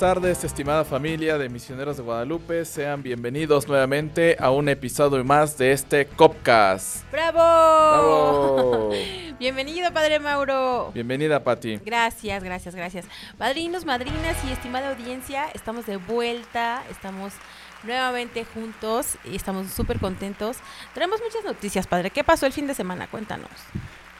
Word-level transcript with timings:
Tardes, 0.00 0.44
estimada 0.44 0.82
familia 0.82 1.36
de 1.36 1.50
Misioneros 1.50 1.98
de 1.98 2.02
Guadalupe. 2.02 2.64
Sean 2.64 3.02
bienvenidos 3.02 3.68
nuevamente 3.68 4.34
a 4.40 4.50
un 4.50 4.70
episodio 4.70 5.22
más 5.24 5.58
de 5.58 5.72
este 5.72 6.06
Copcast. 6.06 7.04
¡Bravo! 7.12 7.36
¡Bravo! 7.36 8.90
Bienvenido, 9.38 9.92
Padre 9.92 10.18
Mauro. 10.18 10.90
Bienvenida, 10.94 11.44
Pati. 11.44 11.76
Gracias, 11.84 12.42
gracias, 12.42 12.74
gracias. 12.74 13.04
Padrinos, 13.36 13.84
madrinas 13.84 14.42
y 14.48 14.52
estimada 14.52 14.88
audiencia, 14.88 15.50
estamos 15.52 15.84
de 15.84 15.98
vuelta, 15.98 16.82
estamos 16.90 17.34
nuevamente 17.82 18.46
juntos 18.46 19.18
y 19.30 19.36
estamos 19.36 19.66
súper 19.70 19.98
contentos. 19.98 20.56
Tenemos 20.94 21.20
muchas 21.22 21.44
noticias, 21.44 21.86
Padre. 21.86 22.08
¿Qué 22.08 22.24
pasó 22.24 22.46
el 22.46 22.54
fin 22.54 22.66
de 22.66 22.72
semana? 22.72 23.06
Cuéntanos. 23.06 23.50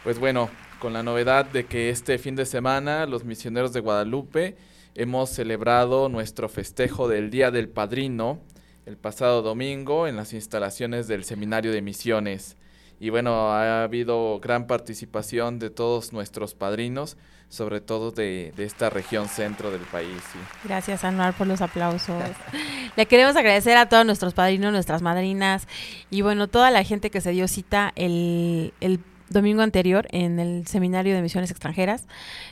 Pues 0.05 0.19
bueno, 0.19 0.51
con 0.79 0.93
la 0.93 1.03
novedad 1.03 1.47
de 1.47 1.65
que 1.65 1.89
este 1.89 2.19
fin 2.19 2.37
de 2.37 2.45
semana 2.45 3.07
los 3.07 3.25
misioneros 3.25 3.73
de 3.73 3.81
Guadalupe 3.81 4.59
hemos 4.95 5.31
celebrado 5.31 6.09
nuestro 6.09 6.49
festejo 6.49 7.09
del 7.09 7.31
Día 7.31 7.51
del 7.51 7.69
Padrino 7.69 8.41
el 8.87 8.97
pasado 8.97 9.43
domingo 9.43 10.07
en 10.07 10.17
las 10.17 10.33
instalaciones 10.33 11.07
del 11.07 11.25
Seminario 11.25 11.73
de 11.73 11.83
Misiones. 11.83 12.57
Y 12.99 13.09
bueno, 13.11 13.53
ha 13.53 13.85
habido 13.85 14.41
gran 14.41 14.67
participación 14.67 15.59
de 15.59 15.71
todos 15.71 16.13
nuestros 16.13 16.55
padrinos, 16.55 17.17
sobre 17.49 17.81
todo 17.81 18.11
de, 18.11 18.53
de 18.57 18.65
esta 18.65 18.91
región 18.91 19.29
centro 19.29 19.71
del 19.71 19.81
país. 19.83 20.23
Gracias, 20.65 21.05
Anuar, 21.05 21.33
por 21.35 21.47
los 21.47 21.63
aplausos. 21.63 22.23
Le 22.97 23.07
queremos 23.07 23.37
agradecer 23.37 23.77
a 23.77 23.89
todos 23.89 24.05
nuestros 24.05 24.35
padrinos, 24.35 24.73
nuestras 24.73 25.01
madrinas 25.01 25.67
y 26.11 26.21
bueno, 26.23 26.49
toda 26.49 26.71
la 26.71 26.85
gente 26.85 27.11
que 27.11 27.21
se 27.21 27.31
dio 27.31 27.49
cita 27.49 27.93
el, 27.97 28.75
el 28.81 29.01
domingo 29.31 29.63
anterior 29.63 30.07
en 30.11 30.39
el 30.39 30.67
Seminario 30.67 31.15
de 31.15 31.23
Misiones 31.23 31.51
Extranjeras. 31.51 32.07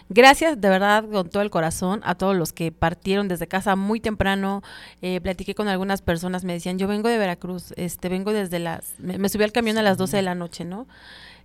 Gracias 0.09 0.61
de 0.61 0.69
verdad 0.69 1.05
con 1.11 1.29
todo 1.29 1.43
el 1.43 1.51
corazón 1.51 2.01
a 2.05 2.15
todos 2.15 2.37
los 2.37 2.53
que 2.53 2.73
partieron 2.73 3.29
desde 3.29 3.47
casa 3.47 3.77
muy 3.77 4.01
temprano. 4.01 4.63
Eh, 5.03 5.21
platiqué 5.21 5.55
con 5.55 5.69
algunas 5.69 6.01
personas, 6.01 6.45
me 6.45 6.55
decían, 6.55 6.79
yo 6.79 6.89
vengo 6.89 7.09
de 7.09 7.19
Veracruz, 7.19 7.75
este, 7.77 8.09
vengo 8.09 8.33
desde 8.33 8.59
las, 8.61 8.95
me, 8.99 9.19
me 9.19 9.29
subí 9.29 9.45
al 9.45 9.53
camión 9.53 9.77
a 9.77 9.83
las 9.83 9.99
12 9.99 10.17
de 10.17 10.23
la 10.23 10.35
noche, 10.35 10.65
¿no? 10.65 10.87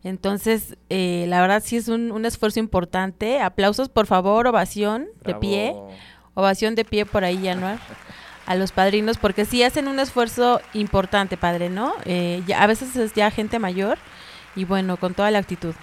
Entonces, 0.03 0.77
eh, 0.89 1.25
la 1.29 1.41
verdad 1.41 1.63
sí 1.65 1.77
es 1.77 1.87
un, 1.87 2.11
un 2.11 2.25
esfuerzo 2.25 2.59
importante. 2.59 3.39
Aplausos, 3.39 3.89
por 3.89 4.05
favor, 4.05 4.47
ovación 4.47 5.07
de 5.23 5.33
pie. 5.35 5.75
Ovación 6.33 6.75
de 6.75 6.83
pie 6.83 7.05
por 7.05 7.23
ahí, 7.23 7.47
Anuar. 7.47 7.79
A 8.45 8.55
los 8.55 8.73
padrinos, 8.73 9.17
porque 9.17 9.45
sí 9.45 9.63
hacen 9.63 9.87
un 9.87 9.99
esfuerzo 9.99 10.59
importante, 10.73 11.37
padre, 11.37 11.69
¿no? 11.69 11.93
Eh, 12.03 12.43
ya, 12.45 12.61
a 12.61 12.67
veces 12.67 12.93
es 12.97 13.13
ya 13.13 13.31
gente 13.31 13.57
mayor 13.57 13.97
y 14.55 14.65
bueno, 14.65 14.97
con 14.97 15.13
toda 15.15 15.31
la 15.31 15.39
actitud. 15.39 15.75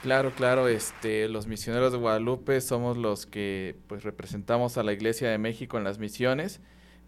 Claro, 0.00 0.34
claro, 0.34 0.66
este, 0.68 1.28
los 1.28 1.46
misioneros 1.46 1.92
de 1.92 1.98
Guadalupe 1.98 2.60
somos 2.62 2.96
los 2.96 3.26
que 3.26 3.76
pues 3.86 4.02
representamos 4.02 4.78
a 4.78 4.82
la 4.82 4.94
Iglesia 4.94 5.28
de 5.30 5.36
México 5.36 5.76
en 5.76 5.84
las 5.84 5.98
misiones, 5.98 6.60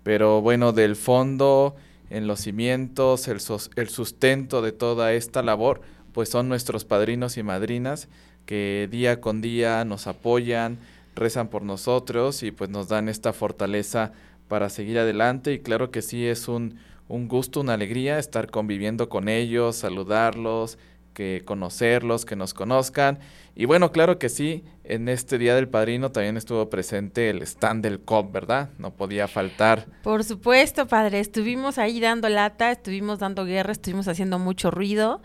pero 0.03 0.43
bueno, 0.43 0.73
del 0.73 0.95
fondo, 0.97 1.75
en 2.11 2.27
los 2.27 2.41
cimientos, 2.41 3.29
el, 3.29 3.41
sos- 3.41 3.71
el 3.77 3.89
sustento 3.89 4.61
de 4.61 4.73
toda 4.73 5.15
esta 5.15 5.43
labor, 5.43 5.81
pues 6.13 6.29
son 6.29 6.49
nuestros 6.51 6.85
padrinos 6.85 7.39
y 7.39 7.43
madrinas 7.43 8.09
que 8.45 8.89
día 8.91 9.23
con 9.23 9.41
día 9.41 9.85
nos 9.87 10.07
apoyan, 10.07 10.79
rezan 11.15 11.49
por 11.49 11.63
nosotros 11.63 12.43
y 12.43 12.51
pues 12.51 12.69
nos 12.69 12.89
dan 12.89 13.09
esta 13.09 13.33
fortaleza 13.33 14.13
para 14.49 14.69
seguir 14.69 14.99
adelante 14.99 15.55
y 15.55 15.61
claro 15.61 15.91
que 15.91 16.03
sí 16.03 16.27
es 16.27 16.47
un, 16.49 16.79
un 17.09 17.29
gusto, 17.29 17.61
una 17.61 17.75
alegría 17.75 18.19
estar 18.19 18.51
conviviendo 18.51 19.09
con 19.09 19.29
ellos, 19.31 19.77
saludarlos, 19.77 20.79
que 21.13 21.43
conocerlos, 21.45 22.25
que 22.25 22.37
nos 22.37 22.55
conozcan. 22.55 23.19
Y 23.55 23.67
bueno, 23.67 23.93
claro 23.93 24.19
que 24.19 24.29
sí, 24.29 24.65
en 24.85 25.09
este 25.09 25.39
Día 25.39 25.55
del 25.55 25.69
Padrino 25.69 26.11
también 26.11 26.37
estuvo 26.37 26.71
presente 26.71 27.29
el 27.31 27.43
stand 27.43 27.83
del 27.83 28.01
COP, 28.01 28.33
¿verdad? 28.33 28.71
No 28.79 28.93
podía 28.93 29.29
faltar. 29.29 29.87
Por 30.03 30.25
supuesto, 30.25 30.87
padre, 30.87 31.21
estuvimos 31.21 31.79
ahí 31.79 32.01
dando 32.01 32.29
lata, 32.29 32.71
estuvimos 32.71 33.19
dando 33.19 33.45
guerra, 33.45 33.73
estuvimos 33.73 34.09
haciendo 34.09 34.39
mucho 34.39 34.71
ruido 34.71 35.21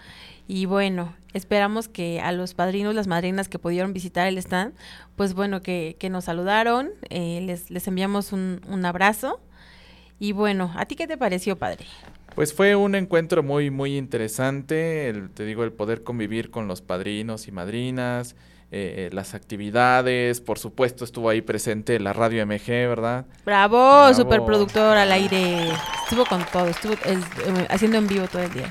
y 0.48 0.66
bueno, 0.66 1.16
esperamos 1.34 1.88
que 1.88 2.20
a 2.22 2.32
los 2.32 2.54
padrinos, 2.54 2.96
las 2.96 3.08
madrinas 3.08 3.48
que 3.50 3.60
pudieron 3.60 3.94
visitar 3.94 4.28
el 4.28 4.38
stand, 4.38 4.74
pues 5.16 5.34
bueno, 5.34 5.62
que, 5.62 5.96
que 6.00 6.10
nos 6.10 6.26
saludaron, 6.26 6.90
eh, 7.10 7.42
les, 7.42 7.72
les 7.72 7.88
enviamos 7.88 8.34
un, 8.34 8.62
un 8.68 8.86
abrazo 8.86 9.40
y 10.20 10.32
bueno, 10.32 10.74
¿a 10.76 10.86
ti 10.86 10.96
qué 10.96 11.08
te 11.08 11.18
pareció, 11.18 11.58
padre? 11.58 11.86
Pues 12.38 12.54
fue 12.54 12.76
un 12.76 12.94
encuentro 12.94 13.42
muy, 13.42 13.72
muy 13.72 13.98
interesante, 13.98 15.10
el- 15.10 15.32
te 15.32 15.44
digo, 15.44 15.64
el 15.64 15.72
poder 15.74 16.04
convivir 16.04 16.52
con 16.52 16.68
los 16.68 16.84
padrinos 16.84 17.48
y 17.48 17.52
madrinas, 17.52 18.36
eh, 18.70 19.08
eh, 19.08 19.10
las 19.12 19.34
actividades, 19.34 20.40
por 20.40 20.60
supuesto 20.60 21.04
estuvo 21.04 21.30
ahí 21.30 21.42
presente 21.42 22.00
la 22.00 22.14
radio 22.14 22.44
MG, 22.44 22.68
¿verdad? 22.88 23.26
Bravo, 23.44 23.78
Bravo. 23.78 24.14
superproductor 24.14 24.98
al 24.98 25.12
aire, 25.14 25.70
estuvo 26.04 26.28
con 26.28 26.46
todo, 26.46 26.68
estuvo 26.68 26.94
eh, 26.94 27.18
haciendo 27.70 27.98
en 27.98 28.06
vivo 28.08 28.28
todo 28.28 28.44
el 28.44 28.54
día. 28.54 28.70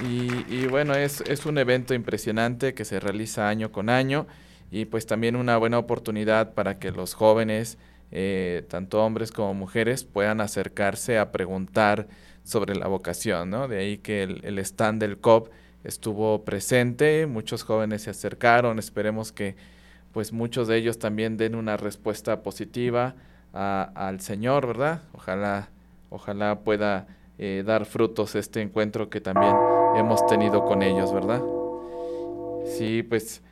Y, 0.00 0.46
y 0.48 0.66
bueno, 0.66 0.94
es, 0.94 1.20
es 1.26 1.44
un 1.44 1.58
evento 1.58 1.92
impresionante 1.92 2.72
que 2.72 2.86
se 2.86 2.98
realiza 2.98 3.50
año 3.50 3.72
con 3.72 3.90
año 3.90 4.26
y 4.70 4.86
pues 4.86 5.04
también 5.04 5.36
una 5.36 5.58
buena 5.58 5.78
oportunidad 5.78 6.54
para 6.54 6.78
que 6.78 6.92
los 6.92 7.12
jóvenes, 7.12 7.76
eh, 8.10 8.64
tanto 8.70 9.04
hombres 9.04 9.32
como 9.32 9.52
mujeres, 9.52 10.04
puedan 10.04 10.40
acercarse 10.40 11.18
a 11.18 11.30
preguntar 11.30 12.08
sobre 12.46 12.76
la 12.76 12.86
vocación, 12.86 13.50
¿no? 13.50 13.66
De 13.66 13.78
ahí 13.78 13.98
que 13.98 14.22
el, 14.22 14.58
stand 14.60 15.00
del 15.00 15.18
COP 15.18 15.50
estuvo 15.82 16.44
presente, 16.44 17.26
muchos 17.26 17.64
jóvenes 17.64 18.02
se 18.02 18.10
acercaron, 18.10 18.78
esperemos 18.78 19.32
que 19.32 19.56
pues 20.12 20.32
muchos 20.32 20.68
de 20.68 20.76
ellos 20.76 20.98
también 20.98 21.36
den 21.36 21.56
una 21.56 21.76
respuesta 21.76 22.42
positiva 22.42 23.16
a- 23.52 23.90
al 23.94 24.20
Señor, 24.20 24.66
¿verdad? 24.68 25.02
Ojalá, 25.12 25.68
ojalá 26.08 26.60
pueda 26.60 27.08
eh, 27.38 27.64
dar 27.66 27.84
frutos 27.84 28.34
este 28.36 28.62
encuentro 28.62 29.10
que 29.10 29.20
también 29.20 29.54
hemos 29.96 30.24
tenido 30.26 30.64
con 30.64 30.82
ellos, 30.82 31.12
¿verdad? 31.12 31.42
Sí, 32.64 33.02
pues, 33.02 33.42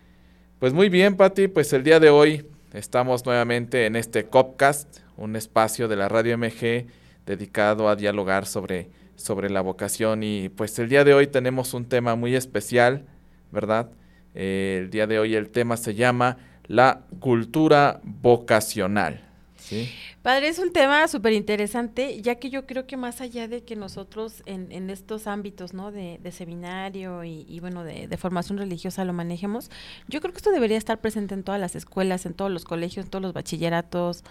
pues 0.61 0.73
muy 0.73 0.89
bien, 0.89 1.17
Patti, 1.17 1.49
pues 1.49 1.73
el 1.73 1.83
día 1.83 2.01
de 2.01 2.11
hoy 2.11 2.47
estamos 2.73 3.27
nuevamente 3.27 3.87
en 3.87 3.97
este 3.97 4.27
Copcast, 4.27 4.99
un 5.17 5.37
espacio 5.37 5.89
de 5.89 5.97
la 5.97 6.09
radio 6.09 6.35
MG 6.35 6.87
dedicado 7.27 7.89
a 7.89 7.97
dialogar 7.97 8.47
sobre, 8.47 8.91
sobre 9.17 9.51
la 9.51 9.61
vocación 9.61 10.23
y 10.23 10.49
pues 10.49 10.79
el 10.79 10.89
día 10.89 11.05
de 11.05 11.15
hoy 11.15 11.27
tenemos 11.27 11.75
un 11.75 11.87
tema 11.87 12.15
muy 12.15 12.35
especial, 12.35 13.07
¿verdad? 13.51 13.91
Eh, 14.35 14.81
el 14.83 14.91
día 14.91 15.07
de 15.07 15.19
hoy 15.19 15.35
el 15.35 15.51
tema 15.51 15.77
se 15.77 15.95
llama 15.95 16.39
la 16.67 17.03
cultura 17.21 18.01
vocacional. 18.03 19.25
¿sí? 19.57 19.89
Padre, 20.23 20.49
es 20.49 20.59
un 20.59 20.73
tema 20.73 21.07
súper 21.09 21.35
interesante, 21.35 22.21
ya 22.21 22.37
que 22.37 22.51
yo 22.51 22.67
creo 22.67 22.87
que 22.87 22.97
más 22.97 23.21
allá 23.21 23.47
de 23.47 23.63
que 23.63 23.77
nosotros 23.77 24.43
en, 24.47 24.73
en 24.73 24.91
estos 24.91 25.27
ámbitos, 25.27 25.75
¿no? 25.75 25.93
De, 25.93 26.19
seminario 26.33 27.25
y, 27.25 27.45
y 27.49 27.61
bueno, 27.61 27.85
de, 27.85 28.09
de 28.09 28.17
formación 28.17 28.59
religiosa 28.59 29.05
lo 29.05 29.13
manejemos, 29.13 29.71
yo 30.09 30.21
creo 30.21 30.33
que 30.33 30.39
esto 30.39 30.51
debería 30.51 30.79
estar 30.79 31.01
presente 31.01 31.35
en 31.35 31.43
todas 31.43 31.61
las 31.61 31.77
escuelas, 31.77 32.27
en 32.27 32.35
todos 32.35 32.51
los 32.51 32.65
colegios, 32.65 33.05
en 33.05 33.11
todos 33.11 33.23
los 33.23 33.33
bachilleratos, 33.35 34.25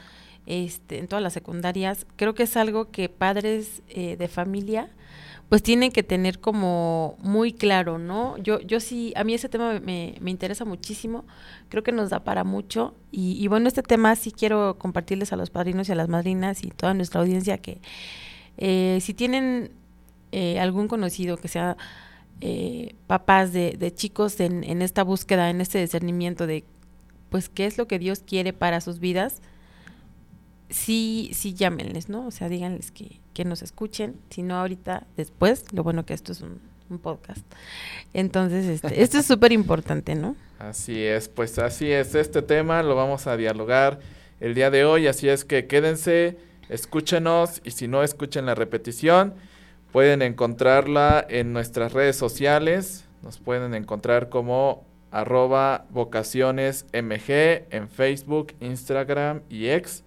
este, 0.46 1.00
en 1.00 1.08
todas 1.08 1.24
las 1.24 1.34
secundarias. 1.34 2.06
Creo 2.16 2.36
que 2.36 2.44
es 2.44 2.58
algo 2.58 2.92
que 2.92 3.10
padres 3.10 3.82
eh, 3.90 4.18
de 4.18 4.28
familia 4.28 4.90
pues 5.54 5.62
tienen 5.62 5.92
que 5.92 6.02
tener 6.02 6.40
como 6.40 7.16
muy 7.22 7.54
claro, 7.54 8.00
¿no? 8.00 8.38
Yo, 8.40 8.60
yo 8.62 8.80
sí, 8.80 9.14
a 9.16 9.24
mí 9.24 9.36
ese 9.36 9.50
tema 9.50 9.80
me, 9.80 10.16
me 10.20 10.32
interesa 10.32 10.66
muchísimo, 10.66 11.26
creo 11.70 11.84
que 11.84 11.92
nos 11.92 12.10
da 12.10 12.24
para 12.24 12.44
mucho 12.44 12.96
y, 13.12 13.48
bueno, 13.48 13.68
este 13.68 13.84
tema 13.84 14.16
sí 14.16 14.32
quiero 14.32 14.80
compartirles 14.80 15.32
a 15.32 15.36
los 15.36 15.52
padrinos 15.52 15.88
y 15.88 15.92
a 15.92 15.96
las 15.96 16.10
madrinas 16.10 16.64
y 16.64 16.70
toda 16.72 16.96
nuestra 16.96 17.22
audiencia 17.22 17.60
que 17.60 17.82
eh, 18.58 18.98
si 19.02 19.14
tienen 19.14 19.70
eh, 20.32 20.60
algún 20.60 20.88
conocido 20.88 21.38
que 21.38 21.48
sea 21.48 21.78
eh, 22.42 22.96
papás 23.06 23.54
de, 23.54 23.76
de 23.78 23.94
chicos 23.94 24.40
en, 24.40 24.64
en, 24.64 24.82
esta 24.82 25.04
búsqueda, 25.04 25.52
en 25.52 25.62
este 25.62 25.80
discernimiento 25.80 26.48
de 26.48 26.64
pues 27.30 27.50
qué 27.50 27.68
es 27.68 27.78
lo 27.78 27.88
que 27.88 28.00
Dios 28.00 28.24
quiere 28.26 28.54
para 28.54 28.82
sus 28.82 29.00
vidas, 29.00 29.42
sí, 30.74 31.32
sí 31.34 31.54
llámenles, 31.54 32.10
¿no? 32.10 32.28
O 32.28 32.32
sea, 32.32 32.50
díganles 32.50 32.92
que, 32.92 33.20
que 33.34 33.46
nos 33.46 33.62
escuchen, 33.62 34.16
si 34.30 34.44
no 34.44 34.56
ahorita, 34.56 35.08
después, 35.16 35.72
lo 35.72 35.84
bueno 35.84 36.06
que 36.06 36.14
esto 36.14 36.32
es 36.32 36.42
un, 36.42 36.60
un 36.90 37.00
podcast. 37.00 37.46
Entonces, 38.14 38.66
este, 38.66 39.02
esto 39.02 39.20
es 39.20 39.26
súper 39.28 39.52
importante, 39.52 40.16
¿no? 40.16 40.36
Así 40.60 41.04
es, 41.04 41.30
pues 41.30 41.60
así 41.60 41.92
es, 41.92 42.16
este 42.16 42.42
tema 42.42 42.84
lo 42.84 42.96
vamos 42.96 43.28
a 43.28 43.38
dialogar 43.38 44.00
el 44.40 44.56
día 44.56 44.72
de 44.72 44.86
hoy, 44.86 45.08
así 45.08 45.30
es 45.30 45.46
que 45.46 45.68
quédense, 45.68 46.38
escúchenos 46.70 47.62
y 47.64 47.72
si 47.72 47.88
no 47.88 48.04
escuchen 48.04 48.46
la 48.46 48.56
repetición, 48.56 49.34
pueden 49.92 50.22
encontrarla 50.22 51.26
en 51.30 51.54
nuestras 51.54 51.94
redes 51.94 52.16
sociales, 52.16 53.06
nos 53.22 53.40
pueden 53.40 53.74
encontrar 53.74 54.30
como 54.30 54.86
arroba 55.12 55.86
vocaciones 55.92 56.86
mg 56.92 57.68
en 57.70 57.88
Facebook, 57.90 58.54
Instagram 58.60 59.42
y 59.50 59.68
X. 59.70 60.04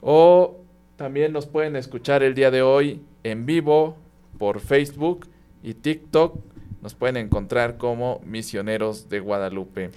O 0.00 0.56
también 0.96 1.32
nos 1.32 1.46
pueden 1.46 1.76
escuchar 1.76 2.22
el 2.22 2.34
día 2.34 2.50
de 2.50 2.62
hoy 2.62 3.00
en 3.22 3.46
vivo 3.46 3.96
por 4.38 4.60
Facebook 4.60 5.28
y 5.62 5.74
TikTok. 5.74 6.38
Nos 6.82 6.94
pueden 6.94 7.16
encontrar 7.16 7.76
como 7.76 8.20
Misioneros 8.24 9.08
de 9.08 9.20
Guadalupe. 9.20 9.90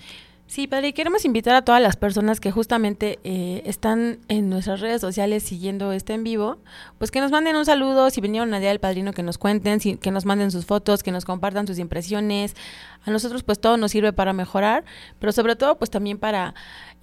Sí, 0.51 0.67
padre, 0.67 0.93
queremos 0.93 1.23
invitar 1.23 1.55
a 1.55 1.61
todas 1.61 1.81
las 1.81 1.95
personas 1.95 2.41
que 2.41 2.51
justamente 2.51 3.19
eh, 3.23 3.61
están 3.65 4.19
en 4.27 4.49
nuestras 4.49 4.81
redes 4.81 4.99
sociales 4.99 5.43
siguiendo 5.43 5.93
este 5.93 6.13
en 6.13 6.25
vivo, 6.25 6.57
pues 6.97 7.09
que 7.09 7.21
nos 7.21 7.31
manden 7.31 7.55
un 7.55 7.63
saludo, 7.63 8.09
si 8.09 8.19
vinieron 8.19 8.53
a 8.53 8.59
Día 8.59 8.67
del 8.67 8.81
Padrino, 8.81 9.13
que 9.13 9.23
nos 9.23 9.37
cuenten, 9.37 9.79
que 9.79 10.11
nos 10.11 10.25
manden 10.25 10.51
sus 10.51 10.65
fotos, 10.65 11.03
que 11.03 11.13
nos 11.13 11.23
compartan 11.23 11.67
sus 11.67 11.79
impresiones. 11.79 12.57
A 13.05 13.11
nosotros 13.11 13.43
pues 13.43 13.61
todo 13.61 13.77
nos 13.77 13.91
sirve 13.91 14.11
para 14.11 14.33
mejorar, 14.33 14.83
pero 15.19 15.31
sobre 15.31 15.55
todo 15.55 15.77
pues 15.77 15.89
también 15.89 16.17
para 16.17 16.53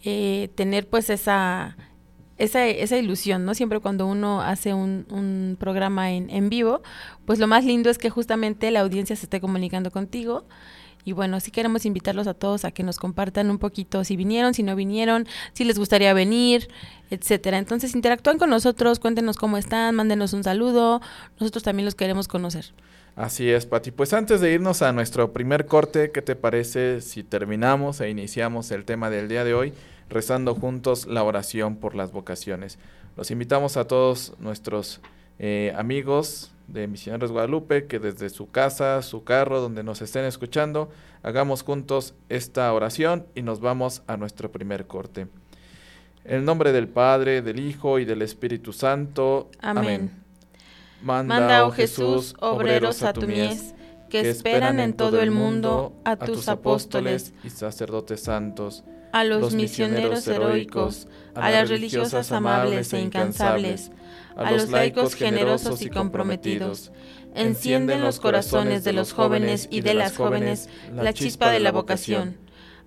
eh, 0.05 0.51
tener 0.55 0.87
pues 0.87 1.09
esa, 1.09 1.79
esa, 2.39 2.67
esa 2.67 2.97
ilusión, 2.97 3.45
¿no? 3.45 3.55
Siempre 3.55 3.81
cuando 3.81 4.07
uno 4.07 4.41
hace 4.41 4.75
un, 4.75 5.07
un 5.11 5.57
programa 5.59 6.13
en, 6.13 6.31
en 6.31 6.49
vivo, 6.49 6.83
pues 7.27 7.39
lo 7.39 7.47
más 7.47 7.65
lindo 7.65 7.91
es 7.91 7.99
que 7.99 8.11
justamente 8.11 8.71
la 8.71 8.81
audiencia 8.81 9.17
se 9.17 9.27
esté 9.27 9.41
comunicando 9.41 9.91
contigo 9.91 10.45
y 11.05 11.13
bueno, 11.13 11.41
sí 11.41 11.51
queremos 11.51 11.87
invitarlos 11.87 12.27
a 12.27 12.35
todos 12.35 12.67
a 12.67 12.71
que 12.71 12.83
nos 12.83 12.99
compartan 12.99 13.51
un 13.51 13.59
poquito 13.59 14.05
si 14.05 14.15
vinieron, 14.15 14.53
si 14.53 14.63
no 14.63 14.77
vinieron, 14.77 15.27
si 15.55 15.65
les 15.65 15.79
gustaría 15.79 16.13
venir, 16.13 16.69
etcétera. 17.11 17.59
Entonces 17.59 17.95
interactúen 17.95 18.37
con 18.37 18.51
nosotros, 18.51 18.99
cuéntenos 18.99 19.37
cómo 19.39 19.57
están, 19.57 19.95
mándenos 19.95 20.35
un 20.35 20.45
saludo, 20.45 21.01
nosotros 21.41 21.63
también 21.63 21.87
los 21.87 21.95
queremos 21.95 22.29
conocer. 22.29 22.67
Así 23.17 23.51
es, 23.51 23.65
Pati. 23.65 23.91
Pues 23.91 24.13
antes 24.13 24.41
de 24.41 24.53
irnos 24.53 24.83
a 24.83 24.93
nuestro 24.93 25.33
primer 25.33 25.67
corte, 25.67 26.13
¿qué 26.13 26.21
te 26.23 26.37
parece 26.37 27.01
si 27.01 27.25
terminamos 27.25 28.01
e 28.01 28.11
iniciamos 28.11 28.71
el 28.71 28.85
tema 28.85 29.09
del 29.09 29.29
día 29.29 29.45
de 29.45 29.55
hoy 29.55 29.73
rezando 30.09 30.55
juntos 30.55 31.07
la 31.07 31.23
oración 31.23 31.77
por 31.77 31.95
las 31.95 32.13
vocaciones? 32.13 32.79
Los 33.17 33.31
invitamos 33.31 33.77
a 33.77 33.87
todos 33.87 34.35
nuestros 34.39 35.01
eh, 35.39 35.73
amigos 35.77 36.53
de 36.69 36.87
Misioneros 36.87 37.33
Guadalupe, 37.33 37.87
que 37.87 37.99
desde 37.99 38.29
su 38.29 38.51
casa, 38.51 39.01
su 39.03 39.25
carro, 39.25 39.61
donde 39.61 39.83
nos 39.83 40.03
estén 40.03 40.25
escuchando, 40.25 40.91
hagamos 41.23 41.63
juntos 41.63 42.15
esta 42.29 42.73
oración 42.73 43.27
y 43.35 43.43
nos 43.43 43.61
vamos 43.61 44.03
a 44.07 44.17
nuestro 44.17 44.53
primer 44.53 44.87
corte. 44.87 45.29
En 46.25 46.37
el 46.37 46.45
nombre 46.45 46.73
del 46.73 46.89
Padre, 46.89 47.41
del 47.41 47.59
Hijo 47.59 47.99
y 47.99 48.05
del 48.05 48.23
Espíritu 48.23 48.73
Santo. 48.73 49.51
Amén. 49.61 49.85
Amén. 49.85 50.29
Manda, 51.03 51.41
Manda, 51.41 51.67
oh 51.67 51.71
Jesús, 51.71 52.35
obreros 52.41 53.03
a 53.03 53.13
tu 53.13 53.27
mies, 53.27 53.75
que 54.11 54.29
esperan 54.29 54.81
en 54.81 54.95
todo 54.95 55.21
el 55.21 55.31
mundo 55.31 55.93
a 56.05 56.17
tus 56.17 56.49
apóstoles 56.49 57.33
y 57.45 57.51
sacerdotes 57.51 58.23
santos, 58.23 58.85
a 59.13 59.25
los 59.25 59.55
misioneros 59.55 60.27
heroicos, 60.27 61.09
a 61.35 61.51
las 61.51 61.69
religiosas 61.69 62.33
amables 62.33 62.93
e 62.93 63.01
incansables, 63.01 63.91
a 64.37 64.51
los 64.53 64.69
laicos 64.69 65.15
generosos 65.15 65.83
y 65.83 65.91
comprometidos. 65.91 66.93
Enciende 67.35 67.95
en 67.95 68.01
los 68.01 68.21
corazones 68.21 68.85
de 68.85 68.93
los 68.93 69.13
jóvenes 69.13 69.69
y 69.71 69.81
de 69.81 69.95
las 69.95 70.17
jóvenes 70.17 70.69
la 70.93 71.13
chispa 71.13 71.51
de 71.51 71.61
la 71.61 71.73
vocación. 71.73 72.37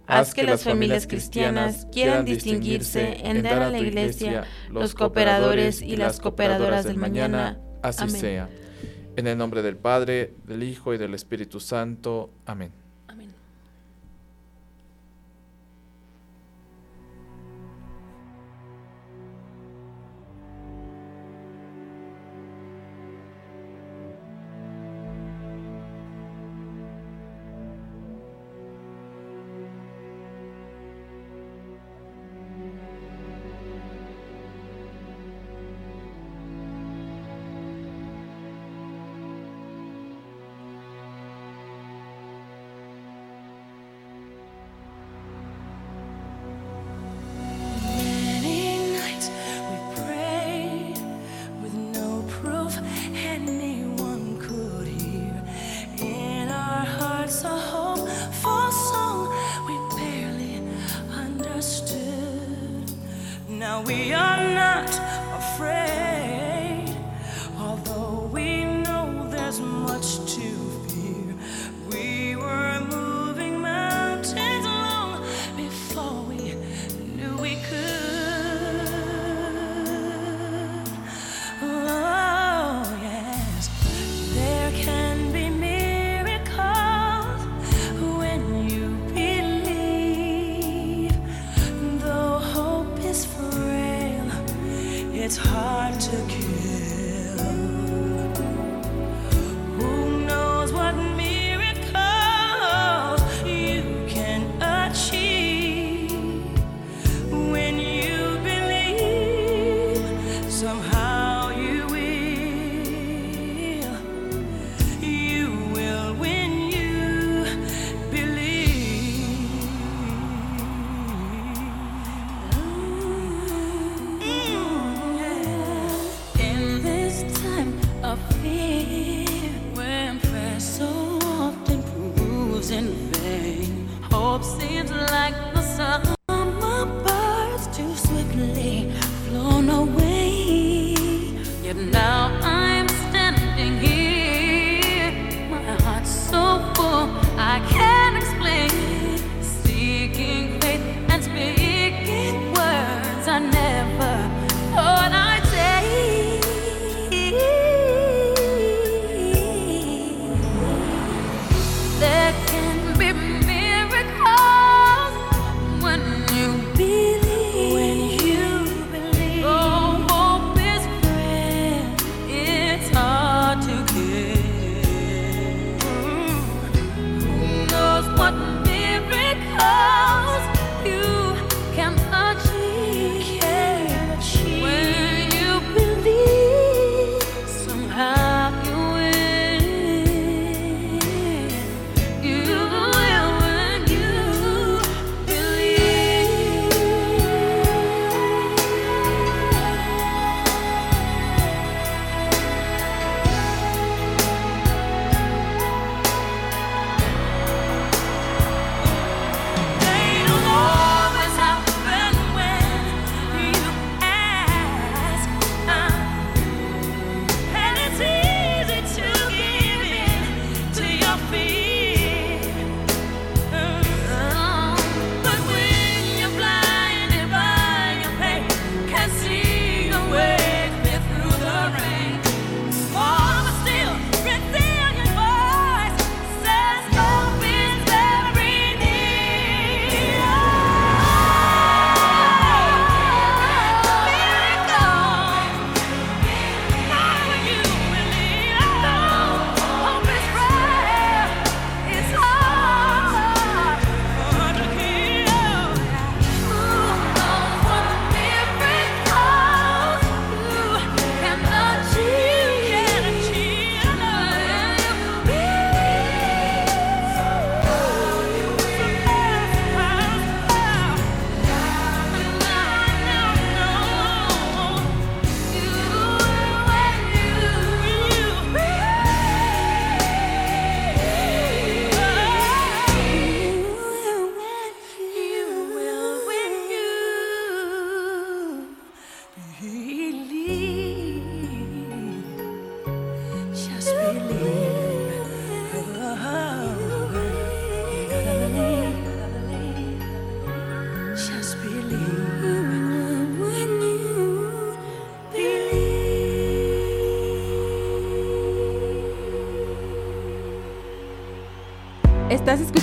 Haz 0.07 0.33
que 0.33 0.43
las 0.43 0.63
familias 0.63 1.07
cristianas 1.07 1.87
quieran 1.91 2.25
distinguirse 2.25 3.25
en 3.25 3.43
dar 3.43 3.61
a 3.61 3.69
la 3.69 3.79
Iglesia 3.79 4.45
los 4.69 4.93
cooperadores 4.93 5.81
y 5.81 5.95
las 5.95 6.19
cooperadoras 6.19 6.85
del 6.85 6.97
mañana. 6.97 7.59
Así 7.81 8.03
Amén. 8.03 8.21
sea. 8.21 8.49
En 9.15 9.27
el 9.27 9.37
nombre 9.37 9.61
del 9.61 9.77
Padre, 9.77 10.33
del 10.45 10.63
Hijo 10.63 10.93
y 10.93 10.97
del 10.97 11.13
Espíritu 11.13 11.59
Santo. 11.59 12.31
Amén. 12.45 12.80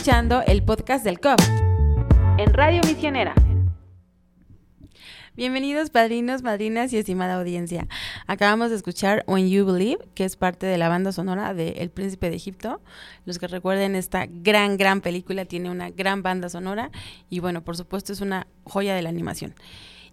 Escuchando 0.09 0.41
el 0.47 0.63
podcast 0.63 1.05
del 1.05 1.21
COP 1.21 1.39
en 2.39 2.55
Radio 2.55 2.81
Misionera. 2.87 3.35
Bienvenidos 5.37 5.91
padrinos, 5.91 6.43
madrinas 6.43 6.95
y 6.95 6.97
estimada 6.97 7.35
audiencia. 7.35 7.87
Acabamos 8.27 8.71
de 8.71 8.77
escuchar 8.77 9.23
When 9.27 9.51
You 9.51 9.67
Believe, 9.67 10.09
que 10.15 10.25
es 10.25 10.37
parte 10.37 10.65
de 10.65 10.79
la 10.79 10.89
banda 10.89 11.13
sonora 11.13 11.53
de 11.53 11.73
El 11.73 11.91
Príncipe 11.91 12.31
de 12.31 12.37
Egipto. 12.37 12.81
Los 13.27 13.39
que 13.39 13.49
recuerden 13.49 13.97
esta 13.97 14.25
gran, 14.27 14.79
gran 14.79 15.03
película 15.03 15.45
tiene 15.45 15.69
una 15.69 15.91
gran 15.91 16.23
banda 16.23 16.49
sonora 16.49 16.91
y 17.29 17.41
bueno, 17.41 17.63
por 17.63 17.77
supuesto 17.77 18.15
es 18.15 18.23
una 18.23 18.47
joya 18.65 18.95
de 18.95 19.03
la 19.03 19.11
animación. 19.11 19.55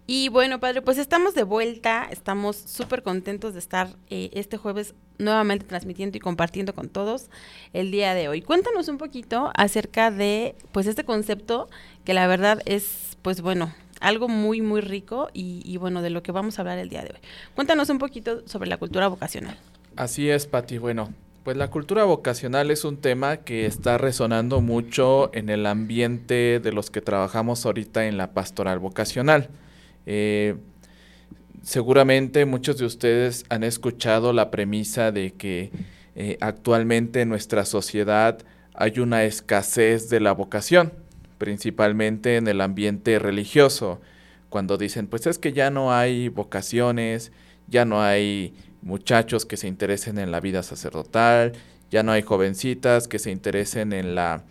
Y 0.08 0.28
bueno, 0.28 0.60
padre, 0.60 0.82
pues 0.82 0.98
estamos 0.98 1.34
de 1.34 1.42
vuelta, 1.42 2.06
estamos 2.10 2.56
súper 2.56 3.02
contentos 3.02 3.54
de 3.54 3.58
estar 3.58 3.88
eh, 4.08 4.30
este 4.34 4.56
jueves 4.56 4.94
nuevamente 5.18 5.64
transmitiendo 5.64 6.16
y 6.16 6.20
compartiendo 6.20 6.74
con 6.74 6.88
todos 6.88 7.28
el 7.72 7.90
día 7.90 8.14
de 8.14 8.28
hoy. 8.28 8.40
Cuéntanos 8.40 8.86
un 8.86 8.98
poquito 8.98 9.50
acerca 9.56 10.12
de 10.12 10.54
pues 10.70 10.86
este 10.86 11.04
concepto 11.04 11.68
que 12.04 12.14
la 12.14 12.28
verdad 12.28 12.60
es 12.66 13.18
pues 13.22 13.40
bueno, 13.40 13.74
algo 14.00 14.28
muy 14.28 14.60
muy 14.60 14.80
rico 14.80 15.28
y, 15.32 15.76
bueno, 15.78 16.02
de 16.02 16.10
lo 16.10 16.22
que 16.22 16.30
vamos 16.30 16.58
a 16.58 16.62
hablar 16.62 16.78
el 16.78 16.88
día 16.88 17.02
de 17.02 17.10
hoy. 17.10 17.20
Cuéntanos 17.56 17.88
un 17.90 17.98
poquito 17.98 18.46
sobre 18.46 18.68
la 18.68 18.76
cultura 18.76 19.08
vocacional. 19.08 19.58
Así 19.96 20.30
es, 20.30 20.46
Pati. 20.46 20.78
Bueno, 20.78 21.12
pues 21.42 21.56
la 21.56 21.68
cultura 21.68 22.04
vocacional 22.04 22.70
es 22.70 22.84
un 22.84 22.98
tema 22.98 23.38
que 23.38 23.66
está 23.66 23.98
resonando 23.98 24.60
mucho 24.60 25.30
en 25.34 25.48
el 25.48 25.66
ambiente 25.66 26.60
de 26.60 26.72
los 26.72 26.90
que 26.90 27.00
trabajamos 27.00 27.66
ahorita 27.66 28.06
en 28.06 28.16
la 28.16 28.32
pastoral 28.32 28.78
vocacional. 28.78 29.48
Eh, 30.06 30.56
seguramente 31.62 32.46
muchos 32.46 32.78
de 32.78 32.86
ustedes 32.86 33.44
han 33.48 33.64
escuchado 33.64 34.32
la 34.32 34.50
premisa 34.50 35.12
de 35.12 35.32
que 35.32 35.70
eh, 36.14 36.38
actualmente 36.40 37.20
en 37.20 37.28
nuestra 37.28 37.64
sociedad 37.64 38.38
hay 38.72 39.00
una 39.00 39.24
escasez 39.24 40.08
de 40.08 40.20
la 40.20 40.32
vocación, 40.32 40.92
principalmente 41.38 42.36
en 42.36 42.46
el 42.46 42.60
ambiente 42.60 43.18
religioso, 43.18 44.00
cuando 44.48 44.78
dicen, 44.78 45.08
pues 45.08 45.26
es 45.26 45.38
que 45.38 45.52
ya 45.52 45.70
no 45.70 45.92
hay 45.92 46.28
vocaciones, 46.28 47.32
ya 47.66 47.84
no 47.84 48.02
hay 48.02 48.54
muchachos 48.82 49.44
que 49.44 49.56
se 49.56 49.66
interesen 49.66 50.18
en 50.18 50.30
la 50.30 50.40
vida 50.40 50.62
sacerdotal, 50.62 51.52
ya 51.90 52.02
no 52.02 52.12
hay 52.12 52.22
jovencitas 52.22 53.08
que 53.08 53.18
se 53.18 53.30
interesen 53.30 53.92
en 53.92 54.14
la, 54.14 54.44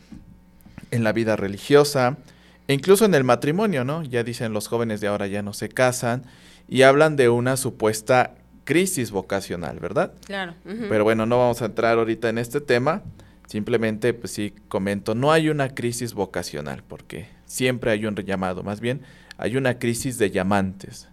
en 0.91 1.03
la 1.03 1.13
vida 1.13 1.35
religiosa, 1.35 2.17
e 2.67 2.73
incluso 2.73 3.05
en 3.05 3.13
el 3.13 3.23
matrimonio, 3.23 3.83
¿no? 3.83 4.03
Ya 4.03 4.23
dicen 4.23 4.53
los 4.53 4.67
jóvenes 4.67 5.01
de 5.01 5.07
ahora 5.07 5.27
ya 5.27 5.41
no 5.41 5.53
se 5.53 5.69
casan 5.69 6.23
y 6.67 6.81
hablan 6.81 7.15
de 7.15 7.29
una 7.29 7.57
supuesta 7.57 8.35
crisis 8.63 9.11
vocacional, 9.11 9.79
¿verdad? 9.79 10.13
Claro. 10.25 10.55
Pero 10.63 11.03
bueno, 11.03 11.25
no 11.25 11.37
vamos 11.37 11.61
a 11.61 11.65
entrar 11.65 11.97
ahorita 11.97 12.29
en 12.29 12.39
este 12.39 12.61
tema. 12.61 13.03
Simplemente, 13.47 14.13
pues 14.13 14.31
sí, 14.33 14.53
comento, 14.67 15.13
no 15.13 15.31
hay 15.31 15.49
una 15.49 15.69
crisis 15.69 16.15
vocacional, 16.15 16.81
porque 16.87 17.27
siempre 17.45 17.91
hay 17.91 18.07
un 18.07 18.15
llamado, 18.15 18.63
más 18.63 18.79
bien 18.79 19.01
hay 19.37 19.55
una 19.55 19.77
crisis 19.77 20.17
de 20.17 20.31
llamantes. 20.31 21.07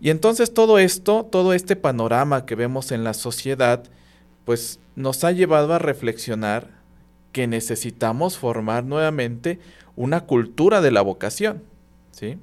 Y 0.00 0.10
entonces 0.10 0.54
todo 0.54 0.78
esto, 0.78 1.28
todo 1.30 1.52
este 1.52 1.74
panorama 1.74 2.46
que 2.46 2.54
vemos 2.54 2.92
en 2.92 3.02
la 3.02 3.14
sociedad, 3.14 3.82
pues 4.44 4.78
nos 4.94 5.24
ha 5.24 5.32
llevado 5.32 5.74
a 5.74 5.80
reflexionar 5.80 6.68
que 7.32 7.48
necesitamos 7.48 8.38
formar 8.38 8.84
nuevamente 8.84 9.58
una 9.98 10.20
cultura 10.20 10.80
de 10.80 10.92
la 10.92 11.02
vocación, 11.02 11.64
¿sí? 12.12 12.38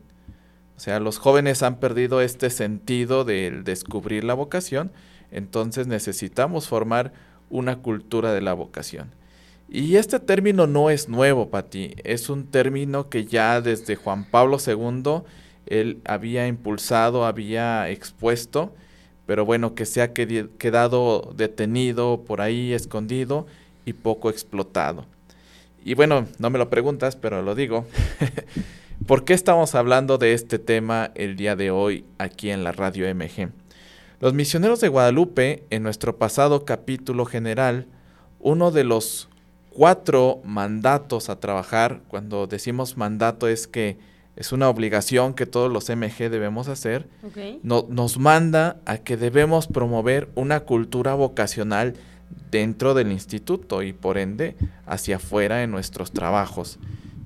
O 0.76 0.80
sea, 0.82 1.00
los 1.00 1.20
jóvenes 1.20 1.64
han 1.64 1.80
perdido 1.80 2.20
este 2.20 2.50
sentido 2.50 3.24
del 3.24 3.64
descubrir 3.64 4.26
la 4.26 4.34
vocación, 4.34 4.92
entonces 5.32 5.88
necesitamos 5.88 6.68
formar 6.68 7.14
una 7.50 7.78
cultura 7.78 8.34
de 8.34 8.42
la 8.42 8.52
vocación. 8.52 9.12
Y 9.70 9.96
este 9.96 10.20
término 10.20 10.68
no 10.68 10.90
es 10.90 11.08
nuevo, 11.08 11.50
Pati, 11.50 11.96
es 12.04 12.30
un 12.30 12.46
término 12.48 13.10
que 13.10 13.24
ya 13.24 13.62
desde 13.62 13.96
Juan 13.96 14.26
Pablo 14.26 14.58
II 14.60 15.24
él 15.66 16.02
había 16.04 16.48
impulsado, 16.48 17.26
había 17.26 17.90
expuesto, 17.90 18.76
pero 19.26 19.46
bueno, 19.46 19.76
que 19.76 19.86
se 19.86 20.02
ha 20.02 20.12
quedado 20.12 21.34
detenido 21.38 22.26
por 22.28 22.42
ahí, 22.42 22.74
escondido 22.74 23.48
y 23.86 23.94
poco 23.94 24.30
explotado. 24.30 25.06
Y 25.86 25.94
bueno, 25.94 26.26
no 26.40 26.50
me 26.50 26.58
lo 26.58 26.68
preguntas, 26.68 27.16
pero 27.16 27.44
lo 27.44 27.54
digo. 27.54 27.86
¿Por 29.06 29.24
qué 29.24 29.36
estamos 29.36 29.76
hablando 29.76 30.18
de 30.18 30.34
este 30.34 30.58
tema 30.58 31.12
el 31.14 31.36
día 31.36 31.56
de 31.56 31.70
hoy 31.70 32.06
aquí 32.18 32.50
en 32.50 32.64
la 32.64 32.72
radio 32.72 33.08
MG? 33.14 33.52
Los 34.20 34.34
misioneros 34.34 34.82
de 34.82 34.88
Guadalupe, 34.88 35.64
en 35.70 35.84
nuestro 35.84 36.18
pasado 36.18 36.66
capítulo 36.66 37.26
general, 37.26 37.86
uno 38.40 38.72
de 38.72 38.84
los 38.84 39.30
cuatro 39.70 40.42
mandatos 40.44 41.30
a 41.30 41.40
trabajar, 41.40 42.02
cuando 42.08 42.48
decimos 42.48 42.98
mandato 42.98 43.48
es 43.48 43.68
que 43.68 44.00
es 44.36 44.52
una 44.52 44.70
obligación 44.70 45.36
que 45.36 45.46
todos 45.46 45.72
los 45.72 45.88
MG 45.88 46.32
debemos 46.32 46.68
hacer, 46.68 47.08
no, 47.62 47.86
nos 47.90 48.18
manda 48.18 48.82
a 48.86 48.98
que 48.98 49.18
debemos 49.18 49.68
promover 49.68 50.30
una 50.34 50.62
cultura 50.62 51.14
vocacional 51.14 51.94
dentro 52.52 52.94
del 52.94 53.12
instituto 53.12 53.84
y 53.84 53.94
por 53.94 54.18
ende 54.18 54.56
hacia 54.86 55.18
afuera 55.18 55.64
en 55.64 55.72
nuestros 55.72 56.12
trabajos. 56.12 56.80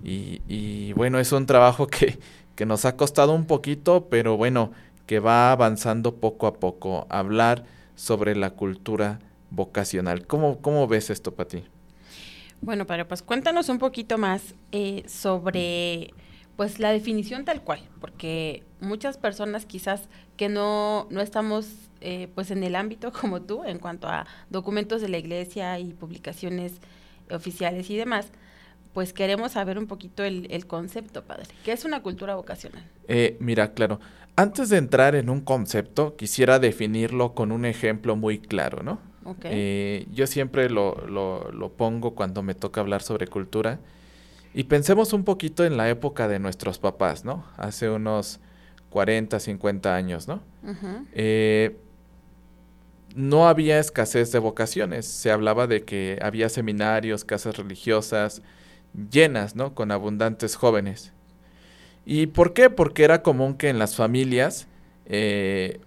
Y, 0.03 0.93
bueno, 0.93 1.19
es 1.19 1.31
un 1.31 1.45
trabajo 1.45 1.85
que, 1.87 2.17
que, 2.55 2.65
nos 2.65 2.85
ha 2.85 2.95
costado 2.95 3.33
un 3.33 3.45
poquito, 3.45 4.07
pero 4.09 4.37
bueno, 4.37 4.71
que 5.05 5.19
va 5.19 5.51
avanzando 5.51 6.15
poco 6.15 6.47
a 6.47 6.53
poco. 6.55 7.05
Hablar 7.09 7.65
sobre 7.95 8.35
la 8.35 8.51
cultura 8.51 9.19
vocacional. 9.51 10.25
¿Cómo, 10.25 10.59
cómo 10.61 10.87
ves 10.87 11.09
esto 11.09 11.33
para 11.35 11.49
ti? 11.49 11.63
Bueno, 12.61 12.85
pero 12.85 13.07
pues 13.07 13.21
cuéntanos 13.21 13.69
un 13.69 13.77
poquito 13.77 14.17
más 14.17 14.55
eh, 14.71 15.03
sobre 15.07 16.13
pues 16.59 16.77
la 16.77 16.91
definición 16.91 17.45
tal 17.45 17.61
cual, 17.61 17.79
porque 18.01 18.63
muchas 18.81 19.17
personas 19.17 19.65
quizás 19.65 20.09
que 20.35 20.49
no, 20.49 21.07
no 21.09 21.21
estamos 21.21 21.69
eh, 22.01 22.27
pues 22.35 22.51
en 22.51 22.65
el 22.65 22.75
ámbito 22.75 23.13
como 23.21 23.41
tú, 23.41 23.63
en 23.63 23.79
cuanto 23.79 24.09
a 24.09 24.27
documentos 24.49 24.99
de 24.99 25.07
la 25.07 25.17
iglesia 25.17 25.79
y 25.79 25.93
publicaciones 25.93 26.73
oficiales 27.31 27.89
y 27.89 27.95
demás, 27.95 28.33
pues 28.91 29.13
queremos 29.13 29.53
saber 29.53 29.77
un 29.77 29.87
poquito 29.87 30.25
el, 30.25 30.67
concepto, 30.67 31.23
padre. 31.23 31.45
¿Qué 31.63 31.71
es 31.71 31.85
una 31.85 32.03
cultura 32.03 32.35
vocacional? 32.35 32.83
Eh, 33.07 33.37
mira, 33.39 33.71
claro. 33.71 34.01
Antes 34.35 34.67
de 34.67 34.79
entrar 34.79 35.15
en 35.15 35.29
un 35.29 35.39
concepto, 35.39 36.17
quisiera 36.17 36.59
definirlo 36.59 37.35
con 37.35 37.53
un 37.53 37.63
ejemplo 37.63 38.17
muy 38.17 38.37
claro, 38.37 38.83
¿no? 38.83 38.99
Eh, 39.45 40.07
yo 40.11 40.27
siempre 40.27 40.69
lo, 40.69 41.07
lo, 41.07 41.53
lo, 41.53 41.69
pongo 41.69 42.15
cuando 42.15 42.43
me 42.43 42.53
toca 42.53 42.81
hablar 42.81 43.01
sobre 43.01 43.27
cultura. 43.27 43.79
Y 44.53 44.63
pensemos 44.63 45.13
un 45.13 45.23
poquito 45.23 45.63
en 45.63 45.77
la 45.77 45.89
época 45.89 46.27
de 46.27 46.39
nuestros 46.39 46.79
papás, 46.79 47.23
¿no? 47.23 47.45
Hace 47.57 47.89
unos 47.89 48.39
40, 48.89 49.39
50 49.39 49.95
años, 49.95 50.27
¿no? 50.27 50.41
eh, 51.13 51.77
no 53.15 53.47
había 53.47 53.79
escasez 53.79 54.31
de 54.31 54.39
vocaciones. 54.39 55.05
Se 55.05 55.31
hablaba 55.31 55.67
de 55.67 55.83
que 55.83 56.19
había 56.21 56.49
seminarios, 56.49 57.23
casas 57.25 57.57
religiosas 57.57 58.41
llenas, 59.11 59.55
¿no? 59.55 59.75
Con 59.75 59.91
abundantes 59.91 60.55
jóvenes. 60.55 61.13
¿Y 62.05 62.27
por 62.27 62.53
qué? 62.53 62.71
Porque 62.71 63.03
era 63.03 63.21
común 63.21 63.53
que 63.55 63.69
en 63.69 63.77
las 63.77 63.95
familias, 63.95 64.67
eh, 65.05 65.79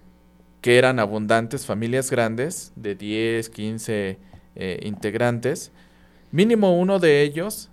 que 0.60 0.78
eran 0.78 1.00
abundantes, 1.00 1.66
familias 1.66 2.10
grandes, 2.10 2.72
de 2.76 2.94
10, 2.94 3.48
15 3.50 4.18
eh, 4.54 4.80
integrantes, 4.84 5.72
mínimo 6.30 6.78
uno 6.78 7.00
de 7.00 7.22
ellos 7.22 7.71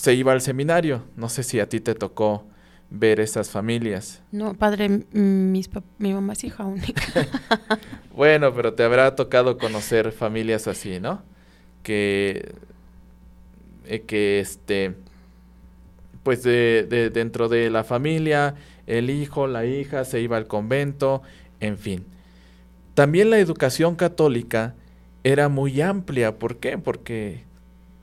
se 0.00 0.14
iba 0.14 0.32
al 0.32 0.40
seminario. 0.40 1.02
No 1.14 1.28
sé 1.28 1.42
si 1.42 1.60
a 1.60 1.68
ti 1.68 1.78
te 1.78 1.94
tocó 1.94 2.46
ver 2.88 3.20
esas 3.20 3.50
familias. 3.50 4.22
No, 4.32 4.54
padre, 4.54 4.88
mis 5.12 5.68
mi 5.98 6.14
mamá 6.14 6.32
es 6.32 6.42
hija 6.42 6.64
única. 6.64 7.02
bueno, 8.16 8.54
pero 8.54 8.72
te 8.72 8.82
habrá 8.82 9.14
tocado 9.14 9.58
conocer 9.58 10.12
familias 10.12 10.66
así, 10.68 11.00
¿no? 11.00 11.22
Que, 11.82 12.54
eh, 13.84 14.00
que 14.00 14.40
este, 14.40 14.94
pues 16.22 16.44
de, 16.44 16.86
de, 16.88 17.10
dentro 17.10 17.50
de 17.50 17.68
la 17.68 17.84
familia, 17.84 18.54
el 18.86 19.10
hijo, 19.10 19.48
la 19.48 19.66
hija 19.66 20.06
se 20.06 20.22
iba 20.22 20.38
al 20.38 20.46
convento, 20.46 21.20
en 21.60 21.76
fin. 21.76 22.06
También 22.94 23.28
la 23.28 23.38
educación 23.38 23.96
católica 23.96 24.74
era 25.24 25.50
muy 25.50 25.82
amplia. 25.82 26.38
¿Por 26.38 26.56
qué? 26.56 26.78
Porque 26.78 27.49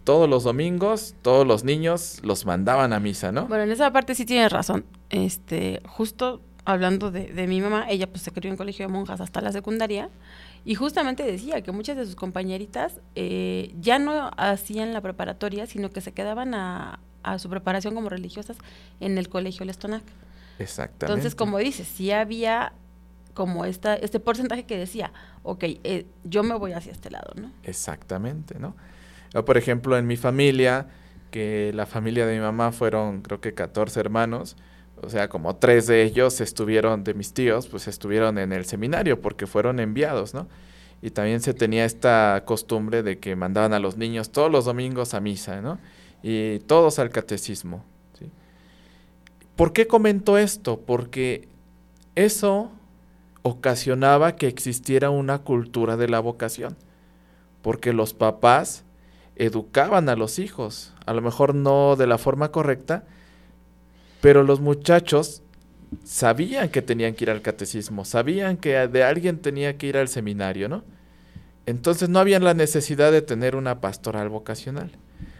todos 0.08 0.30
los 0.30 0.46
domingos, 0.46 1.16
todos 1.22 1.46
los 1.46 1.66
niños 1.66 2.22
los 2.24 2.46
mandaban 2.46 2.94
a 2.94 3.00
misa, 3.02 3.34
¿no? 3.34 3.46
Bueno, 3.48 3.66
en 3.66 3.72
esa 3.72 3.92
parte 3.92 4.16
sí 4.16 4.26
tienes 4.26 4.50
razón. 4.54 4.86
Este, 5.10 5.82
justo 5.86 6.40
hablando 6.64 7.12
de, 7.12 7.26
de 7.26 7.46
mi 7.46 7.60
mamá, 7.60 7.86
ella 7.90 8.08
pues 8.08 8.22
se 8.22 8.32
crió 8.32 8.50
en 8.50 8.56
colegio 8.56 8.88
de 8.88 8.94
monjas 8.94 9.20
hasta 9.20 9.42
la 9.42 9.52
secundaria 9.52 10.10
y 10.64 10.76
justamente 10.76 11.24
decía 11.24 11.62
que 11.62 11.74
muchas 11.74 11.98
de 11.98 12.06
sus 12.06 12.16
compañeritas 12.16 13.02
eh, 13.16 13.76
ya 13.82 14.00
no 14.00 14.32
hacían 14.38 14.94
la 14.94 15.02
preparatoria, 15.02 15.66
sino 15.66 15.90
que 15.90 16.00
se 16.00 16.14
quedaban 16.14 16.54
a, 16.54 17.02
a 17.24 17.38
su 17.38 17.50
preparación 17.50 17.94
como 17.94 18.08
religiosas 18.08 18.56
en 19.02 19.18
el 19.18 19.28
colegio 19.28 19.66
Lestonac. 19.66 20.04
Exactamente. 20.58 21.06
Entonces, 21.08 21.36
como 21.36 21.58
dices, 21.58 21.86
sí 21.86 22.12
había 22.12 22.72
como 23.34 23.66
esta, 23.66 23.96
este 23.96 24.22
porcentaje 24.22 24.64
que 24.64 24.78
decía, 24.78 25.12
ok, 25.44 25.64
eh, 25.66 26.06
yo 26.24 26.44
me 26.44 26.56
voy 26.56 26.72
hacia 26.72 26.94
este 26.94 27.12
lado, 27.12 27.34
¿no? 27.36 27.52
Exactamente, 27.64 28.58
¿no? 28.58 28.74
Por 29.46 29.58
ejemplo, 29.58 29.98
en 29.98 30.08
mi 30.08 30.18
familia, 30.18 30.88
que 31.32 31.72
la 31.74 31.86
familia 31.86 32.26
de 32.26 32.36
mi 32.36 32.42
mamá 32.42 32.72
fueron 32.72 33.22
creo 33.22 33.42
que 33.42 33.54
14 33.54 34.00
hermanos, 34.00 34.56
o 35.02 35.10
sea, 35.10 35.30
como 35.30 35.56
tres 35.58 35.88
de 35.88 36.04
ellos 36.04 36.42
estuvieron, 36.42 37.04
de 37.04 37.14
mis 37.14 37.34
tíos, 37.34 37.68
pues 37.68 37.88
estuvieron 37.88 38.38
en 38.38 38.52
el 38.52 38.66
seminario 38.66 39.22
porque 39.22 39.46
fueron 39.46 39.80
enviados, 39.80 40.34
¿no? 40.34 40.48
Y 41.02 41.12
también 41.12 41.42
se 41.42 41.54
tenía 41.54 41.86
esta 41.86 42.44
costumbre 42.46 43.04
de 43.04 43.20
que 43.20 43.36
mandaban 43.36 43.74
a 43.74 43.80
los 43.80 43.98
niños 43.98 44.32
todos 44.32 44.52
los 44.52 44.66
domingos 44.66 45.14
a 45.14 45.20
misa, 45.20 45.62
¿no? 45.62 45.78
Y 46.24 46.60
todos 46.60 46.98
al 46.98 47.12
catecismo. 47.12 47.86
¿sí? 48.18 48.32
¿Por 49.56 49.74
qué 49.74 49.86
comento 49.86 50.40
esto? 50.40 50.80
Porque 50.80 51.48
eso 52.16 52.72
ocasionaba 53.44 54.36
que 54.36 54.48
existiera 54.48 55.12
una 55.12 55.40
cultura 55.40 55.98
de 55.98 56.10
la 56.10 56.20
vocación. 56.20 56.76
Porque 57.62 57.94
los 57.94 58.16
papás 58.16 58.84
educaban 59.38 60.10
a 60.10 60.16
los 60.16 60.40
hijos, 60.40 60.94
a 61.06 61.14
lo 61.14 61.22
mejor 61.22 61.56
no 61.56 61.96
de 61.96 62.08
la 62.08 62.18
forma 62.18 62.52
correcta, 62.52 63.06
pero 64.22 64.44
los 64.44 64.60
muchachos 64.60 65.42
sabían 66.04 66.70
que 66.70 66.82
tenían 66.82 67.14
que 67.14 67.26
ir 67.26 67.30
al 67.30 67.42
catecismo, 67.42 68.06
sabían 68.06 68.58
que 68.58 68.88
de 68.88 69.04
alguien 69.04 69.40
tenía 69.40 69.78
que 69.78 69.88
ir 69.88 69.98
al 69.98 70.08
seminario, 70.08 70.70
¿no? 70.70 70.84
Entonces 71.66 72.10
no 72.10 72.20
había 72.20 72.40
la 72.40 72.54
necesidad 72.54 73.12
de 73.12 73.22
tener 73.22 73.56
una 73.56 73.82
pastoral 73.82 74.30
vocacional. 74.30 74.92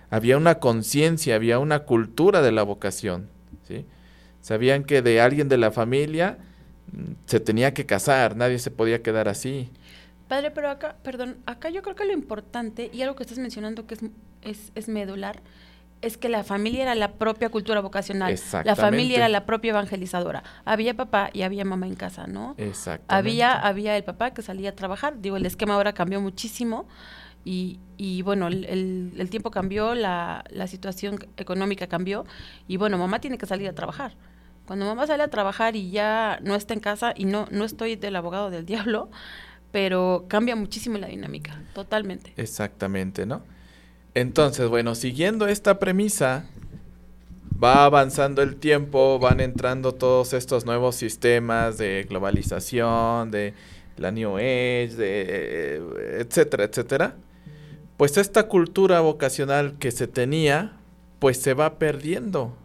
Había 0.10 0.38
una 0.38 0.60
conciencia, 0.60 1.36
había 1.36 1.60
una 1.60 1.80
cultura 1.80 2.42
de 2.42 2.52
la 2.52 2.64
vocación, 2.64 3.30
¿sí? 3.68 3.86
Sabían 4.42 4.84
que 4.84 5.02
de 5.02 5.20
alguien 5.20 5.50
de 5.50 5.58
la 5.58 5.72
familia 5.72 6.38
mm, 6.92 7.14
se 7.26 7.40
tenía 7.40 7.74
que 7.74 7.86
casar, 7.86 8.36
nadie 8.36 8.60
se 8.60 8.72
podía 8.72 9.02
quedar 9.02 9.28
así. 9.28 9.70
Padre, 10.28 10.52
pero 10.52 10.70
acá, 10.70 10.96
perdón, 11.04 11.38
acá 11.46 11.70
yo 11.70 11.82
creo 11.82 11.96
que 11.96 12.06
lo 12.06 12.14
importante 12.14 12.90
y 12.94 13.02
algo 13.02 13.16
que 13.16 13.24
estás 13.24 13.38
mencionando 13.38 13.88
que 13.88 13.96
es, 13.96 14.02
es, 14.42 14.72
es 14.76 14.90
medular, 14.90 15.42
es 16.02 16.18
que 16.18 16.30
la 16.30 16.44
familia 16.44 16.84
era 16.84 16.96
la 16.96 17.14
propia 17.14 17.50
cultura 17.50 17.82
vocacional. 17.82 18.38
La 18.64 18.76
familia 18.76 19.18
era 19.18 19.30
la 19.30 19.46
propia 19.46 19.72
evangelizadora. 19.72 20.44
Había 20.64 20.96
papá 20.96 21.30
y 21.34 21.42
había 21.42 21.66
mamá 21.66 21.88
en 21.88 21.96
casa, 21.96 22.28
¿no? 22.28 22.54
Exactamente. 22.58 23.14
Había, 23.14 23.54
había 23.54 23.98
el 23.98 24.04
papá 24.04 24.32
que 24.32 24.42
salía 24.42 24.70
a 24.70 24.74
trabajar. 24.74 25.20
Digo, 25.22 25.38
el 25.38 25.46
esquema 25.46 25.74
ahora 25.74 25.94
cambió 25.94 26.22
muchísimo. 26.22 26.88
Y, 27.44 27.80
y 27.96 28.22
bueno, 28.24 28.48
el, 28.48 29.14
el, 29.18 29.30
tiempo 29.30 29.52
cambió, 29.52 29.96
la, 29.96 30.44
la 30.50 30.68
situación 30.68 31.18
económica 31.38 31.88
cambió. 31.88 32.26
Y 32.68 32.78
bueno, 32.78 32.98
mamá 32.98 33.20
tiene 33.20 33.38
que 33.38 33.46
salir 33.46 33.68
a 33.68 33.74
trabajar. 33.74 34.16
Cuando 34.68 34.86
mamá 34.86 35.08
sale 35.08 35.24
a 35.24 35.30
trabajar 35.30 35.78
y 35.78 35.90
ya 35.90 36.40
no 36.44 36.54
está 36.56 36.74
en 36.74 36.82
casa, 36.82 37.14
y 37.16 37.24
no, 37.24 37.48
no 37.52 37.64
estoy 37.64 37.96
del 37.96 38.18
abogado 38.18 38.50
del 38.50 38.66
diablo, 38.66 39.10
pero 39.72 40.26
cambia 40.28 40.56
muchísimo 40.56 40.98
la 40.98 41.08
dinámica, 41.08 41.62
totalmente. 41.74 42.34
Exactamente, 42.38 43.26
¿no? 43.26 43.42
Entonces, 44.14 44.68
bueno, 44.68 44.96
siguiendo 44.96 45.48
esta 45.48 45.80
premisa, 45.80 46.46
va 47.62 47.86
avanzando 47.86 48.42
el 48.42 48.56
tiempo, 48.56 49.20
van 49.20 49.40
entrando 49.40 49.94
todos 49.94 50.34
estos 50.34 50.66
nuevos 50.66 50.96
sistemas 50.96 51.78
de 51.78 52.06
globalización, 52.08 53.32
de 53.32 53.54
la 53.98 54.12
New 54.12 54.38
Age, 54.38 54.96
de, 54.96 55.82
etcétera, 56.20 56.66
etcétera. 56.66 57.16
Pues 57.98 58.18
esta 58.18 58.48
cultura 58.48 59.00
vocacional 59.02 59.78
que 59.80 59.92
se 59.92 60.08
tenía, 60.08 60.78
pues 61.20 61.38
se 61.38 61.54
va 61.54 61.80
perdiendo. 61.80 62.56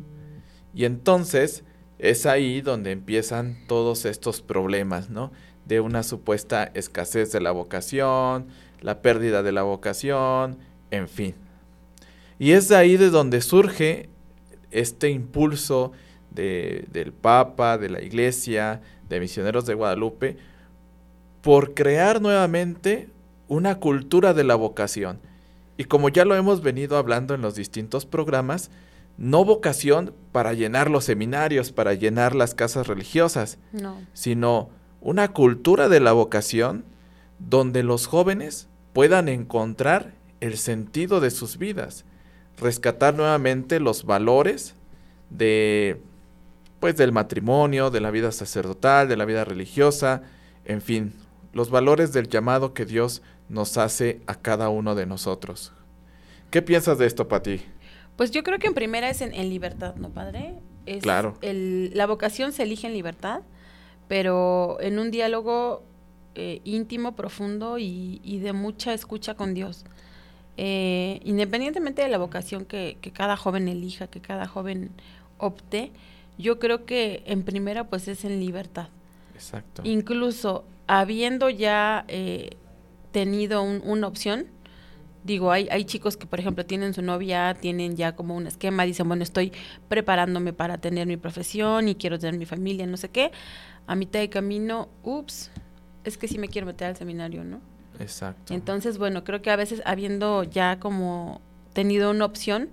Y 0.75 0.85
entonces 0.85 1.65
es 1.99 2.27
ahí 2.27 2.61
donde 2.61 2.93
empiezan 2.93 3.59
todos 3.67 4.05
estos 4.05 4.43
problemas, 4.43 5.09
¿no? 5.09 5.33
De 5.67 5.81
una 5.81 6.03
supuesta 6.03 6.71
escasez 6.75 7.33
de 7.33 7.41
la 7.41 7.53
vocación, 7.53 8.47
la 8.81 9.01
pérdida 9.01 9.43
de 9.43 9.53
la 9.53 9.63
vocación, 9.63 10.59
en 10.91 11.09
fin. 11.09 11.35
Y 12.39 12.53
es 12.53 12.69
de 12.69 12.77
ahí 12.77 12.97
de 12.97 13.11
donde 13.11 13.41
surge 13.41 14.09
este 14.71 15.11
impulso 15.11 15.93
de, 16.31 16.87
del 16.91 17.13
Papa, 17.13 17.79
de 17.79 17.91
la 17.91 18.03
Iglesia, 18.03 18.81
de 19.09 19.21
Misioneros 19.21 19.67
de 19.67 19.75
Guadalupe, 19.75 20.37
por 21.43 21.75
crear 21.75 22.21
nuevamente 22.21 23.09
una 23.49 23.79
cultura 23.79 24.35
de 24.35 24.45
la 24.45 24.55
vocación. 24.55 25.21
Y 25.77 25.85
como 25.85 26.09
ya 26.09 26.25
lo 26.25 26.35
hemos 26.35 26.63
venido 26.63 26.97
hablando 26.97 27.35
en 27.35 27.43
los 27.43 27.55
distintos 27.55 28.07
programas, 28.07 28.71
no 29.19 29.45
vocación 29.45 30.15
para 30.33 30.53
llenar 30.53 30.91
los 30.91 31.05
seminarios, 31.05 31.73
para 31.73 31.95
llenar 31.95 32.35
las 32.35 32.55
casas 32.55 32.87
religiosas, 32.87 33.59
no. 33.73 34.01
sino 34.15 34.71
una 35.03 35.29
cultura 35.33 35.89
de 35.89 36.01
la 36.01 36.13
vocación 36.13 36.85
donde 37.39 37.83
los 37.83 38.07
jóvenes 38.07 38.69
puedan 38.93 39.29
encontrar 39.29 40.15
el 40.41 40.57
sentido 40.57 41.21
de 41.21 41.31
sus 41.31 41.59
vidas, 41.59 42.05
rescatar 42.57 43.15
nuevamente 43.15 43.81
los 43.81 44.05
valores 44.05 44.75
de 45.31 46.01
pues 46.81 46.97
del 46.97 47.13
matrimonio, 47.13 47.91
de 47.91 48.01
la 48.01 48.11
vida 48.11 48.33
sacerdotal, 48.33 49.09
de 49.09 49.17
la 49.17 49.25
vida 49.25 49.45
religiosa, 49.45 50.23
en 50.65 50.83
fin, 50.83 51.13
los 51.53 51.71
valores 51.71 52.13
del 52.13 52.29
llamado 52.29 52.75
que 52.75 52.85
Dios 52.85 53.23
nos 53.49 53.79
hace 53.79 54.21
a 54.27 54.35
cada 54.35 54.69
uno 54.69 54.97
de 54.97 55.07
nosotros. 55.07 55.73
¿Qué 56.51 56.61
piensas 56.61 56.99
de 56.99 57.07
esto, 57.07 57.29
Pati? 57.29 57.61
Pues 58.17 58.33
yo 58.33 58.43
creo 58.43 58.59
que 58.59 58.67
en 58.67 58.75
primera 58.75 59.09
es 59.11 59.21
en, 59.21 59.33
en 59.33 59.49
libertad, 59.49 59.95
¿no, 59.95 60.11
padre? 60.11 60.55
Es 60.87 61.03
claro. 61.05 61.39
El, 61.41 61.93
la 61.95 62.07
vocación 62.07 62.53
se 62.53 62.65
elige 62.65 62.89
en 62.89 62.95
libertad, 62.95 63.43
pero 64.13 64.77
en 64.83 64.99
un 64.99 65.11
diálogo 65.11 65.83
eh, 66.35 66.61
íntimo, 66.65 67.17
profundo 67.17 67.79
y, 67.79 68.21
y, 68.23 68.41
de 68.41 68.53
mucha 68.53 68.93
escucha 68.93 69.33
con 69.37 69.55
Dios 69.55 69.87
eh, 70.59 71.19
independientemente 71.25 72.03
de 72.03 72.09
la 72.09 72.19
vocación 72.19 72.67
que, 72.67 72.99
que, 73.01 73.11
cada 73.11 73.39
joven 73.39 73.69
elija, 73.69 74.09
que 74.09 74.21
cada 74.21 74.47
joven 74.47 74.91
opte, 75.39 75.93
yo 76.37 76.59
creo 76.59 76.85
que 76.85 77.23
en 77.25 77.43
primera 77.43 77.85
pues 77.89 78.07
es 78.07 78.27
en 78.27 78.39
libertad. 78.39 78.89
Exacto. 79.35 79.81
Incluso 79.83 80.67
habiendo 80.87 81.49
ya 81.49 82.05
eh, 82.09 82.59
tenido 83.13 83.63
un, 83.63 83.81
una 83.83 84.09
opción, 84.09 84.45
digo, 85.25 85.53
hay, 85.53 85.69
hay 85.71 85.85
chicos 85.85 86.17
que 86.17 86.27
por 86.27 86.41
ejemplo 86.41 86.67
tienen 86.67 86.95
su 86.95 87.03
novia, 87.03 87.57
tienen 87.61 87.97
ya 87.97 88.15
como 88.15 88.37
un 88.37 88.47
esquema, 88.47 88.85
dicen, 88.85 89.09
bueno, 89.09 89.23
estoy 89.23 89.53
preparándome 89.89 90.53
para 90.53 90.79
tener 90.79 91.07
mi 91.07 91.17
profesión 91.17 91.89
y 91.89 91.95
quiero 91.95 92.19
tener 92.19 92.39
mi 92.39 92.47
familia, 92.47 92.87
no 92.87 92.97
sé 92.97 93.09
qué, 93.09 93.33
a 93.87 93.95
mitad 93.95 94.21
de 94.21 94.29
camino, 94.29 94.89
ups, 95.03 95.51
es 96.05 96.19
que 96.19 96.29
sí 96.29 96.39
me 96.39 96.49
quiero 96.49 96.67
meter 96.67 96.89
al 96.89 96.97
seminario, 96.97 97.45
¿no? 97.45 97.61
Exacto. 97.99 98.55
Entonces, 98.55 98.99
bueno, 98.99 99.25
creo 99.25 99.43
que 99.43 99.51
a 99.51 99.57
veces 99.57 99.83
habiendo 99.85 100.45
ya 100.45 100.79
como 100.81 101.41
tenido 101.73 102.11
una 102.11 102.25
opción, 102.25 102.71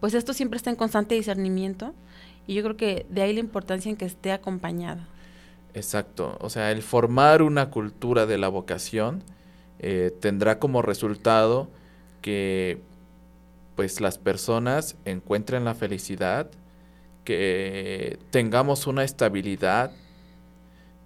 pues 0.00 0.14
esto 0.14 0.32
siempre 0.32 0.56
está 0.56 0.70
en 0.70 0.76
constante 0.76 1.14
discernimiento 1.14 1.94
y 2.46 2.54
yo 2.54 2.62
creo 2.62 2.76
que 2.76 3.06
de 3.08 3.22
ahí 3.22 3.32
la 3.32 3.40
importancia 3.40 3.90
en 3.90 3.96
que 3.96 4.04
esté 4.04 4.32
acompañado. 4.32 5.02
Exacto, 5.74 6.36
o 6.40 6.50
sea, 6.50 6.70
el 6.70 6.82
formar 6.82 7.42
una 7.42 7.70
cultura 7.70 8.26
de 8.26 8.36
la 8.36 8.48
vocación 8.48 9.22
eh, 9.78 10.12
tendrá 10.20 10.58
como 10.58 10.82
resultado 10.82 11.70
que 12.20 12.80
pues 13.74 14.00
las 14.00 14.18
personas 14.18 14.96
encuentren 15.06 15.64
la 15.64 15.74
felicidad, 15.74 16.50
que 17.24 18.18
tengamos 18.30 18.86
una 18.86 19.04
estabilidad 19.04 19.92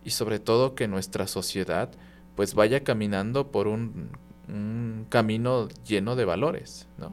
y 0.06 0.10
sobre 0.10 0.38
todo 0.38 0.76
que 0.76 0.86
nuestra 0.86 1.26
sociedad 1.26 1.90
pues 2.36 2.54
vaya 2.54 2.84
caminando 2.84 3.50
por 3.50 3.66
un, 3.66 4.10
un 4.46 5.04
camino 5.08 5.66
lleno 5.84 6.14
de 6.14 6.24
valores, 6.24 6.86
¿no? 6.96 7.12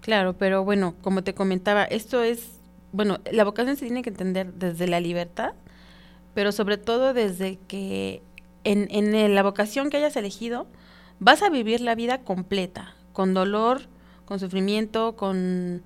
Claro, 0.00 0.34
pero 0.38 0.62
bueno, 0.64 0.94
como 1.02 1.24
te 1.24 1.34
comentaba, 1.34 1.82
esto 1.84 2.22
es, 2.22 2.60
bueno, 2.92 3.18
la 3.32 3.42
vocación 3.42 3.76
se 3.76 3.86
tiene 3.86 4.02
que 4.02 4.10
entender 4.10 4.52
desde 4.54 4.86
la 4.86 5.00
libertad, 5.00 5.54
pero 6.34 6.52
sobre 6.52 6.78
todo 6.78 7.14
desde 7.14 7.58
que 7.66 8.22
en, 8.62 8.86
en 8.88 9.34
la 9.34 9.42
vocación 9.42 9.90
que 9.90 9.96
hayas 9.96 10.16
elegido, 10.16 10.68
vas 11.18 11.42
a 11.42 11.50
vivir 11.50 11.80
la 11.80 11.96
vida 11.96 12.18
completa, 12.18 12.94
con 13.12 13.34
dolor, 13.34 13.82
con 14.24 14.38
sufrimiento, 14.38 15.16
con 15.16 15.82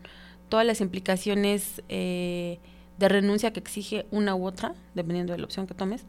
todas 0.50 0.66
las 0.66 0.83
implicaciones 0.83 1.83
eh, 1.88 2.61
de 2.98 3.09
renuncia 3.09 3.52
que 3.52 3.61
exige 3.61 4.07
una 4.11 4.35
u 4.35 4.46
otra, 4.46 4.74
dependiendo 4.94 5.33
de 5.33 5.38
la 5.38 5.44
opción 5.44 5.66
que 5.66 5.74
tomes, 5.74 6.04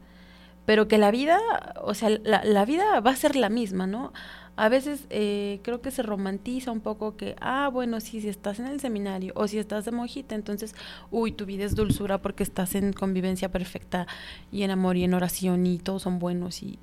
pero 0.64 0.88
que 0.88 0.98
la 0.98 1.10
vida, 1.10 1.38
o 1.82 1.94
sea, 1.94 2.10
la, 2.10 2.44
la 2.44 2.64
vida 2.64 3.00
va 3.00 3.12
a 3.12 3.16
ser 3.16 3.36
la 3.36 3.48
misma, 3.48 3.86
¿no? 3.86 4.12
A 4.56 4.70
veces 4.70 5.06
eh, 5.10 5.60
creo 5.62 5.82
que 5.82 5.90
se 5.90 6.02
romantiza 6.02 6.72
un 6.72 6.80
poco 6.80 7.16
que, 7.16 7.36
ah, 7.40 7.68
bueno, 7.70 8.00
sí, 8.00 8.22
si 8.22 8.28
estás 8.28 8.58
en 8.58 8.66
el 8.66 8.80
seminario 8.80 9.32
o 9.36 9.46
si 9.46 9.58
estás 9.58 9.84
de 9.84 9.92
monjita, 9.92 10.34
entonces, 10.34 10.74
uy, 11.10 11.30
tu 11.30 11.44
vida 11.44 11.64
es 11.64 11.74
dulzura 11.74 12.22
porque 12.22 12.42
estás 12.42 12.74
en 12.74 12.94
convivencia 12.94 13.50
perfecta 13.50 14.06
y 14.50 14.62
en 14.62 14.70
amor 14.70 14.96
y 14.96 15.04
en 15.04 15.12
oración 15.12 15.66
y 15.66 15.78
todos 15.78 16.02
son 16.02 16.18
buenos 16.18 16.62
y, 16.62 16.78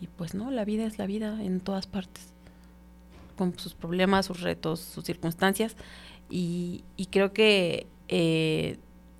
y 0.00 0.06
pues 0.06 0.34
no, 0.34 0.50
la 0.50 0.64
vida 0.64 0.84
es 0.84 0.98
la 0.98 1.04
vida 1.06 1.42
en 1.44 1.60
todas 1.60 1.86
partes, 1.86 2.32
con 3.36 3.58
sus 3.58 3.74
problemas, 3.74 4.24
sus 4.24 4.40
retos, 4.40 4.80
sus 4.80 5.04
circunstancias 5.04 5.76
y, 6.30 6.82
y 6.96 7.06
creo 7.06 7.34
que 7.34 7.86
eh, 8.08 8.78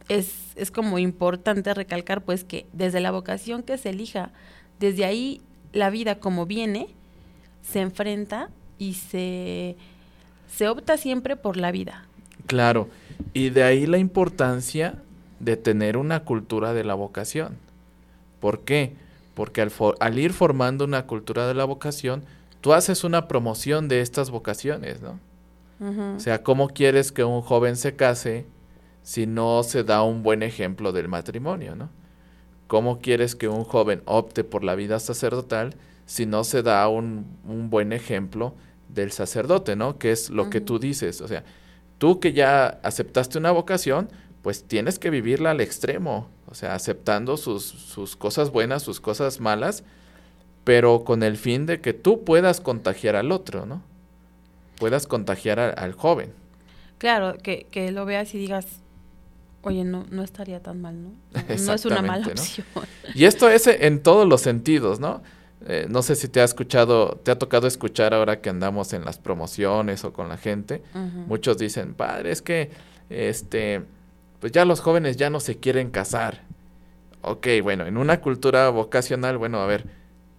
es, 0.08 0.52
es 0.56 0.70
como 0.70 0.98
importante 0.98 1.74
recalcar 1.74 2.22
pues 2.22 2.44
que 2.44 2.66
desde 2.72 3.00
la 3.00 3.10
vocación 3.10 3.62
que 3.62 3.78
se 3.78 3.90
elija, 3.90 4.30
desde 4.78 5.04
ahí 5.04 5.40
la 5.72 5.90
vida 5.90 6.18
como 6.18 6.46
viene, 6.46 6.88
se 7.62 7.80
enfrenta 7.80 8.50
y 8.78 8.94
se, 8.94 9.76
se 10.54 10.68
opta 10.68 10.96
siempre 10.96 11.36
por 11.36 11.56
la 11.56 11.72
vida. 11.72 12.06
Claro, 12.46 12.88
y 13.32 13.50
de 13.50 13.64
ahí 13.64 13.86
la 13.86 13.98
importancia 13.98 15.02
de 15.40 15.56
tener 15.56 15.96
una 15.96 16.20
cultura 16.20 16.72
de 16.72 16.84
la 16.84 16.94
vocación. 16.94 17.56
¿Por 18.40 18.60
qué? 18.60 18.94
Porque 19.34 19.60
al, 19.60 19.72
al, 20.00 20.18
ir 20.18 20.32
formando 20.32 20.84
una 20.84 21.06
cultura 21.06 21.46
de 21.46 21.54
la 21.54 21.64
vocación, 21.64 22.24
tú 22.60 22.72
haces 22.72 23.04
una 23.04 23.28
promoción 23.28 23.88
de 23.88 24.00
estas 24.00 24.30
vocaciones, 24.30 25.00
¿no? 25.02 25.18
O 25.78 26.20
sea, 26.20 26.42
¿cómo 26.42 26.68
quieres 26.68 27.12
que 27.12 27.22
un 27.22 27.42
joven 27.42 27.76
se 27.76 27.96
case 27.96 28.46
si 29.06 29.24
no 29.24 29.62
se 29.62 29.84
da 29.84 30.02
un 30.02 30.24
buen 30.24 30.42
ejemplo 30.42 30.90
del 30.90 31.06
matrimonio, 31.06 31.76
¿no? 31.76 31.90
¿Cómo 32.66 32.98
quieres 32.98 33.36
que 33.36 33.46
un 33.46 33.62
joven 33.62 34.02
opte 34.04 34.42
por 34.42 34.64
la 34.64 34.74
vida 34.74 34.98
sacerdotal 34.98 35.76
si 36.06 36.26
no 36.26 36.42
se 36.42 36.64
da 36.64 36.88
un, 36.88 37.24
un 37.44 37.70
buen 37.70 37.92
ejemplo 37.92 38.56
del 38.88 39.12
sacerdote, 39.12 39.76
¿no? 39.76 39.96
Que 39.96 40.10
es 40.10 40.28
lo 40.28 40.50
que 40.50 40.60
tú 40.60 40.80
dices, 40.80 41.20
o 41.20 41.28
sea, 41.28 41.44
tú 41.98 42.18
que 42.18 42.32
ya 42.32 42.80
aceptaste 42.82 43.38
una 43.38 43.52
vocación, 43.52 44.08
pues 44.42 44.64
tienes 44.64 44.98
que 44.98 45.10
vivirla 45.10 45.52
al 45.52 45.60
extremo, 45.60 46.28
o 46.48 46.56
sea, 46.56 46.74
aceptando 46.74 47.36
sus, 47.36 47.62
sus 47.62 48.16
cosas 48.16 48.50
buenas, 48.50 48.82
sus 48.82 49.00
cosas 49.00 49.38
malas, 49.38 49.84
pero 50.64 51.04
con 51.04 51.22
el 51.22 51.36
fin 51.36 51.64
de 51.64 51.80
que 51.80 51.92
tú 51.92 52.24
puedas 52.24 52.60
contagiar 52.60 53.14
al 53.14 53.30
otro, 53.30 53.66
¿no? 53.66 53.84
Puedas 54.80 55.06
contagiar 55.06 55.60
al 55.60 55.92
joven. 55.92 56.32
Claro, 56.98 57.38
que, 57.40 57.68
que, 57.70 57.92
lo 57.92 58.04
veas 58.04 58.34
y 58.34 58.38
digas, 58.38 58.80
oye, 59.66 59.84
no, 59.84 60.06
no 60.10 60.22
estaría 60.22 60.62
tan 60.62 60.80
mal, 60.80 61.02
¿no? 61.02 61.12
No 61.66 61.74
es 61.74 61.84
una 61.84 62.00
mala 62.02 62.26
opción. 62.26 62.66
Y 63.14 63.24
esto 63.24 63.48
es 63.48 63.66
en 63.66 64.00
todos 64.02 64.26
los 64.26 64.40
sentidos, 64.40 65.00
¿no? 65.00 65.22
Eh, 65.66 65.86
no 65.88 66.02
sé 66.02 66.14
si 66.14 66.28
te 66.28 66.40
ha 66.40 66.44
escuchado, 66.44 67.20
te 67.24 67.32
ha 67.32 67.38
tocado 67.38 67.66
escuchar 67.66 68.14
ahora 68.14 68.40
que 68.40 68.48
andamos 68.48 68.92
en 68.92 69.04
las 69.04 69.18
promociones 69.18 70.04
o 70.04 70.12
con 70.12 70.28
la 70.28 70.36
gente. 70.36 70.82
Muchos 71.26 71.58
dicen, 71.58 71.94
padre, 71.94 72.30
es 72.30 72.42
que 72.42 72.70
este, 73.10 73.82
pues 74.38 74.52
ya 74.52 74.64
los 74.64 74.80
jóvenes 74.80 75.16
ya 75.16 75.30
no 75.30 75.40
se 75.40 75.56
quieren 75.56 75.90
casar. 75.90 76.42
Ok, 77.22 77.48
bueno, 77.62 77.86
en 77.86 77.96
una 77.96 78.20
cultura 78.20 78.68
vocacional, 78.68 79.36
bueno, 79.36 79.60
a 79.60 79.66
ver, 79.66 79.86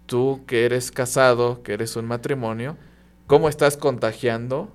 tú 0.06 0.40
que 0.46 0.64
eres 0.64 0.90
casado, 0.90 1.62
que 1.62 1.74
eres 1.74 1.96
un 1.96 2.06
matrimonio, 2.06 2.78
¿cómo 3.26 3.50
estás 3.50 3.76
contagiando 3.76 4.72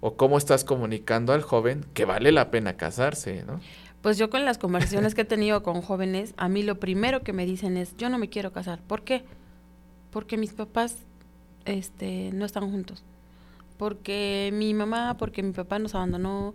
o 0.00 0.16
cómo 0.16 0.38
estás 0.38 0.64
comunicando 0.64 1.32
al 1.32 1.42
joven 1.42 1.84
que 1.94 2.04
vale 2.04 2.32
la 2.32 2.50
pena 2.50 2.76
casarse, 2.76 3.44
¿no? 3.46 3.60
Pues 4.02 4.16
yo 4.16 4.30
con 4.30 4.44
las 4.44 4.58
conversaciones 4.58 5.14
que 5.14 5.22
he 5.22 5.24
tenido 5.24 5.62
con 5.62 5.82
jóvenes, 5.82 6.32
a 6.36 6.48
mí 6.48 6.62
lo 6.62 6.78
primero 6.78 7.22
que 7.22 7.32
me 7.32 7.46
dicen 7.46 7.76
es, 7.76 7.96
yo 7.96 8.08
no 8.08 8.18
me 8.18 8.28
quiero 8.28 8.52
casar. 8.52 8.80
¿Por 8.86 9.02
qué? 9.02 9.24
porque 10.10 10.36
mis 10.36 10.52
papás 10.52 10.96
este, 11.64 12.30
no 12.32 12.44
están 12.44 12.70
juntos. 12.70 13.02
Porque 13.76 14.50
mi 14.52 14.74
mamá, 14.74 15.16
porque 15.16 15.42
mi 15.42 15.52
papá 15.52 15.78
nos 15.78 15.94
abandonó, 15.94 16.54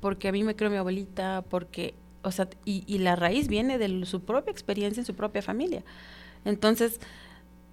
porque 0.00 0.28
a 0.28 0.32
mí 0.32 0.42
me 0.42 0.56
creo 0.56 0.70
mi 0.70 0.76
abuelita, 0.76 1.44
porque, 1.48 1.94
o 2.22 2.32
sea, 2.32 2.48
y, 2.64 2.82
y 2.86 2.98
la 2.98 3.16
raíz 3.16 3.48
viene 3.48 3.78
de 3.78 4.06
su 4.06 4.22
propia 4.22 4.50
experiencia 4.50 5.00
en 5.00 5.06
su 5.06 5.14
propia 5.14 5.42
familia. 5.42 5.84
Entonces, 6.44 7.00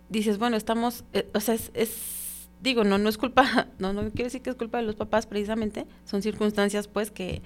dices, 0.09 0.37
bueno, 0.37 0.57
estamos, 0.57 1.03
eh, 1.13 1.27
o 1.33 1.39
sea, 1.39 1.55
es, 1.55 1.71
digo, 2.61 2.83
no, 2.83 2.97
no 2.97 3.09
es 3.09 3.17
culpa, 3.17 3.67
no, 3.79 3.93
no 3.93 4.01
quiero 4.11 4.25
decir 4.25 4.41
que 4.41 4.49
es 4.49 4.55
culpa 4.55 4.77
de 4.77 4.83
los 4.83 4.95
papás 4.95 5.25
precisamente, 5.25 5.85
son 6.05 6.21
circunstancias 6.21 6.87
pues 6.87 7.11
que, 7.11 7.41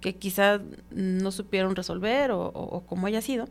que 0.00 0.16
quizás 0.16 0.60
no 0.90 1.32
supieron 1.32 1.74
resolver 1.76 2.30
o, 2.30 2.46
o 2.46 2.86
como 2.86 3.06
haya 3.06 3.20
sido, 3.20 3.46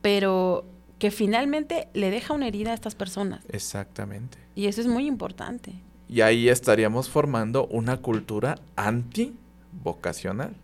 pero 0.00 0.64
que 0.98 1.10
finalmente 1.10 1.88
le 1.94 2.10
deja 2.10 2.32
una 2.32 2.46
herida 2.46 2.70
a 2.70 2.74
estas 2.74 2.94
personas. 2.94 3.44
Exactamente. 3.48 4.38
Y 4.54 4.66
eso 4.66 4.80
es 4.80 4.86
muy 4.86 5.06
importante. 5.06 5.74
Y 6.08 6.20
ahí 6.20 6.48
estaríamos 6.48 7.08
formando 7.08 7.66
una 7.66 7.96
cultura 7.96 8.56
anti-vocacional. 8.76 10.54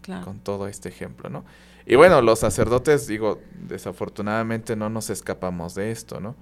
Claro. 0.00 0.24
Con 0.24 0.38
todo 0.40 0.66
este 0.66 0.88
ejemplo, 0.88 1.30
¿no? 1.30 1.44
Y 1.86 1.96
bueno, 1.96 2.22
los 2.22 2.40
sacerdotes, 2.40 3.06
digo, 3.06 3.38
desafortunadamente 3.68 4.76
no 4.76 4.90
nos 4.90 5.10
escapamos 5.10 5.74
de 5.74 5.90
esto, 5.90 6.20
¿no? 6.20 6.34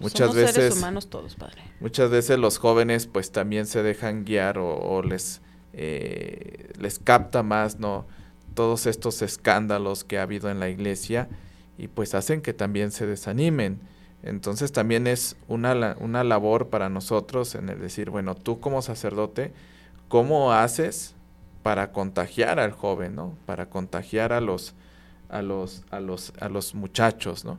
Muchas 0.00 0.28
Somos 0.28 0.36
veces. 0.36 0.54
Seres 0.54 0.76
humanos 0.76 1.08
todos, 1.10 1.34
padre. 1.34 1.62
Muchas 1.80 2.10
veces 2.10 2.38
los 2.38 2.58
jóvenes, 2.58 3.06
pues 3.06 3.32
también 3.32 3.66
se 3.66 3.82
dejan 3.82 4.24
guiar 4.24 4.58
o, 4.58 5.02
les, 5.02 5.40
eh, 5.72 6.70
les 6.78 6.98
capta 6.98 7.42
más, 7.42 7.78
¿no? 7.78 8.06
Todos 8.54 8.86
estos 8.86 9.22
escándalos 9.22 10.04
que 10.04 10.18
ha 10.18 10.22
habido 10.22 10.50
en 10.50 10.60
la 10.60 10.68
iglesia 10.68 11.28
y 11.76 11.88
pues 11.88 12.14
hacen 12.14 12.40
que 12.40 12.52
también 12.52 12.90
se 12.90 13.06
desanimen. 13.06 13.80
Entonces 14.22 14.72
también 14.72 15.06
es 15.06 15.36
una, 15.46 15.96
una 16.00 16.24
labor 16.24 16.68
para 16.68 16.88
nosotros 16.88 17.54
en 17.54 17.68
el 17.68 17.80
decir, 17.80 18.10
bueno, 18.10 18.34
tú 18.34 18.58
como 18.60 18.82
sacerdote, 18.82 19.52
¿cómo 20.08 20.52
haces 20.52 21.14
para 21.62 21.92
contagiar 21.92 22.58
al 22.58 22.72
joven, 22.72 23.14
¿no? 23.14 23.36
Para 23.46 23.66
contagiar 23.68 24.32
a 24.32 24.40
los, 24.40 24.74
a 25.28 25.42
los, 25.42 25.84
a 25.90 26.00
los, 26.00 26.32
a 26.40 26.48
los 26.48 26.74
muchachos, 26.74 27.44
¿no? 27.44 27.58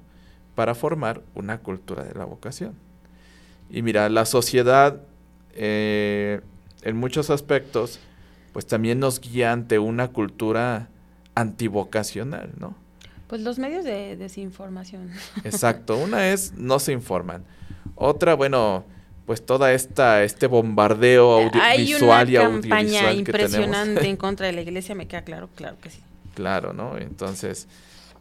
Para 0.60 0.76
formar 0.76 1.22
una 1.36 1.60
cultura 1.60 2.04
de 2.04 2.14
la 2.16 2.26
vocación. 2.26 2.74
Y 3.70 3.82
mira, 3.82 4.10
la 4.10 4.26
sociedad 4.26 5.00
eh, 5.54 6.42
en 6.82 6.98
muchos 6.98 7.30
aspectos, 7.30 8.02
pues 8.52 8.68
también 8.68 9.00
nos 9.00 9.22
guía 9.22 9.54
ante 9.54 9.80
una 9.80 10.10
cultura 10.10 10.90
antivocacional, 11.34 12.52
¿no? 12.58 12.76
Pues 13.28 13.40
los 13.40 13.58
medios 13.58 13.86
de 13.86 14.18
desinformación. 14.18 15.12
Exacto, 15.46 15.96
una 15.96 16.28
es 16.28 16.52
no 16.58 16.80
se 16.80 16.92
informan. 16.92 17.46
Otra, 17.96 18.34
bueno, 18.34 18.84
pues 19.26 19.46
toda 19.46 19.72
esta 19.72 20.26
este 20.26 20.48
bombardeo 20.48 21.44
audiovisual 21.44 22.30
y 22.30 22.36
audiovisual 22.36 22.62
campaña 22.62 23.14
impresionante 23.14 24.10
en 24.10 24.18
contra 24.26 24.48
de 24.48 24.52
la 24.52 24.60
iglesia, 24.60 24.94
me 24.94 25.08
queda 25.08 25.22
claro, 25.22 25.48
claro 25.56 25.78
que 25.80 25.90
sí. 25.90 26.02
Claro, 26.36 26.74
¿no? 26.74 26.98
Entonces, 26.98 27.70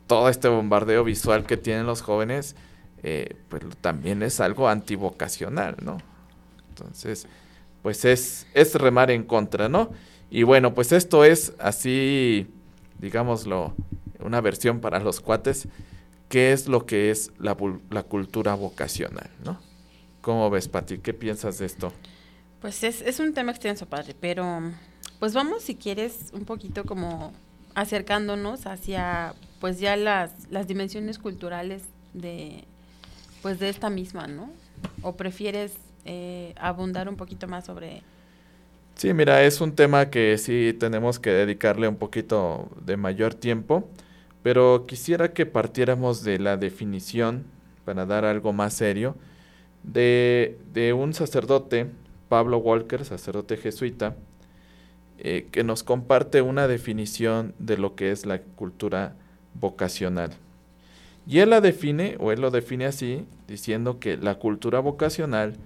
todo 0.08 0.28
este 0.28 0.48
bombardeo 0.48 1.04
visual 1.04 1.46
que 1.46 1.56
tienen 1.56 1.86
los 1.86 2.02
jóvenes, 2.02 2.56
eh, 3.04 3.36
pues 3.48 3.62
también 3.80 4.24
es 4.24 4.40
algo 4.40 4.68
antivocacional, 4.68 5.76
¿no? 5.82 5.98
Entonces, 6.70 7.28
pues 7.82 8.04
es, 8.04 8.48
es 8.54 8.74
remar 8.74 9.12
en 9.12 9.22
contra, 9.22 9.68
¿no? 9.68 9.90
Y 10.30 10.42
bueno, 10.42 10.74
pues 10.74 10.90
esto 10.90 11.24
es 11.24 11.52
así, 11.60 12.48
digámoslo, 12.98 13.74
una 14.18 14.40
versión 14.40 14.80
para 14.80 14.98
los 14.98 15.20
cuates, 15.20 15.68
qué 16.28 16.52
es 16.52 16.66
lo 16.66 16.86
que 16.86 17.10
es 17.10 17.30
la, 17.38 17.56
la 17.90 18.02
cultura 18.02 18.54
vocacional, 18.54 19.30
¿no? 19.44 19.60
¿Cómo 20.22 20.50
ves, 20.50 20.68
Pati? 20.68 20.98
¿Qué 20.98 21.14
piensas 21.14 21.58
de 21.58 21.66
esto? 21.66 21.92
Pues 22.60 22.82
es, 22.82 23.02
es 23.02 23.20
un 23.20 23.32
tema 23.34 23.52
extenso, 23.52 23.86
padre, 23.86 24.16
pero 24.18 24.72
pues 25.18 25.34
vamos, 25.34 25.62
si 25.62 25.76
quieres, 25.76 26.30
un 26.32 26.44
poquito 26.44 26.84
como 26.84 27.32
acercándonos 27.74 28.66
hacia, 28.66 29.34
pues 29.60 29.80
ya 29.80 29.96
las, 29.96 30.32
las 30.50 30.66
dimensiones 30.66 31.18
culturales 31.18 31.82
de, 32.14 32.64
pues 33.42 33.58
de 33.58 33.68
esta 33.68 33.90
misma, 33.90 34.26
¿no? 34.26 34.50
¿O 35.02 35.16
prefieres 35.16 35.74
eh, 36.04 36.54
abundar 36.58 37.08
un 37.08 37.16
poquito 37.16 37.48
más 37.48 37.66
sobre 37.66 38.02
Sí, 38.98 39.14
mira, 39.14 39.44
es 39.44 39.60
un 39.60 39.76
tema 39.76 40.10
que 40.10 40.36
sí 40.38 40.76
tenemos 40.76 41.20
que 41.20 41.30
dedicarle 41.30 41.86
un 41.86 41.94
poquito 41.94 42.68
de 42.84 42.96
mayor 42.96 43.32
tiempo. 43.32 43.88
Pero 44.42 44.86
quisiera 44.86 45.32
que 45.32 45.46
partiéramos 45.46 46.24
de 46.24 46.38
la 46.40 46.56
definición, 46.56 47.44
para 47.84 48.06
dar 48.06 48.24
algo 48.24 48.52
más 48.52 48.74
serio, 48.74 49.14
de, 49.84 50.58
un 50.96 51.14
sacerdote, 51.14 51.86
Pablo 52.28 52.58
Walker, 52.58 53.04
sacerdote 53.04 53.56
jesuita, 53.56 54.16
eh, 55.18 55.48
que 55.50 55.64
nos 55.64 55.82
comparte 55.82 56.42
una 56.42 56.68
definición 56.68 57.54
de 57.58 57.76
lo 57.76 57.94
que 57.94 58.12
es 58.12 58.24
la 58.26 58.40
cultura 58.40 59.16
vocacional. 59.54 60.30
Y 61.26 61.40
él 61.40 61.50
la 61.50 61.60
define, 61.60 62.16
o 62.20 62.32
él 62.32 62.40
lo 62.40 62.50
define 62.50 62.86
así, 62.86 63.26
diciendo 63.46 63.98
que 63.98 64.16
la 64.16 64.36
cultura 64.36 64.80
vocacional, 64.80 65.56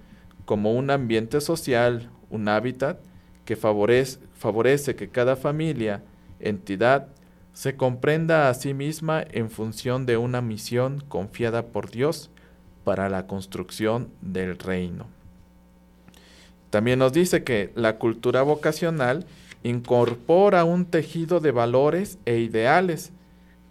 como 0.45 0.73
un 0.73 0.89
ambiente 0.89 1.39
social, 1.39 2.09
un 2.29 2.49
hábitat, 2.49 2.99
que 3.45 3.55
favorece, 3.55 4.19
favorece 4.33 4.95
que 4.95 5.09
cada 5.09 5.35
familia, 5.35 6.03
entidad 6.39 7.07
se 7.53 7.75
comprenda 7.75 8.49
a 8.49 8.53
sí 8.55 8.73
misma 8.73 9.23
en 9.31 9.49
función 9.49 10.05
de 10.05 10.17
una 10.17 10.41
misión 10.41 11.03
confiada 11.07 11.67
por 11.67 11.91
Dios 11.91 12.31
para 12.83 13.07
la 13.09 13.27
construcción 13.27 14.09
del 14.21 14.57
reino. 14.57 15.05
También 16.73 16.97
nos 16.97 17.13
dice 17.13 17.43
que 17.43 17.69
la 17.75 17.99
cultura 17.99 18.41
vocacional 18.41 19.27
incorpora 19.61 20.63
un 20.63 20.85
tejido 20.85 21.39
de 21.39 21.51
valores 21.51 22.17
e 22.25 22.39
ideales 22.39 23.11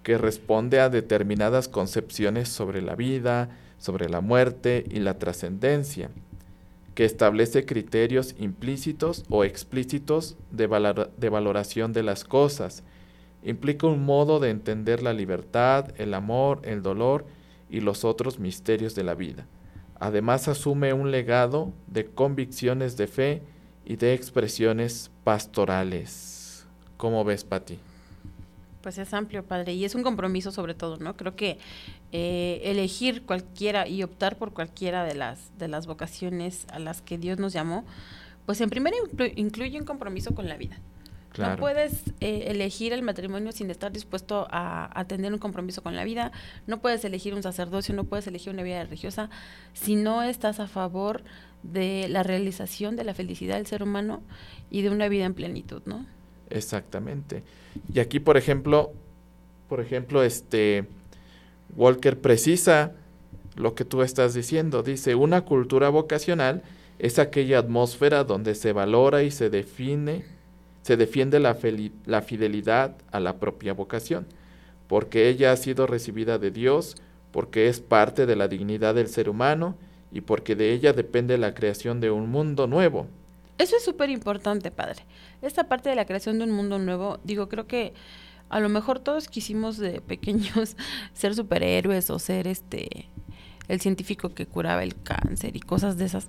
que 0.05 0.19
responde 0.19 0.79
a 0.79 0.89
determinadas 0.89 1.67
concepciones 1.67 2.49
sobre 2.49 2.81
la 2.81 2.95
vida, 2.95 3.49
sobre 3.77 4.09
la 4.09 4.21
muerte 4.21 4.85
y 4.89 5.01
la 5.01 5.19
trascendencia, 5.19 6.11
que 6.95 7.05
establece 7.05 7.67
criterios 7.67 8.37
implícitos 8.39 9.25
o 9.31 9.43
explícitos 9.43 10.37
de, 10.53 10.69
de 11.17 11.29
valoración 11.29 11.93
de 11.93 12.05
las 12.05 12.23
cosas, 12.23 12.85
implica 13.43 13.89
un 13.89 14.05
modo 14.05 14.39
de 14.39 14.51
entender 14.51 15.03
la 15.03 15.13
libertad, 15.13 15.93
el 15.97 16.15
amor, 16.15 16.61
el 16.63 16.83
dolor 16.83 17.27
y 17.69 17.81
los 17.81 18.05
otros 18.05 18.39
misterios 18.39 18.95
de 18.95 19.03
la 19.03 19.17
vida, 19.17 19.49
además 20.03 20.49
asume 20.49 20.93
un 20.93 21.13
legado 21.13 21.73
de 21.87 22.07
convicciones 22.07 22.97
de 22.97 23.07
fe 23.07 23.43
y 23.85 23.95
de 23.95 24.15
expresiones 24.15 25.13
pastorales. 25.23 26.67
¿Cómo 26.97 27.23
ves, 27.23 27.45
Patti? 27.45 27.79
Pues 28.83 28.99
es 28.99 29.15
amplio, 29.15 29.45
padre, 29.45 29.75
y 29.75 29.85
es 29.85 29.95
un 29.95 30.03
compromiso 30.03 30.51
sobre 30.51 30.75
todo, 30.75 30.97
¿no? 30.97 31.17
Creo 31.17 31.37
que 31.37 31.59
eh, 32.11 32.61
elegir 32.65 33.23
cualquiera 33.23 33.87
y 33.87 34.03
optar 34.03 34.39
por 34.39 34.53
cualquiera 34.53 35.05
de 35.05 35.15
las, 35.15 35.57
de 35.57 35.69
las 35.69 35.87
vocaciones 35.87 36.67
a 36.73 36.81
las 36.81 37.01
que 37.01 37.17
Dios 37.17 37.39
nos 37.39 37.53
llamó, 37.53 37.85
pues 38.45 38.61
en 38.61 38.71
primera 38.71 38.97
incluye 39.37 39.79
un 39.79 39.87
compromiso 39.87 40.35
con 40.35 40.49
la 40.49 40.57
vida. 40.57 40.81
No 41.39 41.57
puedes 41.57 42.03
eh, 42.21 42.45
elegir 42.49 42.93
el 42.93 43.03
matrimonio 43.03 43.53
sin 43.53 43.71
estar 43.71 43.93
dispuesto 43.93 44.47
a, 44.51 44.99
a, 44.99 45.05
tener 45.07 45.33
un 45.33 45.39
compromiso 45.39 45.83
con 45.83 45.97
la 45.97 46.05
vida, 46.05 46.33
no 46.67 46.81
puedes 46.81 47.05
elegir 47.05 47.35
un 47.35 47.43
sacerdocio, 47.43 47.95
no 47.95 48.05
puedes 48.05 48.27
elegir 48.27 48.53
una 48.53 48.63
vida 48.63 48.83
religiosa 48.85 49.31
si 49.73 49.97
no 49.97 50.23
estás 50.23 50.61
a 50.61 50.69
favor 50.69 51.23
de 51.63 52.09
la 52.09 52.23
realización 52.23 52.97
de 52.97 53.05
la 53.05 53.15
felicidad 53.15 53.57
del 53.57 53.67
ser 53.67 53.83
humano 53.83 54.23
y 54.71 54.83
de 54.83 54.91
una 54.91 55.09
vida 55.09 55.25
en 55.25 55.35
plenitud, 55.35 55.83
¿no? 55.87 56.05
Exactamente. 56.51 57.43
Y 57.93 58.01
aquí, 58.01 58.21
por 58.21 58.37
ejemplo, 58.37 58.93
por 59.69 59.81
ejemplo, 59.81 60.23
este 60.23 60.85
Walker 61.77 62.21
precisa 62.21 62.93
lo 63.57 63.75
que 63.75 63.85
tú 63.85 64.03
estás 64.03 64.35
diciendo. 64.35 64.83
Dice, 64.83 65.15
una 65.15 65.43
cultura 65.43 65.89
vocacional 65.89 66.63
es 66.99 67.19
aquella 67.19 67.59
atmósfera 67.59 68.25
donde 68.25 68.55
se 68.55 68.73
valora 68.73 69.23
y 69.23 69.31
se 69.31 69.51
define 69.51 70.25
se 70.83 70.97
defiende 70.97 71.41
la, 71.41 71.55
fidelidad 71.55 72.97
a 73.11 73.21
la 73.21 73.39
propia 73.39 73.73
vocación, 73.73 74.27
porque 74.89 75.29
ella 75.29 75.53
ha 75.53 75.57
sido 75.57 75.87
recibida 75.87 76.39
de 76.39 76.51
Dios, 76.51 76.97
porque 77.31 77.69
es 77.69 77.81
parte 77.81 78.27
de 78.27 78.37
la 78.37 78.49
dignidad 78.49 78.95
del 78.95 79.09
ser 79.09 79.29
humano 79.29 79.77
y 80.11 80.21
porque 80.21 80.55
de 80.55 80.73
ella 80.73 80.93
depende 80.93 81.39
la 81.39 81.55
creación 81.55 82.01
de 82.01 82.11
un 82.11 82.31
mundo 82.31 82.67
nuevo. 82.67 83.07
Eso 83.59 83.77
es 83.77 83.85
súper 83.85 84.11
importante, 84.11 84.71
padre. 84.71 85.05
Esta 85.41 85.69
parte 85.69 85.89
de 85.89 85.95
la 85.95 86.05
creación 86.05 86.39
de 86.39 86.45
un 86.45 86.51
mundo 86.51 86.79
nuevo, 86.79 87.21
digo, 87.25 87.49
creo 87.49 87.67
que 87.67 87.95
a 88.49 88.61
lo 88.61 88.69
mejor 88.69 88.99
todos 88.99 89.29
quisimos 89.29 89.79
de 89.79 90.01
pequeños 90.01 90.77
ser 91.15 91.35
superhéroes 91.35 92.11
o 92.11 92.19
ser 92.19 92.47
este 92.47 93.09
el 93.69 93.81
científico 93.81 94.35
que 94.35 94.47
curaba 94.47 94.83
el 94.83 95.01
cáncer 95.01 95.57
y 95.57 95.61
cosas 95.61 95.97
de 95.97 96.05
esas. 96.07 96.29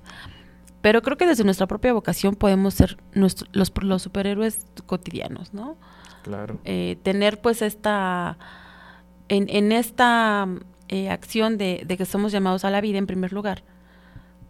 Pero 0.83 1.01
creo 1.01 1.15
que 1.15 1.25
desde 1.25 1.45
nuestra 1.45 1.65
propia 1.65 1.93
vocación 1.93 2.35
podemos 2.35 2.73
ser 2.73 2.97
los, 3.13 3.45
los 3.53 4.01
superhéroes 4.01 4.65
cotidianos, 4.85 5.53
¿no? 5.53 5.77
Claro. 6.23 6.59
Eh, 6.65 6.97
tener 7.03 7.39
pues 7.39 7.61
esta, 7.61 8.37
en, 9.29 9.47
en 9.47 9.71
esta 9.71 10.45
eh, 10.89 11.09
acción 11.09 11.57
de, 11.57 11.83
de, 11.87 11.95
que 11.95 12.03
somos 12.03 12.33
llamados 12.33 12.65
a 12.65 12.69
la 12.69 12.81
vida 12.81 12.97
en 12.97 13.07
primer 13.07 13.31
lugar, 13.31 13.63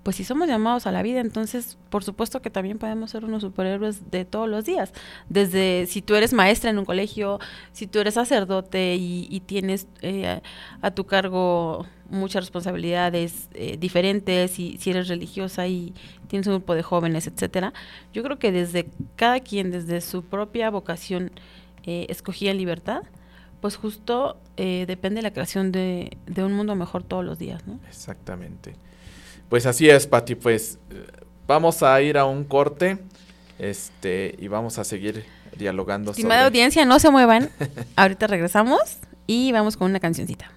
pues 0.03 0.15
si 0.15 0.23
somos 0.23 0.47
llamados 0.47 0.85
a 0.85 0.91
la 0.91 1.01
vida, 1.01 1.21
entonces 1.21 1.77
por 1.89 2.03
supuesto 2.03 2.41
que 2.41 2.49
también 2.49 2.77
podemos 2.77 3.11
ser 3.11 3.25
unos 3.25 3.41
superhéroes 3.41 4.11
de 4.11 4.25
todos 4.25 4.49
los 4.49 4.65
días. 4.65 4.91
Desde 5.29 5.85
si 5.85 6.01
tú 6.01 6.15
eres 6.15 6.33
maestra 6.33 6.69
en 6.69 6.77
un 6.77 6.85
colegio, 6.85 7.39
si 7.71 7.87
tú 7.87 7.99
eres 7.99 8.15
sacerdote 8.15 8.95
y, 8.95 9.39
tienes 9.45 9.87
eh, 10.01 10.41
a, 10.81 10.91
tu 10.91 11.05
cargo 11.05 11.85
muchas 12.13 12.43
responsabilidades 12.43 13.49
eh, 13.53 13.77
diferentes, 13.77 14.59
y 14.59 14.77
si 14.77 14.91
eres 14.91 15.07
religiosa 15.07 15.67
y 15.67 15.93
tienes 16.27 16.47
un 16.47 16.53
grupo 16.55 16.75
de 16.75 16.83
jóvenes, 16.83 17.27
etcétera. 17.27 17.73
Yo 18.13 18.23
creo 18.23 18.39
que 18.39 18.51
desde 18.51 18.87
cada 19.15 19.39
quien, 19.39 19.71
desde 19.71 20.01
su 20.01 20.23
propia 20.23 20.69
vocación, 20.69 21.31
eh, 21.83 22.05
escogía 22.09 22.53
libertad, 22.53 23.03
pues 23.61 23.75
justo 23.77 24.37
depende 24.57 25.19
de 25.19 25.21
la 25.21 25.31
creación 25.31 25.71
de, 25.71 26.17
de 26.27 26.43
un 26.43 26.53
mundo 26.53 26.75
mejor 26.75 27.01
todos 27.03 27.23
los 27.23 27.39
días, 27.39 27.65
¿no? 27.65 27.79
Exactamente. 27.87 28.75
Pues 29.49 29.65
así 29.65 29.89
es, 29.89 30.05
Pati. 30.05 30.35
Pues 30.35 30.79
vamos 31.47 31.81
a 31.81 32.01
ir 32.01 32.17
a 32.17 32.25
un 32.25 32.43
corte 32.43 32.99
este 33.59 34.35
y 34.39 34.47
vamos 34.47 34.79
a 34.79 34.83
seguir 34.83 35.25
dialogando. 35.57 36.11
Estimada 36.11 36.45
audiencia, 36.45 36.85
no 36.85 36.99
se 36.99 37.09
muevan. 37.09 37.49
Ahorita 37.95 38.27
regresamos 38.27 38.79
y 39.27 39.51
vamos 39.51 39.77
con 39.77 39.89
una 39.89 39.99
cancioncita. 39.99 40.51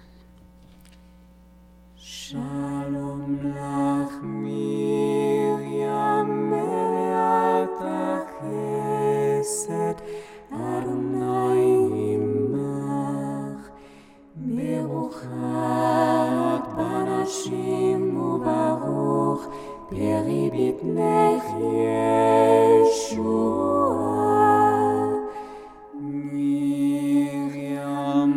Shalom 2.27 3.55
lach 3.55 4.15
Miriam 4.43 6.29
me'at 6.51 7.71
ha'chesed 8.27 9.97
Adonai 10.51 11.67
imach 12.15 13.63
Meruchat 14.55 15.23
banashim 16.75 18.03
u'baruch 18.27 19.43
Peri 19.87 20.43
bitnech 20.51 21.47
Miriam 26.33 28.31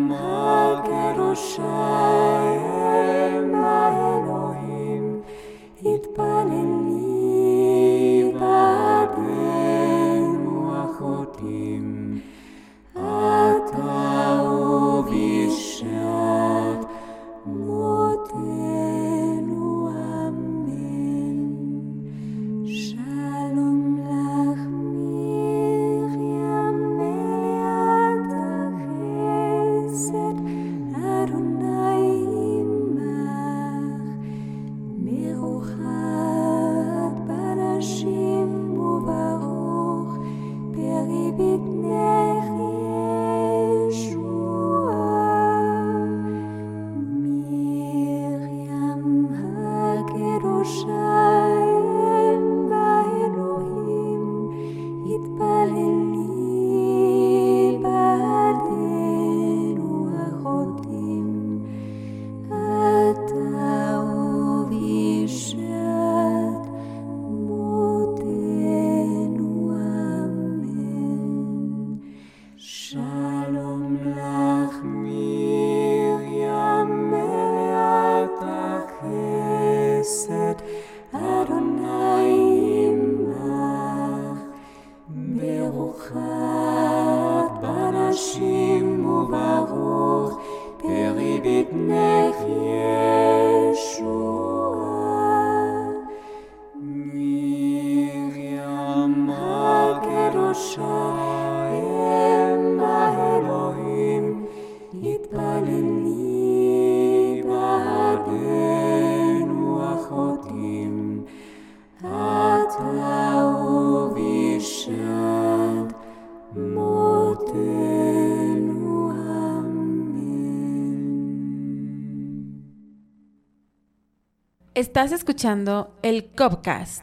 Estás 124.80 125.12
escuchando 125.12 125.94
el 126.00 126.32
Copcast. 126.32 127.02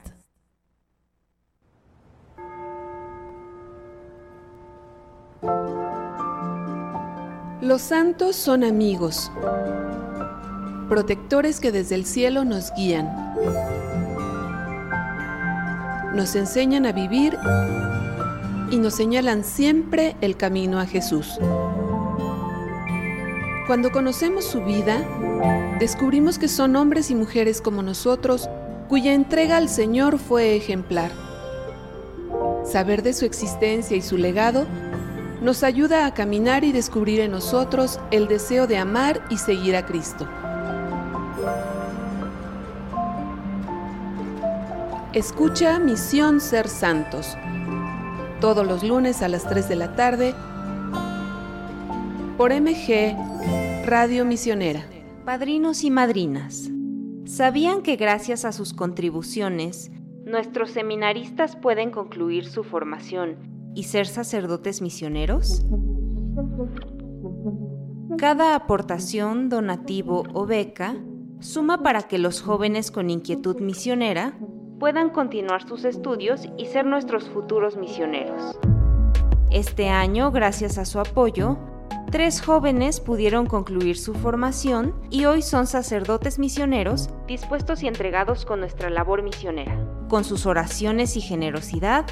Los 7.62 7.84
santos 7.84 8.36
son 8.36 8.64
amigos. 8.64 9.32
protectores 10.90 11.60
que 11.60 11.72
desde 11.72 11.94
el 11.94 12.08
cielo 12.08 12.46
nos 12.46 12.74
guían. 12.74 13.36
Nos 16.16 16.36
enseñan 16.36 16.88
a 16.88 16.94
vivir 16.94 17.38
y 18.72 18.78
nos 18.78 18.96
señalan 18.96 19.44
siempre 19.44 20.16
el 20.22 20.36
camino 20.36 20.80
a 20.80 20.88
Jesús. 20.88 21.38
Cuando 23.68 23.92
conocemos 23.92 24.46
su 24.46 24.64
vida, 24.64 25.06
descubrimos 25.78 26.40
que 26.40 26.48
son 26.48 26.78
hombres 26.78 27.12
y 27.12 27.16
mujeres 27.16 27.60
como 27.60 27.84
nosotros, 27.84 28.50
cuya 28.88 29.14
entrega 29.14 29.58
al 29.58 29.68
Señor 29.68 30.20
fue 30.20 30.56
ejemplar. 30.56 31.12
Saber 32.64 33.04
de 33.04 33.12
su 33.12 33.26
existencia 33.26 33.98
y 33.98 34.02
su 34.02 34.18
legado 34.18 34.66
nos 35.42 35.64
ayuda 35.64 36.06
a 36.06 36.14
caminar 36.14 36.64
y 36.64 36.72
descubrir 36.72 37.20
en 37.20 37.32
nosotros 37.32 38.00
el 38.10 38.30
deseo 38.30 38.68
de 38.68 38.78
amar 38.78 39.22
y 39.30 39.38
seguir 39.38 39.76
a 39.76 39.86
Cristo. 39.86 40.26
Escucha 45.12 45.78
Misión 45.78 46.40
Ser 46.40 46.70
Santos, 46.70 47.36
todos 48.40 48.66
los 48.66 48.82
lunes 48.82 49.22
a 49.22 49.28
las 49.28 49.44
3 49.44 49.68
de 49.68 49.76
la 49.76 49.94
tarde, 49.94 50.34
por 52.38 52.54
MG 52.54 53.37
Radio 53.88 54.26
Misionera. 54.26 54.84
Padrinos 55.24 55.86
y 55.86 55.92
madrinas, 55.92 56.70
¿sabían 57.24 57.84
que 57.84 57.96
gracias 57.96 58.44
a 58.44 58.52
sus 58.52 58.74
contribuciones, 58.74 59.94
nuestros 60.26 60.72
seminaristas 60.72 61.56
pueden 61.56 61.92
concluir 61.92 62.50
su 62.50 62.66
formación 62.66 63.38
y 63.76 63.84
ser 63.84 64.06
sacerdotes 64.06 64.82
misioneros? 64.82 65.66
Cada 68.18 68.56
aportación, 68.56 69.48
donativo 69.48 70.24
o 70.34 70.46
beca 70.46 70.98
suma 71.40 71.82
para 71.82 72.02
que 72.10 72.18
los 72.18 72.42
jóvenes 72.42 72.92
con 72.92 73.10
inquietud 73.10 73.62
misionera 73.62 74.38
puedan 74.82 75.12
continuar 75.12 75.66
sus 75.66 75.86
estudios 75.86 76.50
y 76.58 76.66
ser 76.66 76.86
nuestros 76.86 77.30
futuros 77.30 77.78
misioneros. 77.78 78.60
Este 79.50 79.88
año, 79.88 80.30
gracias 80.32 80.78
a 80.78 80.84
su 80.84 81.00
apoyo, 81.00 81.58
tres 82.12 82.42
jóvenes 82.42 83.00
pudieron 83.00 83.46
concluir 83.46 83.98
su 83.98 84.14
formación 84.14 84.96
y 85.10 85.26
hoy 85.26 85.42
son 85.42 85.68
sacerdotes 85.68 86.40
misioneros 86.40 87.10
dispuestos 87.28 87.84
y 87.84 87.88
entregados 87.88 88.46
con 88.46 88.60
nuestra 88.60 88.90
labor 88.90 89.24
misionera. 89.24 89.78
Con 90.10 90.24
sus 90.24 90.46
oraciones 90.46 91.18
y 91.18 91.22
generosidad, 91.22 92.06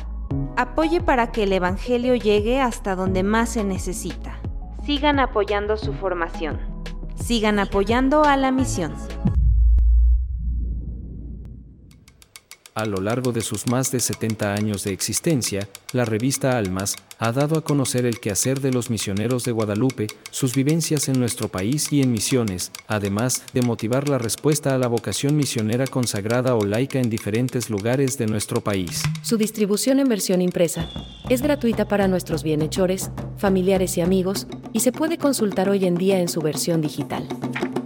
apoye 0.58 1.02
para 1.02 1.32
que 1.32 1.44
el 1.44 1.54
Evangelio 1.54 2.16
llegue 2.16 2.60
hasta 2.60 2.96
donde 2.96 3.24
más 3.24 3.50
se 3.50 3.64
necesita. 3.64 4.40
Sigan 4.86 5.20
apoyando 5.20 5.78
su 5.78 5.94
formación. 5.94 6.60
Sigan 7.16 7.60
apoyando 7.60 8.24
a 8.24 8.38
la 8.38 8.52
misión. 8.52 8.94
A 12.76 12.84
lo 12.84 12.98
largo 12.98 13.32
de 13.32 13.40
sus 13.40 13.68
más 13.68 13.90
de 13.92 14.02
70 14.02 14.54
años 14.54 14.84
de 14.84 14.92
existencia, 14.92 15.68
la 15.96 16.06
revista 16.06 16.58
Almas 16.58 16.96
ha 17.20 17.32
dado 17.32 17.58
a 17.58 17.64
conocer 17.64 18.06
el 18.06 18.20
quehacer 18.20 18.60
de 18.60 18.72
los 18.72 18.90
misioneros 18.90 19.46
de 19.46 19.54
Guadalupe, 19.54 20.08
sus 20.30 20.54
vivencias 20.54 21.08
en 21.08 21.18
nuestro 21.18 21.48
país 21.48 21.94
y 21.94 22.02
en 22.02 22.12
misiones, 22.12 22.74
además 22.88 23.44
de 23.54 23.62
motivar 23.62 24.10
la 24.10 24.18
respuesta 24.18 24.76
a 24.76 24.78
la 24.78 24.88
vocación 24.88 25.38
misionera 25.38 25.88
consagrada 25.88 26.56
o 26.56 26.66
laica 26.66 27.00
en 27.00 27.10
diferentes 27.10 27.70
lugares 27.70 28.18
de 28.18 28.28
nuestro 28.28 28.60
país. 28.62 29.04
Su 29.22 29.38
distribución 29.38 30.02
en 30.02 30.10
versión 30.10 30.42
impresa 30.42 30.90
es 31.30 31.42
gratuita 31.42 31.88
para 31.88 32.10
nuestros 32.10 32.44
bienhechores, 32.44 33.12
familiares 33.38 33.98
y 33.98 34.02
amigos 34.02 34.48
y 34.74 34.82
se 34.82 34.92
puede 34.92 35.18
consultar 35.18 35.70
hoy 35.70 35.86
en 35.86 35.96
día 35.96 36.20
en 36.20 36.28
su 36.28 36.42
versión 36.42 36.82
digital. 36.82 37.26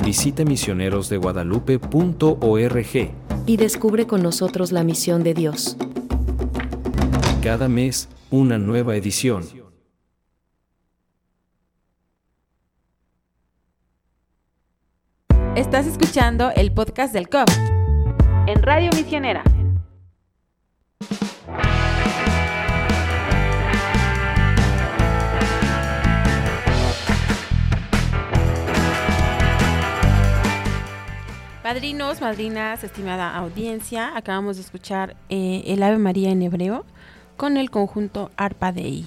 Visite 0.03 0.45
misionerosdeguadalupe.org 0.45 3.11
y 3.45 3.57
descubre 3.57 4.07
con 4.07 4.23
nosotros 4.23 4.71
la 4.71 4.83
misión 4.83 5.21
de 5.21 5.35
Dios. 5.35 5.77
Cada 7.43 7.69
mes, 7.69 8.09
una 8.31 8.57
nueva 8.57 8.97
edición. 8.97 9.45
Estás 15.55 15.87
escuchando 15.87 16.51
el 16.51 16.73
podcast 16.73 17.13
del 17.13 17.29
COP 17.29 17.47
En 18.45 18.61
Radio 18.61 18.89
Misionera. 18.93 19.41
Padrinos, 31.63 32.19
madrinas, 32.19 32.83
estimada 32.83 33.33
audiencia, 33.37 34.17
acabamos 34.17 34.57
de 34.57 34.63
escuchar 34.63 35.15
eh, 35.29 35.63
el 35.67 35.83
Ave 35.83 35.99
María 35.99 36.31
en 36.31 36.41
hebreo 36.41 36.83
con 37.39 37.55
el 37.55 37.71
conjunto 37.71 38.31
Arpa 38.35 38.73
Dei. 38.73 39.05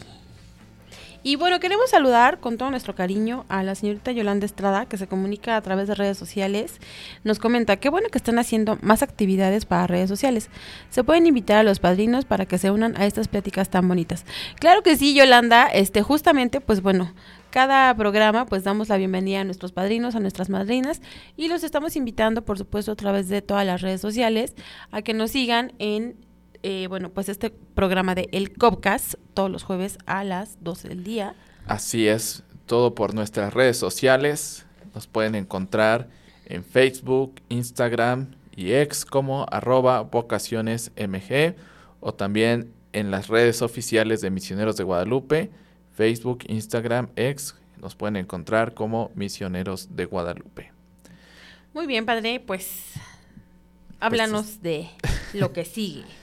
Y 1.22 1.36
bueno, 1.36 1.60
queremos 1.60 1.90
saludar 1.90 2.40
con 2.40 2.56
todo 2.56 2.70
nuestro 2.70 2.94
cariño 2.94 3.44
a 3.50 3.62
la 3.62 3.74
señorita 3.74 4.10
Yolanda 4.10 4.46
Estrada, 4.46 4.86
que 4.86 4.96
se 4.96 5.06
comunica 5.06 5.54
a 5.54 5.60
través 5.60 5.86
de 5.86 5.94
redes 5.94 6.16
sociales. 6.16 6.80
Nos 7.24 7.38
comenta, 7.38 7.76
qué 7.76 7.90
bueno 7.90 8.08
que 8.08 8.16
están 8.16 8.38
haciendo 8.38 8.78
más 8.80 9.02
actividades 9.02 9.66
para 9.66 9.86
redes 9.86 10.08
sociales. 10.08 10.48
Se 10.88 11.04
pueden 11.04 11.26
invitar 11.26 11.58
a 11.58 11.62
los 11.62 11.78
padrinos 11.78 12.24
para 12.24 12.46
que 12.46 12.56
se 12.56 12.70
unan 12.70 12.96
a 12.96 13.04
estas 13.04 13.28
pláticas 13.28 13.68
tan 13.68 13.86
bonitas. 13.86 14.24
Claro 14.58 14.82
que 14.82 14.96
sí, 14.96 15.12
Yolanda, 15.12 15.66
este, 15.66 16.00
justamente, 16.00 16.62
pues 16.62 16.80
bueno, 16.80 17.12
cada 17.50 17.94
programa 17.94 18.46
pues 18.46 18.64
damos 18.64 18.88
la 18.88 18.96
bienvenida 18.96 19.42
a 19.42 19.44
nuestros 19.44 19.72
padrinos, 19.72 20.14
a 20.14 20.20
nuestras 20.20 20.48
madrinas 20.48 21.02
y 21.36 21.48
los 21.48 21.64
estamos 21.64 21.96
invitando 21.96 22.46
por 22.46 22.56
supuesto 22.56 22.92
a 22.92 22.96
través 22.96 23.28
de 23.28 23.42
todas 23.42 23.66
las 23.66 23.82
redes 23.82 24.00
sociales 24.00 24.54
a 24.90 25.02
que 25.02 25.12
nos 25.12 25.32
sigan 25.32 25.74
en 25.78 26.16
eh, 26.62 26.86
bueno 26.88 27.10
pues 27.10 27.28
este 27.28 27.50
programa 27.50 28.14
de 28.14 28.28
El 28.32 28.56
Copcast 28.56 29.14
todos 29.34 29.50
los 29.50 29.62
jueves 29.62 29.98
a 30.06 30.24
las 30.24 30.62
12 30.62 30.88
del 30.88 31.04
día. 31.04 31.34
Así 31.66 32.08
es, 32.08 32.42
todo 32.66 32.94
por 32.94 33.14
nuestras 33.14 33.54
redes 33.54 33.76
sociales. 33.76 34.66
Nos 34.94 35.06
pueden 35.06 35.34
encontrar 35.34 36.08
en 36.46 36.64
Facebook, 36.64 37.40
Instagram 37.48 38.34
y 38.54 38.72
ex 38.72 39.04
como 39.04 39.46
arroba 39.50 40.02
vocacionesmg 40.02 41.54
o 42.00 42.14
también 42.14 42.72
en 42.92 43.10
las 43.10 43.28
redes 43.28 43.62
oficiales 43.62 44.20
de 44.20 44.30
Misioneros 44.30 44.76
de 44.76 44.84
Guadalupe, 44.84 45.50
Facebook, 45.92 46.44
Instagram, 46.48 47.08
ex. 47.16 47.54
Nos 47.80 47.94
pueden 47.94 48.16
encontrar 48.16 48.74
como 48.74 49.10
Misioneros 49.14 49.96
de 49.96 50.04
Guadalupe. 50.04 50.72
Muy 51.74 51.86
bien, 51.86 52.04
padre, 52.04 52.40
pues 52.40 52.92
háblanos 53.98 54.62
de 54.62 54.88
lo 55.32 55.52
que 55.52 55.64
sigue. 55.64 56.04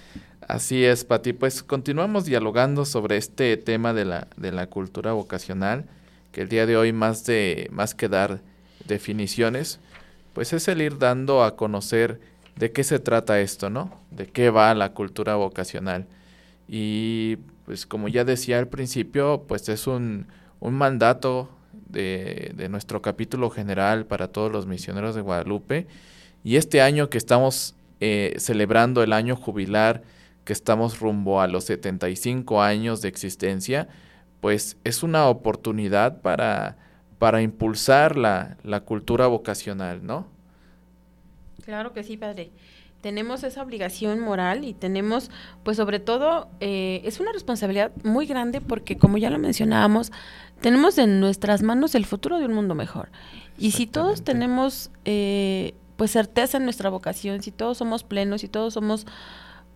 Así 0.50 0.84
es, 0.84 1.06
Pati. 1.06 1.34
Pues 1.34 1.62
continuamos 1.62 2.26
dialogando 2.26 2.84
sobre 2.84 3.18
este 3.18 3.56
tema 3.56 3.94
de 3.94 4.04
la, 4.04 4.28
de 4.36 4.52
la 4.52 4.66
cultura 4.66 5.14
vocacional, 5.14 5.86
que 6.32 6.42
el 6.42 6.50
día 6.50 6.66
de 6.66 6.76
hoy 6.76 6.92
más, 6.92 7.24
de, 7.26 7.68
más 7.72 7.94
que 7.94 8.10
dar 8.10 8.42
definiciones, 8.88 9.80
pues 10.34 10.52
es 10.52 10.68
el 10.68 10.82
ir 10.82 10.98
dando 10.98 11.44
a 11.44 11.56
conocer 11.56 12.20
de 12.56 12.72
qué 12.72 12.84
se 12.84 12.98
trata 12.98 13.40
esto, 13.40 13.70
¿no? 13.70 13.94
De 14.10 14.26
qué 14.26 14.50
va 14.50 14.74
la 14.74 14.94
cultura 14.94 15.36
vocacional. 15.36 16.08
Y 16.68 17.36
pues 17.66 17.86
como 17.86 18.08
ya 18.08 18.24
decía 18.24 18.58
al 18.58 18.70
principio, 18.70 19.46
pues 19.48 19.70
es 19.70 19.86
un, 19.86 20.26
un 20.60 20.74
mandato 20.74 21.48
de, 21.74 22.54
de 22.56 22.70
nuestro 22.70 23.04
capítulo 23.04 23.52
general 23.52 24.08
para 24.08 24.30
todos 24.30 24.52
los 24.52 24.66
misioneros 24.66 25.14
de 25.14 25.22
Guadalupe. 25.22 25.86
Y 26.44 26.56
este 26.56 26.82
año 26.82 27.12
que 27.12 27.20
estamos 27.20 27.76
eh, 28.00 28.34
celebrando 28.40 29.04
el 29.04 29.14
año 29.14 29.36
jubilar, 29.36 30.02
que 30.50 30.54
estamos 30.54 31.00
rumbo 31.00 31.42
a 31.42 31.48
los 31.48 31.66
75 31.66 32.64
años 32.64 33.04
de 33.04 33.08
existencia, 33.08 33.88
pues 34.42 34.78
es 34.84 35.04
una 35.04 35.28
oportunidad 35.28 36.24
para, 36.24 36.76
para 37.20 37.44
impulsar 37.44 38.18
la, 38.18 38.58
la 38.64 38.80
cultura 38.80 39.28
vocacional, 39.28 40.04
¿no? 40.04 40.26
Claro 41.64 41.94
que 41.94 42.02
sí, 42.02 42.18
padre. 42.18 42.50
Tenemos 43.02 43.44
esa 43.44 43.62
obligación 43.62 44.22
moral 44.22 44.64
y 44.66 44.74
tenemos, 44.74 45.30
pues 45.64 45.78
sobre 45.78 46.00
todo, 46.00 46.50
eh, 46.62 47.02
es 47.04 47.20
una 47.20 47.32
responsabilidad 47.32 47.92
muy 48.04 48.26
grande 48.26 48.60
porque, 48.60 48.98
como 48.98 49.20
ya 49.20 49.30
lo 49.30 49.38
mencionábamos, 49.38 50.12
tenemos 50.62 50.98
en 50.98 51.20
nuestras 51.20 51.62
manos 51.62 51.94
el 51.94 52.08
futuro 52.08 52.40
de 52.40 52.48
un 52.48 52.54
mundo 52.54 52.74
mejor. 52.74 53.10
Y 53.60 53.70
si 53.70 53.86
todos 53.86 54.24
tenemos, 54.24 54.90
eh, 55.06 55.76
pues, 55.96 56.10
certeza 56.10 56.58
en 56.58 56.64
nuestra 56.64 56.90
vocación, 56.90 57.44
si 57.44 57.52
todos 57.52 57.78
somos 57.78 58.04
plenos, 58.04 58.42
si 58.42 58.48
todos 58.48 58.74
somos, 58.74 59.06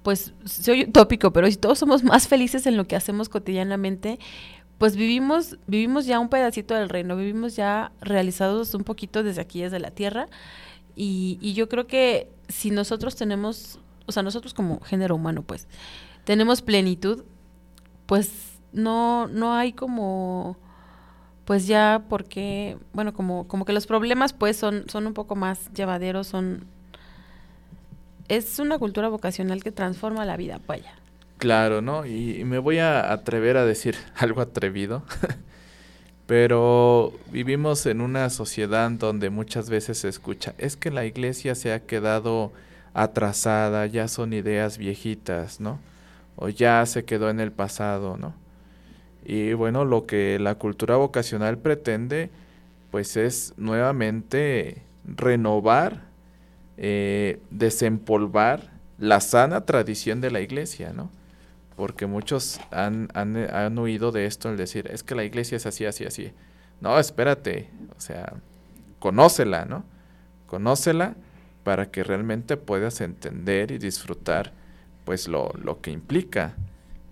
pues, 0.03 0.33
soy 0.45 0.83
utópico, 0.83 1.33
pero 1.33 1.49
si 1.49 1.57
todos 1.57 1.79
somos 1.79 2.03
más 2.03 2.27
felices 2.27 2.67
en 2.67 2.77
lo 2.77 2.85
que 2.85 2.95
hacemos 2.95 3.29
cotidianamente, 3.29 4.19
pues 4.77 4.95
vivimos, 4.95 5.57
vivimos 5.65 6.05
ya 6.05 6.19
un 6.19 6.29
pedacito 6.29 6.75
del 6.75 6.89
reino, 6.89 7.15
vivimos 7.15 7.55
ya 7.55 7.91
realizados 8.01 8.73
un 8.73 8.83
poquito 8.83 9.23
desde 9.23 9.41
aquí, 9.41 9.61
desde 9.61 9.79
la 9.79 9.91
tierra. 9.91 10.27
Y, 10.95 11.39
y 11.41 11.53
yo 11.53 11.69
creo 11.69 11.87
que 11.87 12.29
si 12.49 12.69
nosotros 12.69 13.15
tenemos, 13.15 13.79
o 14.05 14.11
sea, 14.11 14.23
nosotros 14.23 14.53
como 14.53 14.79
género 14.81 15.15
humano, 15.15 15.41
pues, 15.41 15.67
tenemos 16.25 16.61
plenitud, 16.61 17.23
pues 18.05 18.59
no, 18.73 19.27
no 19.27 19.53
hay 19.53 19.73
como, 19.73 20.57
pues 21.45 21.67
ya 21.67 22.05
porque, 22.09 22.77
bueno, 22.93 23.13
como, 23.13 23.47
como 23.47 23.65
que 23.65 23.73
los 23.73 23.87
problemas 23.87 24.33
pues 24.33 24.57
son, 24.57 24.85
son 24.89 25.07
un 25.07 25.13
poco 25.13 25.35
más 25.35 25.71
llevaderos, 25.73 26.27
son... 26.27 26.65
Es 28.28 28.59
una 28.59 28.80
cultura 28.80 29.09
vocacional 29.09 29.63
que 29.63 29.71
transforma 29.71 30.26
la 30.26 30.38
vida, 30.38 30.59
vaya. 30.67 30.93
Claro, 31.38 31.82
¿no? 31.82 32.05
Y, 32.05 32.39
y 32.39 32.45
me 32.45 32.57
voy 32.59 32.80
a 32.80 33.11
atrever 33.11 33.57
a 33.57 33.65
decir 33.65 33.95
algo 34.15 34.41
atrevido, 34.41 35.03
pero 36.26 37.13
vivimos 37.32 37.86
en 37.86 38.01
una 38.01 38.30
sociedad 38.30 38.89
donde 38.91 39.30
muchas 39.30 39.69
veces 39.69 39.97
se 39.99 40.09
escucha, 40.09 40.53
es 40.57 40.78
que 40.78 40.91
la 40.91 41.05
iglesia 41.05 41.55
se 41.55 41.74
ha 41.74 41.82
quedado 41.82 42.51
atrasada, 42.93 43.86
ya 43.88 44.07
son 44.07 44.34
ideas 44.34 44.78
viejitas, 44.78 45.59
¿no? 45.59 45.80
O 46.36 46.49
ya 46.49 46.86
se 46.86 47.05
quedó 47.05 47.30
en 47.30 47.39
el 47.39 47.51
pasado, 47.51 48.17
¿no? 48.17 48.34
Y 49.26 49.53
bueno, 49.53 49.86
lo 49.86 50.05
que 50.05 50.38
la 50.39 50.55
cultura 50.55 50.97
vocacional 50.97 51.57
pretende, 51.57 52.30
pues 52.91 53.17
es 53.17 53.53
nuevamente 53.57 54.82
renovar, 55.05 56.01
eh, 56.78 57.39
desempolvar 57.49 58.71
la 58.97 59.19
sana 59.19 59.65
tradición 59.65 60.21
de 60.21 60.32
la 60.32 60.41
iglesia, 60.41 60.93
¿no? 60.93 61.09
Porque 61.76 62.05
muchos 62.05 62.59
han, 62.71 63.09
han, 63.13 63.36
han 63.36 63.78
oído 63.78 64.11
de 64.11 64.26
esto, 64.26 64.49
el 64.49 64.57
decir, 64.57 64.88
es 64.91 65.03
que 65.03 65.15
la 65.15 65.24
iglesia 65.24 65.55
es 65.55 65.65
así, 65.65 65.86
así, 65.86 66.05
así. 66.05 66.32
No, 66.82 66.99
espérate, 66.99 67.69
o 67.97 67.99
sea, 67.99 68.34
conócela, 68.99 69.65
¿no? 69.65 69.84
Conócela 70.47 71.15
para 71.63 71.89
que 71.89 72.03
realmente 72.03 72.57
puedas 72.57 73.01
entender 73.01 73.71
y 73.71 73.78
disfrutar, 73.78 74.53
pues, 75.05 75.28
lo, 75.28 75.51
lo 75.61 75.82
que 75.82 75.91
implica. 75.91 76.55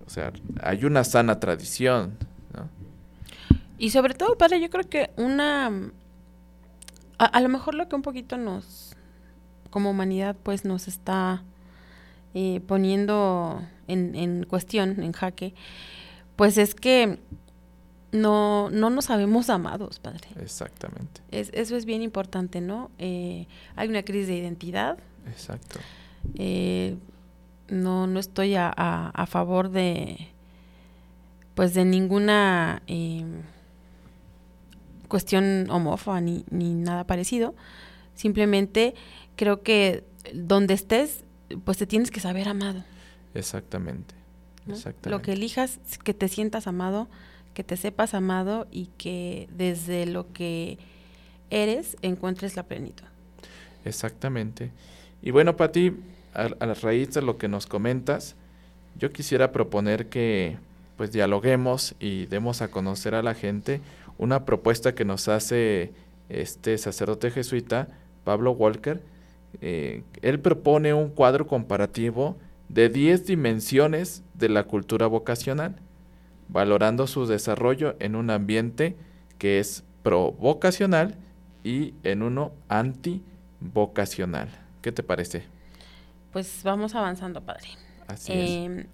O 0.06 0.10
sea, 0.10 0.32
hay 0.62 0.86
una 0.86 1.04
sana 1.04 1.40
tradición, 1.40 2.18
¿no? 2.54 2.70
Y 3.78 3.90
sobre 3.90 4.14
todo, 4.14 4.38
padre, 4.38 4.62
yo 4.62 4.70
creo 4.70 4.88
que 4.88 5.10
una... 5.16 5.72
A 7.18 7.42
lo 7.42 7.50
mejor 7.50 7.76
lo 7.76 7.88
que 7.88 7.96
un 7.96 8.02
poquito 8.02 8.38
nos, 8.38 8.91
como 9.72 9.90
humanidad, 9.90 10.36
pues 10.44 10.64
nos 10.64 10.88
está 10.88 11.44
eh, 12.36 12.62
poniendo 12.68 13.64
en, 13.88 14.14
en 14.16 14.44
cuestión, 14.44 15.02
en 15.02 15.12
jaque, 15.14 15.56
pues 16.36 16.60
es 16.60 16.76
que 16.76 17.18
no, 18.12 18.70
no 18.70 18.90
nos 18.90 19.06
sabemos 19.06 19.50
amados, 19.50 20.00
padre. 20.00 20.28
Exactamente. 20.40 21.22
Es, 21.32 21.50
eso 21.54 21.76
es 21.76 21.86
bien 21.86 22.02
importante, 22.02 22.62
¿no? 22.62 22.92
Eh, 23.00 23.48
hay 23.76 23.88
una 23.88 24.04
crisis 24.04 24.28
de 24.28 24.38
identidad. 24.38 24.98
Exacto. 25.28 25.80
Eh, 26.36 26.98
no, 27.70 28.06
no 28.08 28.20
estoy 28.20 28.56
a, 28.56 28.72
a, 28.76 29.10
a 29.10 29.26
favor 29.26 29.70
de, 29.70 30.28
pues 31.56 31.74
de 31.74 31.86
ninguna 31.86 32.82
eh, 32.88 33.26
cuestión 35.08 35.70
homófoba 35.70 36.20
ni, 36.22 36.44
ni 36.50 36.74
nada 36.74 37.06
parecido. 37.06 37.56
Simplemente 38.14 38.94
creo 39.42 39.64
que 39.64 40.04
donde 40.36 40.76
estés, 40.76 41.24
pues 41.66 41.80
te 41.80 41.88
tienes 41.88 42.12
que 42.12 42.20
saber 42.20 42.48
amado. 42.48 42.84
Exactamente. 43.34 44.14
¿no? 44.68 44.76
Exactamente. 44.76 45.10
Lo 45.10 45.24
que 45.24 45.32
elijas, 45.32 45.80
que 46.04 46.14
te 46.14 46.28
sientas 46.28 46.68
amado, 46.68 47.08
que 47.56 47.64
te 47.64 47.76
sepas 47.76 48.14
amado 48.14 48.68
y 48.70 48.92
que 49.00 49.50
desde 49.52 50.06
lo 50.06 50.32
que 50.32 50.78
eres 51.50 51.98
encuentres 52.04 52.56
la 52.56 52.68
plenitud. 52.68 53.04
Exactamente. 53.84 54.70
Y 55.24 55.32
bueno, 55.32 55.58
Pati, 55.58 55.92
a, 56.36 56.44
a 56.60 56.66
la 56.68 56.76
raíz 56.76 57.16
de 57.16 57.24
lo 57.24 57.40
que 57.40 57.48
nos 57.48 57.66
comentas, 57.66 58.36
yo 58.96 59.12
quisiera 59.12 59.52
proponer 59.52 60.08
que 60.08 60.60
pues 60.98 61.12
dialoguemos 61.12 61.96
y 62.00 62.28
demos 62.28 62.62
a 62.62 62.68
conocer 62.68 63.16
a 63.16 63.24
la 63.24 63.34
gente 63.34 63.82
una 64.20 64.46
propuesta 64.46 64.94
que 64.94 65.04
nos 65.04 65.28
hace 65.30 65.94
este 66.30 66.78
sacerdote 66.78 67.32
jesuita, 67.32 67.88
Pablo 68.24 68.52
Walker. 68.52 69.02
Eh, 69.60 70.04
él 70.22 70.40
propone 70.40 70.94
un 70.94 71.10
cuadro 71.10 71.48
comparativo 71.48 72.38
de 72.70 72.90
10 72.90 73.26
dimensiones 73.26 74.24
de 74.34 74.50
la 74.50 74.64
cultura 74.64 75.08
vocacional, 75.08 75.76
valorando 76.48 77.08
su 77.08 77.26
desarrollo 77.26 77.96
en 78.00 78.16
un 78.16 78.30
ambiente 78.30 78.96
que 79.38 79.60
es 79.60 79.84
provocacional 80.04 81.16
y 81.64 81.94
en 82.04 82.24
uno 82.24 82.54
antivocacional. 82.70 84.50
¿Qué 84.82 84.92
te 84.92 85.04
parece? 85.04 85.44
Pues 86.32 86.62
vamos 86.64 86.96
avanzando, 86.96 87.42
padre. 87.42 87.68
Así 88.08 88.32
es. 88.32 88.50
Eh, 88.50 88.86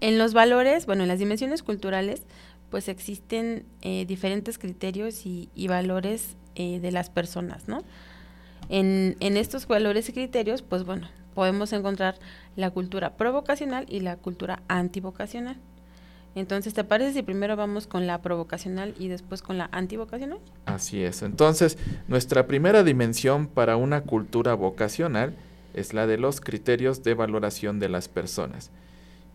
en 0.00 0.18
los 0.18 0.34
valores, 0.34 0.86
bueno, 0.86 1.02
en 1.02 1.08
las 1.08 1.18
dimensiones 1.18 1.62
culturales, 1.62 2.22
pues 2.70 2.88
existen 2.88 3.64
eh, 3.82 4.06
diferentes 4.06 4.58
criterios 4.58 5.26
y, 5.26 5.50
y 5.54 5.68
valores 5.68 6.36
eh, 6.54 6.80
de 6.80 6.92
las 6.92 7.10
personas, 7.10 7.68
¿no? 7.68 7.82
En, 8.72 9.36
estos 9.36 9.66
valores 9.66 10.08
y 10.08 10.12
criterios, 10.12 10.62
pues 10.62 10.84
bueno, 10.84 11.08
podemos 11.34 11.72
encontrar 11.72 12.14
la 12.54 12.70
cultura 12.70 13.16
provocacional 13.16 13.84
y 13.88 13.98
la 13.98 14.16
cultura 14.16 14.62
antivocacional. 14.68 15.56
Entonces, 16.36 16.72
¿te 16.74 16.84
parece 16.84 17.12
si 17.12 17.22
primero 17.22 17.56
vamos 17.56 17.88
con 17.88 18.06
la 18.06 18.22
provocacional 18.22 18.94
y 18.96 19.08
después 19.08 19.42
con 19.42 19.58
la 19.58 19.68
antivocacional? 19.72 20.38
Así 20.66 21.02
es. 21.02 21.22
Entonces, 21.22 21.76
nuestra 22.06 22.46
primera 22.46 22.84
dimensión 22.84 23.48
para 23.48 23.76
una 23.76 24.02
cultura 24.02 24.54
vocacional 24.54 25.34
es 25.74 25.92
la 25.92 26.06
de 26.06 26.18
los 26.18 26.40
criterios 26.40 27.02
de 27.02 27.14
valoración 27.14 27.80
de 27.80 27.88
las 27.88 28.08
personas. 28.08 28.70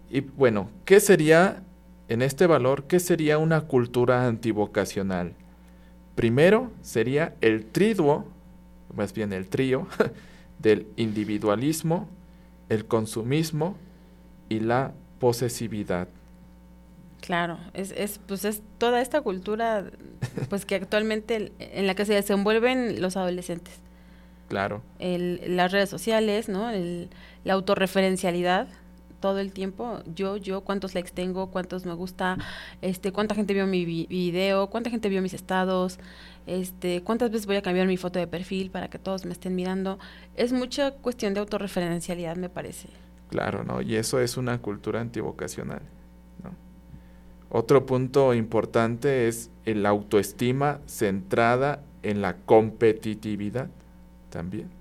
Y 0.10 0.22
bueno, 0.22 0.70
¿qué 0.86 1.02
sería 1.02 1.62
en 2.08 2.22
este 2.22 2.48
valor, 2.48 2.86
qué 2.86 3.02
sería 3.02 3.38
una 3.38 3.62
cultura 3.62 4.28
antivocacional? 4.28 5.34
Primero 6.16 6.72
sería 6.82 7.36
el 7.42 7.66
triduo, 7.66 8.34
más 8.96 9.14
bien 9.14 9.34
el 9.34 9.48
trío, 9.48 9.88
del 10.60 10.88
individualismo, 10.96 12.08
el 12.70 12.86
consumismo 12.86 13.76
y 14.50 14.60
la 14.60 14.93
posesividad. 15.20 16.08
Claro, 17.22 17.58
es, 17.74 17.91
es, 17.91 18.20
pues 18.28 18.46
es 18.46 18.62
toda 18.78 19.02
esta 19.02 19.22
cultura 19.22 19.86
pues 20.50 20.66
que 20.66 20.76
actualmente 20.76 21.52
en 21.60 21.88
la 21.88 21.96
que 21.96 22.06
se 22.06 22.14
desenvuelven 22.14 23.02
los 23.02 23.18
adolescentes. 23.18 23.74
Claro. 24.48 24.84
El, 25.00 25.41
las 25.56 25.72
redes 25.72 25.89
sociales, 25.89 26.50
¿no? 26.50 26.70
El, 26.70 27.10
la 27.43 27.54
autorreferencialidad 27.54 28.68
todo 29.20 29.39
el 29.39 29.51
tiempo. 29.51 29.99
Yo, 30.13 30.38
yo, 30.38 30.61
cuántos 30.61 30.93
likes 30.93 31.11
tengo, 31.11 31.47
cuántos 31.47 31.86
me 31.86 31.93
gusta, 31.93 32.38
este, 32.82 33.11
cuánta 33.11 33.36
gente 33.36 33.53
vio 33.53 33.68
mi 33.68 33.86
vi 33.86 34.05
video, 34.07 34.68
cuánta 34.68 34.89
gente 34.89 35.09
vio 35.09 35.22
mis 35.22 35.34
estados, 35.34 35.99
este, 36.47 37.01
cuántas 37.01 37.32
veces 37.32 37.45
voy 37.45 37.55
a 37.55 37.61
cambiar 37.61 37.88
mi 37.88 37.97
foto 37.97 38.20
de 38.20 38.28
perfil 38.28 38.72
para 38.72 38.89
que 38.89 38.99
todos 38.99 39.26
me 39.26 39.32
estén 39.32 39.55
mirando. 39.55 39.99
Es 40.36 40.53
mucha 40.53 40.91
cuestión 40.91 41.34
de 41.34 41.39
autorreferencialidad, 41.39 42.36
me 42.36 42.49
parece. 42.49 42.89
Claro, 43.30 43.63
¿no? 43.63 43.82
Y 43.82 43.95
eso 43.95 44.20
es 44.20 44.38
una 44.38 44.61
cultura 44.61 45.01
antivocacional, 45.01 45.82
¿no? 46.43 46.51
Otro 47.49 47.86
punto 47.86 48.34
importante 48.34 49.28
es 49.28 49.49
el 49.66 49.86
autoestima 49.86 50.80
centrada 50.86 51.84
en 52.03 52.22
la 52.22 52.36
competitividad 52.38 53.70
también. 54.30 54.75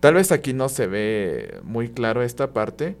Tal 0.00 0.14
vez 0.14 0.32
aquí 0.32 0.54
no 0.54 0.68
se 0.68 0.86
ve 0.86 1.60
muy 1.62 1.90
claro 1.90 2.22
esta 2.22 2.52
parte, 2.52 2.96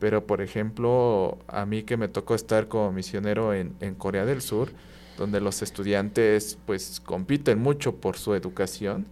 pero 0.00 0.26
por 0.26 0.42
ejemplo, 0.42 1.38
a 1.46 1.64
mí 1.64 1.84
que 1.84 1.96
me 1.96 2.08
tocó 2.08 2.34
estar 2.34 2.66
como 2.66 2.90
misionero 2.92 3.54
en, 3.54 3.74
en, 3.80 3.94
Corea 3.94 4.24
del 4.24 4.42
Sur, 4.42 4.70
donde 5.16 5.40
los 5.40 5.62
estudiantes 5.62 6.58
pues 6.66 7.00
compiten 7.00 7.60
mucho 7.60 7.96
por 7.96 8.16
su 8.16 8.34
educación. 8.34 9.06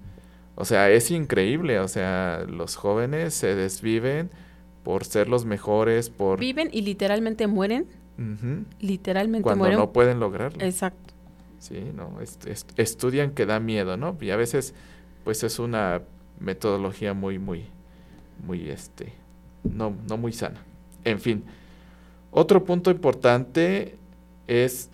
O 0.56 0.64
sea, 0.64 0.90
es 0.90 1.12
increíble, 1.12 1.78
o 1.78 1.86
sea, 1.86 2.44
los 2.48 2.74
jóvenes 2.74 3.34
se 3.34 3.54
desviven 3.54 4.30
por 4.82 5.04
ser 5.04 5.28
los 5.28 5.44
mejores, 5.44 6.10
por... 6.10 6.40
Viven 6.40 6.70
y 6.72 6.82
literalmente 6.82 7.46
mueren. 7.46 7.86
Uh 8.18 8.22
-huh. 8.22 8.64
Literalmente 8.80 9.44
Cuando 9.44 9.64
mueren. 9.64 9.78
no 9.78 9.92
pueden 9.92 10.18
lograrlo. 10.18 10.64
Exacto. 10.64 11.14
Sí, 11.60 11.92
no, 11.94 12.20
est 12.20 12.46
est 12.46 12.78
estudian 12.78 13.32
que 13.32 13.44
da 13.46 13.60
miedo, 13.60 13.96
¿no? 13.96 14.16
Y 14.20 14.30
a 14.30 14.36
veces 14.36 14.74
pues 15.24 15.42
es 15.44 15.58
una 15.58 16.02
metodología 16.40 17.14
muy, 17.14 17.38
muy, 17.38 17.64
muy, 18.44 18.68
este, 18.68 19.12
no, 19.64 19.94
no 20.08 20.16
muy 20.16 20.32
sana. 20.32 20.60
En 21.04 21.20
fin, 21.20 21.44
otro 22.30 22.64
punto 22.64 22.90
importante 22.90 23.96
es 24.46 24.90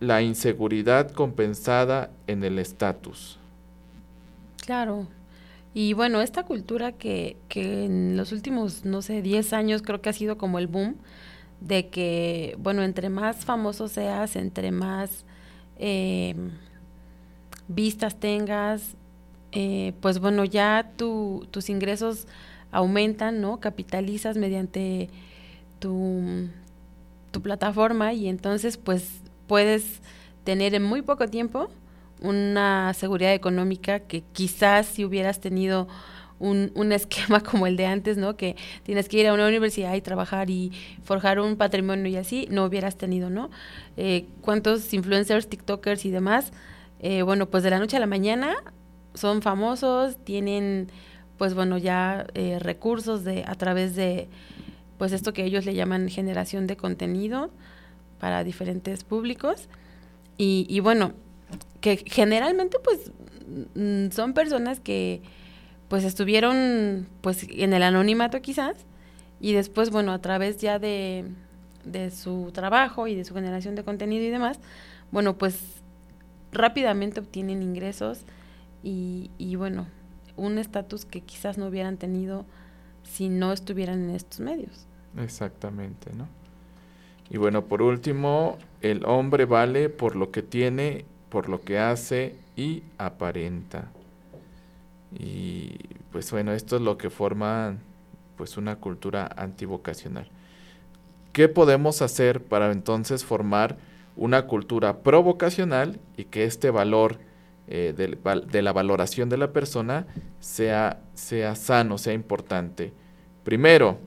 la 0.00 0.22
inseguridad 0.22 1.10
compensada 1.10 2.10
en 2.26 2.44
el 2.44 2.58
estatus. 2.58 3.38
Claro. 4.64 5.06
Y 5.74 5.92
bueno, 5.92 6.20
esta 6.20 6.44
cultura 6.44 6.92
que, 6.92 7.36
que 7.48 7.84
en 7.84 8.16
los 8.16 8.32
últimos, 8.32 8.84
no 8.84 9.02
sé, 9.02 9.22
10 9.22 9.52
años 9.52 9.82
creo 9.82 10.00
que 10.00 10.08
ha 10.08 10.12
sido 10.12 10.38
como 10.38 10.58
el 10.58 10.66
boom 10.66 10.96
de 11.60 11.88
que, 11.88 12.56
bueno, 12.58 12.82
entre 12.82 13.08
más 13.08 13.44
famoso 13.44 13.88
seas, 13.88 14.36
entre 14.36 14.70
más 14.70 15.24
eh, 15.78 16.34
vistas 17.68 18.18
tengas, 18.18 18.96
eh, 19.60 19.92
pues 20.00 20.20
bueno, 20.20 20.44
ya 20.44 20.92
tu, 20.96 21.44
tus 21.50 21.68
ingresos 21.68 22.28
aumentan, 22.70 23.40
¿no? 23.40 23.58
Capitalizas 23.58 24.36
mediante 24.36 25.10
tu, 25.80 26.48
tu, 27.32 27.42
plataforma 27.42 28.12
y 28.12 28.28
entonces 28.28 28.76
pues 28.76 29.20
puedes 29.48 30.00
tener 30.44 30.76
en 30.76 30.84
muy 30.84 31.02
poco 31.02 31.26
tiempo 31.26 31.70
una 32.22 32.94
seguridad 32.94 33.34
económica 33.34 33.98
que 33.98 34.22
quizás 34.32 34.86
si 34.86 35.04
hubieras 35.04 35.40
tenido 35.40 35.88
un, 36.38 36.70
un, 36.76 36.92
esquema 37.00 37.40
como 37.40 37.66
el 37.66 37.76
de 37.76 37.86
antes, 37.86 38.16
¿no? 38.16 38.36
Que 38.36 38.54
tienes 38.84 39.08
que 39.08 39.18
ir 39.18 39.26
a 39.26 39.34
una 39.34 39.48
universidad 39.48 39.92
y 39.96 40.00
trabajar 40.02 40.50
y 40.50 40.70
forjar 41.02 41.40
un 41.40 41.56
patrimonio 41.56 42.06
y 42.06 42.14
así, 42.14 42.46
no 42.48 42.64
hubieras 42.64 42.96
tenido, 42.96 43.28
¿no? 43.28 43.50
Eh, 43.96 44.26
¿Cuántos 44.40 44.94
influencers, 44.94 45.48
TikTokers 45.48 46.04
y 46.04 46.12
demás? 46.12 46.52
Eh, 47.00 47.22
bueno, 47.22 47.46
pues 47.46 47.64
de 47.64 47.70
la 47.70 47.80
noche 47.80 47.96
a 47.96 48.00
la 48.00 48.06
mañana 48.06 48.54
son 49.18 49.42
famosos, 49.42 50.16
tienen, 50.24 50.88
pues 51.36 51.54
bueno, 51.54 51.78
ya 51.78 52.26
eh, 52.34 52.58
recursos 52.58 53.24
de 53.24 53.44
a 53.46 53.54
través 53.54 53.94
de, 53.96 54.28
pues 54.98 55.12
esto 55.12 55.32
que 55.32 55.44
ellos 55.44 55.64
le 55.66 55.74
llaman 55.74 56.08
generación 56.08 56.66
de 56.66 56.76
contenido 56.76 57.50
para 58.18 58.44
diferentes 58.44 59.04
públicos. 59.04 59.68
Y, 60.36 60.66
y 60.68 60.80
bueno, 60.80 61.12
que 61.80 61.96
generalmente 62.06 62.78
pues 62.82 63.12
mm, 63.74 64.10
son 64.10 64.32
personas 64.34 64.80
que 64.80 65.22
pues 65.88 66.04
estuvieron 66.04 67.08
pues 67.20 67.46
en 67.50 67.72
el 67.72 67.82
anonimato 67.82 68.40
quizás 68.42 68.76
y 69.40 69.52
después 69.52 69.90
bueno 69.90 70.12
a 70.12 70.20
través 70.20 70.58
ya 70.58 70.78
de, 70.78 71.24
de 71.84 72.10
su 72.10 72.50
trabajo 72.52 73.06
y 73.06 73.14
de 73.14 73.24
su 73.24 73.34
generación 73.34 73.74
de 73.74 73.84
contenido 73.84 74.24
y 74.24 74.28
demás 74.28 74.58
bueno 75.10 75.38
pues 75.38 75.58
rápidamente 76.52 77.20
obtienen 77.20 77.62
ingresos 77.62 78.24
y, 78.88 79.56
bueno 79.56 79.86
un 80.36 80.58
estatus 80.58 81.04
que 81.04 81.20
quizás 81.20 81.58
no 81.58 81.66
hubieran 81.66 81.96
tenido 81.96 82.46
si 83.02 83.28
no 83.28 83.52
estuvieran 83.52 84.04
en 84.04 84.10
estos 84.10 84.38
medios. 84.38 84.86
Exactamente 85.16 86.12
no 86.14 86.28
y 87.30 87.38
bueno 87.38 87.64
por 87.64 87.82
último 87.82 88.56
el 88.80 89.04
hombre 89.04 89.44
vale 89.46 89.88
por 89.88 90.14
lo 90.14 90.30
que 90.30 90.42
tiene 90.42 91.04
por 91.28 91.48
lo 91.48 91.60
que 91.60 91.78
hace 91.78 92.36
y 92.56 92.82
aparenta. 92.98 93.90
Y 95.12 95.76
pues 96.10 96.30
bueno, 96.32 96.52
esto 96.52 96.76
es 96.76 96.82
lo 96.82 96.98
que 96.98 97.10
forma 97.10 97.76
pues 98.36 98.56
una 98.56 98.76
cultura 98.76 99.30
antivocacional. 99.36 100.28
¿Qué 101.32 101.48
podemos 101.48 102.02
hacer 102.02 102.42
para 102.42 102.72
entonces 102.72 103.24
formar 103.24 103.76
una 104.16 104.46
cultura 104.46 104.98
provocacional 104.98 106.00
y 106.16 106.24
que 106.24 106.44
este 106.44 106.70
valor 106.70 107.18
eh, 107.68 107.94
de, 107.96 108.18
de, 108.50 108.62
la 108.62 108.72
valoración 108.72 109.28
de 109.28 109.36
la 109.36 109.52
persona 109.52 110.06
sea, 110.40 111.00
sea 111.14 111.54
sano, 111.54 111.98
sea 111.98 112.14
importante? 112.14 112.92
Primero, 113.44 113.98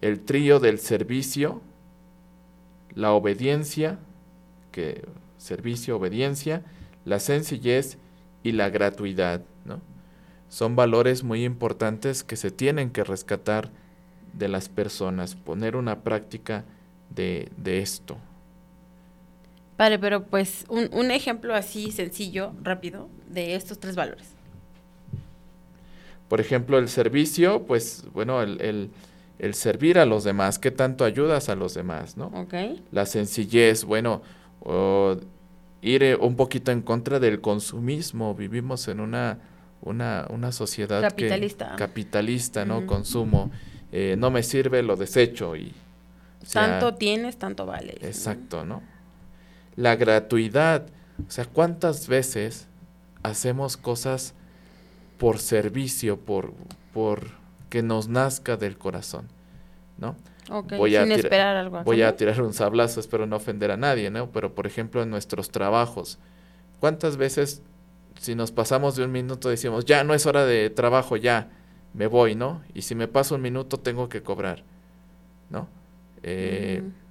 el 0.00 0.20
trío 0.20 0.60
del 0.60 0.78
servicio, 0.78 1.60
la 2.94 3.12
obediencia, 3.12 3.98
que 4.72 5.04
servicio, 5.36 5.96
obediencia, 5.96 6.62
la 7.04 7.18
sencillez 7.18 7.98
y 8.42 8.52
la 8.52 8.70
gratuidad. 8.70 9.42
¿no? 9.64 9.80
Son 10.48 10.76
valores 10.76 11.24
muy 11.24 11.44
importantes 11.44 12.22
que 12.22 12.36
se 12.36 12.50
tienen 12.50 12.90
que 12.90 13.04
rescatar 13.04 13.70
de 14.32 14.48
las 14.48 14.68
personas, 14.68 15.34
poner 15.34 15.76
una 15.76 16.02
práctica 16.02 16.64
de, 17.10 17.50
de 17.56 17.80
esto. 17.80 18.18
Vale, 19.78 19.98
pero 20.00 20.24
pues 20.24 20.64
un, 20.68 20.90
un, 20.92 21.12
ejemplo 21.12 21.54
así 21.54 21.92
sencillo, 21.92 22.52
rápido, 22.62 23.08
de 23.28 23.54
estos 23.54 23.78
tres 23.78 23.94
valores. 23.94 24.26
Por 26.28 26.40
ejemplo, 26.40 26.78
el 26.78 26.88
servicio, 26.88 27.62
pues 27.62 28.04
bueno, 28.12 28.42
el, 28.42 28.60
el, 28.60 28.90
el 29.38 29.54
servir 29.54 29.98
a 30.00 30.04
los 30.04 30.24
demás, 30.24 30.58
¿qué 30.58 30.72
tanto 30.72 31.04
ayudas 31.04 31.48
a 31.48 31.54
los 31.54 31.74
demás? 31.74 32.16
¿no? 32.16 32.26
Okay. 32.26 32.84
La 32.90 33.06
sencillez, 33.06 33.84
bueno, 33.84 34.20
o 34.60 35.16
ir 35.80 36.02
eh, 36.02 36.16
un 36.16 36.34
poquito 36.34 36.72
en 36.72 36.82
contra 36.82 37.20
del 37.20 37.40
consumismo. 37.40 38.34
Vivimos 38.34 38.88
en 38.88 38.98
una, 38.98 39.38
una, 39.80 40.26
una 40.30 40.50
sociedad 40.50 41.00
capitalista, 41.00 41.70
que, 41.70 41.76
capitalista 41.76 42.64
¿no? 42.64 42.78
Uh 42.78 42.82
-huh. 42.82 42.86
Consumo. 42.86 43.50
Eh, 43.92 44.16
no 44.18 44.30
me 44.32 44.42
sirve, 44.42 44.82
lo 44.82 44.96
desecho 44.96 45.54
y... 45.56 45.72
tanto 46.52 46.94
tienes, 46.94 47.38
tanto 47.38 47.64
vale. 47.64 47.94
Exacto, 48.02 48.64
¿no? 48.64 48.82
La 49.78 49.94
gratuidad. 49.94 50.86
O 51.26 51.30
sea, 51.30 51.44
¿cuántas 51.44 52.08
veces 52.08 52.66
hacemos 53.22 53.76
cosas 53.76 54.34
por 55.18 55.38
servicio, 55.38 56.18
por, 56.18 56.52
por 56.92 57.28
que 57.70 57.82
nos 57.82 58.08
nazca 58.08 58.56
del 58.56 58.76
corazón, 58.76 59.28
¿no? 59.98 60.16
Okay, 60.50 60.78
voy, 60.78 60.96
a 60.96 61.02
sin 61.02 61.12
esperar 61.12 61.56
algo 61.56 61.84
voy 61.84 62.00
a 62.00 62.16
tirar 62.16 62.40
un 62.40 62.54
sablazo, 62.54 63.00
espero 63.00 63.26
no 63.26 63.36
ofender 63.36 63.70
a 63.70 63.76
nadie, 63.76 64.10
¿no? 64.10 64.32
Pero 64.32 64.54
por 64.54 64.66
ejemplo 64.66 65.02
en 65.02 65.10
nuestros 65.10 65.50
trabajos, 65.50 66.18
¿cuántas 66.80 67.18
veces 67.18 67.62
si 68.18 68.34
nos 68.34 68.50
pasamos 68.50 68.96
de 68.96 69.04
un 69.04 69.12
minuto 69.12 69.48
decimos, 69.48 69.84
ya 69.84 70.02
no 70.04 70.14
es 70.14 70.26
hora 70.26 70.44
de 70.44 70.70
trabajo, 70.70 71.16
ya 71.16 71.50
me 71.94 72.06
voy, 72.06 72.34
¿no? 72.34 72.62
Y 72.74 72.82
si 72.82 72.94
me 72.94 73.06
paso 73.06 73.34
un 73.34 73.42
minuto 73.42 73.78
tengo 73.78 74.08
que 74.08 74.22
cobrar, 74.22 74.64
¿no? 75.50 75.68
Eh, 76.22 76.82
mm. 76.82 77.07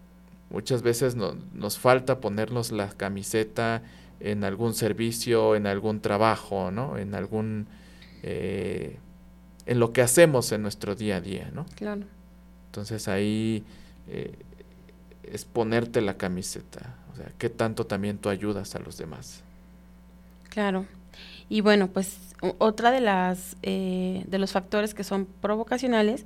Muchas 0.49 0.81
veces 0.81 1.15
no, 1.15 1.35
nos 1.53 1.77
falta 1.77 2.19
ponernos 2.19 2.71
la 2.71 2.89
camiseta 2.89 3.83
en 4.19 4.43
algún 4.43 4.73
servicio, 4.73 5.55
en 5.55 5.67
algún 5.67 6.01
trabajo, 6.01 6.71
¿no? 6.71 6.97
En 6.97 7.15
algún... 7.15 7.67
Eh, 8.23 8.97
en 9.65 9.79
lo 9.79 9.91
que 9.91 10.01
hacemos 10.01 10.51
en 10.53 10.61
nuestro 10.61 10.95
día 10.95 11.17
a 11.17 11.21
día, 11.21 11.51
¿no? 11.53 11.65
Claro. 11.75 12.03
Entonces 12.67 13.07
ahí 13.07 13.63
eh, 14.07 14.33
es 15.23 15.45
ponerte 15.45 16.01
la 16.01 16.15
camiseta, 16.15 16.95
o 17.11 17.17
sea, 17.17 17.31
qué 17.37 17.49
tanto 17.49 17.85
también 17.85 18.17
tú 18.17 18.29
ayudas 18.29 18.75
a 18.75 18.79
los 18.79 18.97
demás. 18.97 19.43
Claro. 20.49 20.85
Y 21.49 21.61
bueno, 21.61 21.87
pues 21.87 22.17
otra 22.59 22.91
de 22.91 23.01
las 23.01 23.57
eh, 23.63 24.23
de 24.27 24.37
los 24.37 24.51
factores 24.51 24.93
que 24.93 25.03
son 25.03 25.25
provocacionales 25.41 26.25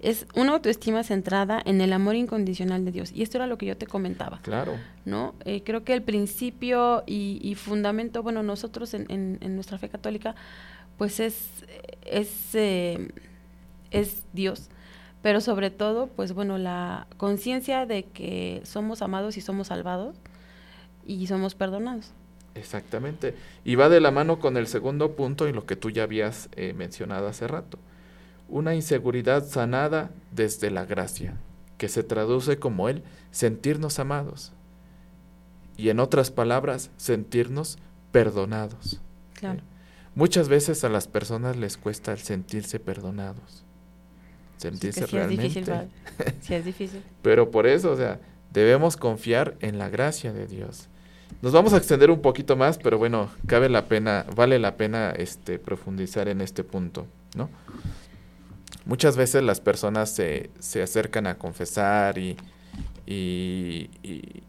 es 0.00 0.26
una 0.34 0.52
autoestima 0.52 1.02
centrada 1.04 1.62
en 1.64 1.80
el 1.80 1.92
amor 1.92 2.16
incondicional 2.16 2.84
de 2.84 2.92
Dios. 2.92 3.12
Y 3.12 3.22
esto 3.22 3.38
era 3.38 3.46
lo 3.46 3.58
que 3.58 3.66
yo 3.66 3.76
te 3.76 3.86
comentaba. 3.86 4.40
Claro. 4.42 4.76
¿No? 5.04 5.34
Eh, 5.44 5.62
creo 5.64 5.84
que 5.84 5.94
el 5.94 6.02
principio 6.02 7.02
y, 7.06 7.40
y 7.42 7.54
fundamento, 7.54 8.22
bueno, 8.22 8.42
nosotros 8.42 8.94
en, 8.94 9.06
en, 9.08 9.38
en, 9.40 9.54
nuestra 9.54 9.78
fe 9.78 9.88
católica, 9.88 10.34
pues 10.98 11.20
es, 11.20 11.64
es, 12.04 12.54
eh, 12.54 13.08
es 13.90 14.24
Dios 14.32 14.70
pero 15.22 15.40
sobre 15.40 15.70
todo, 15.70 16.06
pues 16.06 16.32
bueno, 16.32 16.58
la 16.58 17.06
conciencia 17.16 17.86
de 17.86 18.04
que 18.04 18.62
somos 18.64 19.02
amados 19.02 19.36
y 19.36 19.40
somos 19.40 19.66
salvados 19.66 20.16
y 21.06 21.26
somos 21.26 21.54
perdonados. 21.54 22.12
Exactamente. 22.54 23.34
Y 23.64 23.74
va 23.74 23.88
de 23.88 24.00
la 24.00 24.10
mano 24.10 24.40
con 24.40 24.56
el 24.56 24.66
segundo 24.66 25.12
punto 25.12 25.48
y 25.48 25.52
lo 25.52 25.66
que 25.66 25.76
tú 25.76 25.90
ya 25.90 26.04
habías 26.04 26.48
eh, 26.56 26.72
mencionado 26.72 27.28
hace 27.28 27.46
rato. 27.46 27.78
Una 28.50 28.74
inseguridad 28.74 29.46
sanada 29.46 30.10
desde 30.32 30.70
la 30.70 30.84
gracia, 30.84 31.36
que 31.78 31.88
se 31.88 32.02
traduce 32.02 32.58
como 32.58 32.88
el 32.88 33.02
sentirnos 33.30 33.98
amados. 33.98 34.52
Y 35.76 35.88
en 35.88 36.00
otras 36.00 36.30
palabras, 36.30 36.90
sentirnos 36.98 37.78
perdonados. 38.12 39.00
Claro. 39.34 39.60
¿Eh? 39.60 39.64
Muchas 40.14 40.48
veces 40.48 40.84
a 40.84 40.88
las 40.88 41.06
personas 41.06 41.56
les 41.56 41.78
cuesta 41.78 42.12
el 42.12 42.18
sentirse 42.18 42.78
perdonados 42.80 43.64
sentirse 44.60 45.06
sí 45.06 45.16
realmente. 45.16 45.46
Es 45.46 45.54
difícil, 45.54 45.74
sí 46.42 46.54
es 46.54 46.64
difícil. 46.64 47.02
Pero 47.22 47.50
por 47.50 47.66
eso, 47.66 47.90
o 47.92 47.96
sea, 47.96 48.20
debemos 48.52 48.96
confiar 48.96 49.56
en 49.60 49.78
la 49.78 49.88
gracia 49.88 50.32
de 50.32 50.46
Dios. 50.46 50.88
Nos 51.42 51.52
vamos 51.52 51.72
a 51.72 51.78
extender 51.78 52.10
un 52.10 52.20
poquito 52.20 52.56
más, 52.56 52.78
pero 52.78 52.98
bueno, 52.98 53.30
cabe 53.46 53.68
la 53.68 53.86
pena, 53.86 54.26
vale 54.34 54.58
la 54.58 54.76
pena 54.76 55.10
este, 55.10 55.58
profundizar 55.58 56.28
en 56.28 56.40
este 56.40 56.64
punto, 56.64 57.06
¿no? 57.34 57.48
Muchas 58.86 59.16
veces 59.16 59.42
las 59.42 59.60
personas 59.60 60.10
se, 60.10 60.50
se 60.58 60.82
acercan 60.82 61.26
a 61.26 61.38
confesar 61.38 62.18
y, 62.18 62.36
y, 63.06 63.90
y, 64.02 64.42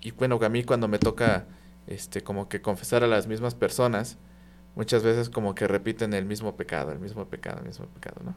y, 0.00 0.10
bueno, 0.12 0.38
a 0.42 0.48
mí 0.48 0.64
cuando 0.64 0.88
me 0.88 0.98
toca 0.98 1.46
este, 1.86 2.22
como 2.22 2.48
que 2.48 2.60
confesar 2.60 3.04
a 3.04 3.06
las 3.06 3.26
mismas 3.26 3.54
personas, 3.54 4.18
muchas 4.74 5.02
veces 5.02 5.30
como 5.30 5.54
que 5.54 5.68
repiten 5.68 6.14
el 6.14 6.24
mismo 6.24 6.56
pecado, 6.56 6.92
el 6.92 6.98
mismo 6.98 7.26
pecado, 7.26 7.60
el 7.60 7.66
mismo 7.66 7.86
pecado, 7.86 8.20
¿no? 8.24 8.34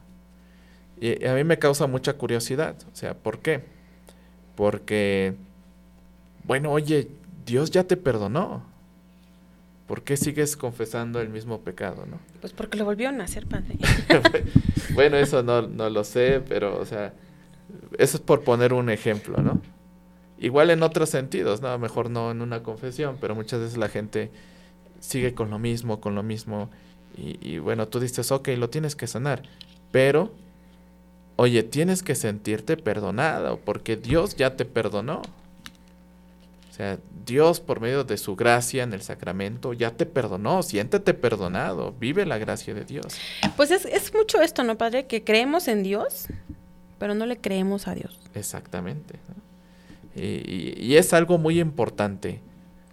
Y 1.00 1.24
a 1.26 1.34
mí 1.34 1.44
me 1.44 1.58
causa 1.58 1.86
mucha 1.86 2.14
curiosidad. 2.14 2.76
O 2.92 2.96
sea, 2.96 3.14
¿por 3.14 3.38
qué? 3.38 3.64
Porque, 4.56 5.36
bueno, 6.44 6.72
oye, 6.72 7.10
Dios 7.46 7.70
ya 7.70 7.84
te 7.84 7.96
perdonó. 7.96 8.64
¿Por 9.88 10.02
qué 10.02 10.18
sigues 10.18 10.56
confesando 10.56 11.20
el 11.20 11.30
mismo 11.30 11.62
pecado, 11.62 12.06
no? 12.06 12.18
Pues 12.40 12.52
porque 12.52 12.78
lo 12.78 12.84
volvieron 12.84 13.20
a 13.20 13.24
hacer, 13.24 13.46
padre. 13.46 13.78
bueno, 14.94 15.16
eso 15.16 15.42
no, 15.42 15.62
no 15.62 15.90
lo 15.90 16.04
sé, 16.04 16.40
pero, 16.46 16.78
o 16.78 16.84
sea, 16.84 17.14
eso 17.98 18.18
es 18.18 18.22
por 18.22 18.44
poner 18.44 18.72
un 18.72 18.90
ejemplo, 18.90 19.42
¿no? 19.42 19.60
Igual 20.38 20.70
en 20.70 20.84
otros 20.84 21.08
sentidos, 21.08 21.62
¿no? 21.62 21.76
Mejor 21.78 22.10
no 22.10 22.30
en 22.30 22.42
una 22.42 22.62
confesión, 22.62 23.16
pero 23.20 23.34
muchas 23.34 23.60
veces 23.60 23.76
la 23.76 23.88
gente 23.88 24.30
sigue 25.00 25.34
con 25.34 25.50
lo 25.50 25.58
mismo, 25.58 26.00
con 26.00 26.14
lo 26.14 26.22
mismo. 26.22 26.70
Y, 27.16 27.38
y 27.40 27.58
bueno, 27.58 27.88
tú 27.88 27.98
dices, 27.98 28.30
ok, 28.30 28.50
lo 28.58 28.70
tienes 28.70 28.94
que 28.94 29.08
sanar, 29.08 29.42
pero 29.90 30.32
oye, 31.36 31.62
tienes 31.62 32.02
que 32.02 32.14
sentirte 32.14 32.76
perdonado 32.76 33.58
porque 33.64 33.96
Dios 33.96 34.36
ya 34.36 34.54
te 34.54 34.64
perdonó. 34.64 35.22
O 36.78 36.80
sea, 36.80 36.98
Dios 37.26 37.58
por 37.58 37.80
medio 37.80 38.04
de 38.04 38.16
su 38.16 38.36
gracia 38.36 38.84
en 38.84 38.92
el 38.92 39.02
sacramento 39.02 39.72
ya 39.72 39.90
te 39.96 40.06
perdonó, 40.06 40.62
siéntete 40.62 41.12
perdonado, 41.12 41.92
vive 41.98 42.24
la 42.24 42.38
gracia 42.38 42.72
de 42.72 42.84
Dios. 42.84 43.16
Pues 43.56 43.72
es, 43.72 43.84
es 43.84 44.14
mucho 44.14 44.40
esto, 44.40 44.62
¿no, 44.62 44.78
padre? 44.78 45.06
Que 45.08 45.24
creemos 45.24 45.66
en 45.66 45.82
Dios, 45.82 46.28
pero 47.00 47.16
no 47.16 47.26
le 47.26 47.36
creemos 47.38 47.88
a 47.88 47.96
Dios. 47.96 48.16
Exactamente. 48.34 49.18
¿no? 49.28 50.22
Y, 50.22 50.26
y- 50.26 50.74
y 50.78 50.96
es 50.96 51.12
algo 51.12 51.36
muy 51.36 51.58
importante, 51.58 52.40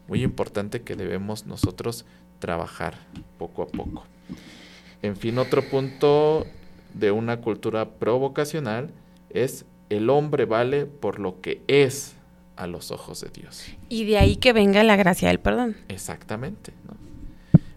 muy 0.07 0.23
importante 0.23 0.81
que 0.81 0.95
debemos 0.95 1.45
nosotros 1.45 2.05
trabajar 2.39 2.95
poco 3.37 3.61
a 3.61 3.67
poco. 3.67 4.03
En 5.03 5.15
fin, 5.15 5.37
otro 5.37 5.61
punto 5.69 6.47
de 6.95 7.11
una 7.11 7.37
cultura 7.39 7.87
provocacional 7.91 8.89
es 9.29 9.65
el 9.91 10.09
hombre 10.09 10.45
vale 10.45 10.87
por 10.87 11.19
lo 11.19 11.39
que 11.39 11.61
es 11.67 12.13
a 12.55 12.67
los 12.67 12.91
ojos 12.91 13.21
de 13.21 13.29
Dios. 13.29 13.65
Y 13.89 14.05
de 14.05 14.17
ahí 14.17 14.37
que 14.37 14.53
venga 14.53 14.83
la 14.83 14.95
gracia 14.95 15.27
del 15.27 15.39
perdón. 15.39 15.75
Exactamente. 15.87 16.73
¿no? 16.87 16.95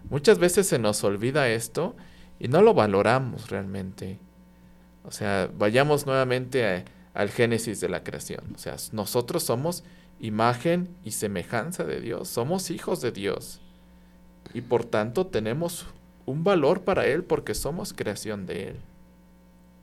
Muchas 0.09 0.39
veces 0.39 0.67
se 0.67 0.79
nos 0.79 1.03
olvida 1.03 1.49
esto 1.49 1.95
y 2.39 2.47
no 2.47 2.61
lo 2.61 2.73
valoramos 2.73 3.49
realmente. 3.49 4.17
O 5.03 5.11
sea, 5.11 5.49
vayamos 5.57 6.05
nuevamente 6.05 6.65
a- 6.65 6.85
al 7.13 7.29
génesis 7.29 7.79
de 7.81 7.89
la 7.89 8.03
creación. 8.03 8.41
O 8.55 8.57
sea, 8.57 8.75
nosotros 8.91 9.43
somos 9.43 9.83
imagen 10.19 10.89
y 11.03 11.11
semejanza 11.11 11.83
de 11.83 11.99
Dios, 12.01 12.27
somos 12.27 12.71
hijos 12.71 13.01
de 13.01 13.11
Dios. 13.11 13.61
Y 14.53 14.61
por 14.61 14.85
tanto 14.85 15.27
tenemos 15.27 15.85
un 16.25 16.43
valor 16.43 16.81
para 16.81 17.05
Él 17.05 17.23
porque 17.23 17.53
somos 17.53 17.93
creación 17.93 18.45
de 18.45 18.69
Él. 18.69 18.75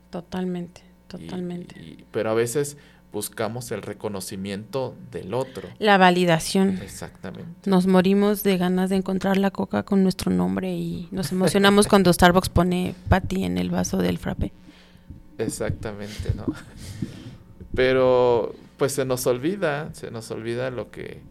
Totalmente, 0.09 0.81
Y- 0.81 1.07
totalmente. 1.07 1.79
y- 1.79 2.05
pero 2.11 2.29
a 2.31 2.33
veces 2.33 2.77
buscamos 3.11 3.71
el 3.71 3.81
reconocimiento 3.81 4.95
del 5.11 5.33
otro. 5.33 5.69
La 5.79 5.97
validación. 5.97 6.79
Exactamente. 6.81 7.69
Nos 7.69 7.87
morimos 7.87 8.43
de 8.43 8.57
ganas 8.57 8.89
de 8.89 8.97
encontrar 8.97 9.37
la 9.37 9.51
coca 9.51 9.83
con 9.83 10.03
nuestro 10.03 10.31
nombre 10.31 10.73
y 10.73 11.07
nos 11.11 11.31
emocionamos 11.31 11.87
cuando 11.89 12.11
Starbucks 12.11 12.49
pone 12.49 12.95
Patty 13.09 13.43
en 13.43 13.57
el 13.57 13.69
vaso 13.69 13.97
del 13.97 14.17
frappé. 14.17 14.51
Exactamente, 15.37 16.33
¿no? 16.35 16.45
Pero 17.73 18.55
pues 18.77 18.93
se 18.93 19.05
nos 19.05 19.25
olvida, 19.27 19.93
se 19.93 20.11
nos 20.11 20.29
olvida 20.31 20.69
lo 20.69 20.91
que 20.91 21.21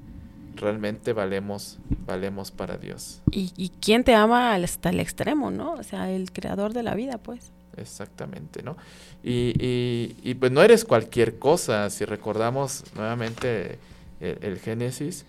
realmente 0.57 1.13
valemos, 1.13 1.79
valemos 2.07 2.51
para 2.51 2.79
Dios. 2.79 3.21
¿Y, 3.31 3.53
y 3.57 3.71
quién 3.81 4.05
te 4.05 4.15
ama 4.15 4.55
hasta 4.55 4.91
el 4.91 5.01
extremo, 5.01 5.51
no? 5.51 5.73
O 5.75 5.83
sea, 5.83 6.11
el 6.11 6.33
creador 6.33 6.73
de 6.73 6.83
la 6.83 6.95
vida, 6.95 7.19
pues. 7.19 7.53
Exactamente, 7.77 8.63
¿no? 8.63 8.77
Y, 9.23 9.53
y, 9.59 10.17
y, 10.23 10.35
pues 10.35 10.51
no 10.53 10.63
eres 10.63 10.85
cualquier 10.85 11.39
cosa, 11.39 11.89
si 11.91 12.05
recordamos 12.05 12.85
nuevamente 12.95 13.79
el, 14.21 14.39
el 14.43 14.59
Génesis, 14.59 15.27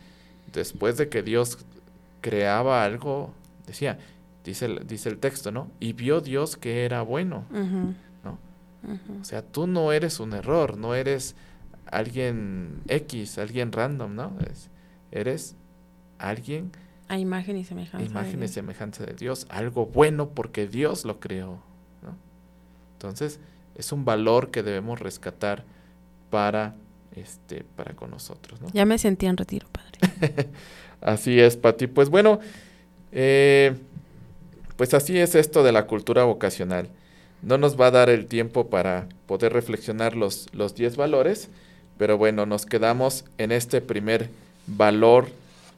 después 0.54 0.98
de 0.98 1.10
que 1.10 1.24
Dios 1.24 1.58
creaba 2.22 2.84
algo, 2.84 3.34
decía, 3.66 3.98
dice 4.44 4.66
el, 4.66 4.88
dice 4.88 5.10
el 5.10 5.18
texto, 5.18 5.52
¿no? 5.52 5.70
Y 5.80 5.94
vio 5.94 6.22
Dios 6.22 6.56
que 6.58 6.86
era 6.86 7.02
bueno. 7.02 7.46
¿no? 8.24 8.40
O 9.22 9.24
sea, 9.26 9.42
tú 9.42 9.68
no 9.68 9.92
eres 9.92 10.20
un 10.20 10.34
error, 10.34 10.78
no 10.78 10.96
eres 10.96 11.36
alguien 11.92 12.82
X, 12.88 13.38
alguien 13.38 13.72
random, 13.72 14.16
¿no? 14.16 14.38
Es- 14.50 14.70
eres 15.12 15.56
alguien 16.20 16.72
A 17.08 17.18
imagen 17.18 17.58
y 17.58 17.64
semejanza. 17.64 17.98
de 17.98 18.06
imagen 18.06 18.44
y 18.44 18.48
semejanza 18.48 19.06
de 19.06 19.14
Dios, 19.14 19.46
algo 19.50 19.86
bueno 19.86 20.30
porque 20.30 20.68
Dios 20.68 21.06
lo 21.06 21.20
creó. 21.20 21.62
Entonces, 22.98 23.40
es 23.76 23.92
un 23.92 24.06
valor 24.06 24.50
que 24.50 24.64
debemos 24.64 25.00
rescatar 25.00 25.64
para 26.32 26.74
este 27.16 27.64
para 27.76 27.94
con 27.94 28.10
nosotros, 28.10 28.60
¿no? 28.60 28.68
Ya 28.74 28.86
me 28.86 28.98
sentí 28.98 29.28
en 29.28 29.38
retiro, 29.38 29.68
padre. 29.72 30.50
Así 31.02 31.40
es, 31.40 31.58
Pati. 31.58 31.86
Pues 31.88 32.10
bueno, 32.10 32.40
eh, 33.12 33.76
pues 34.78 34.94
así 34.94 35.18
es 35.18 35.36
esto 35.36 35.64
de 35.64 35.72
la 35.72 35.86
cultura 35.86 36.24
vocacional. 36.24 36.90
No 37.42 37.58
nos 37.58 37.80
va 37.80 37.88
a 37.88 37.92
dar 37.92 38.10
el 38.10 38.26
tiempo 38.26 38.68
para 38.70 39.08
poder 39.28 39.54
reflexionar 39.54 40.16
los, 40.16 40.48
los 40.54 40.74
10 40.76 40.98
valores, 40.98 41.50
pero 41.98 42.18
bueno, 42.18 42.46
nos 42.46 42.66
quedamos 42.66 43.26
en 43.38 43.52
este 43.52 43.80
primer 43.80 44.30
valor 44.66 45.30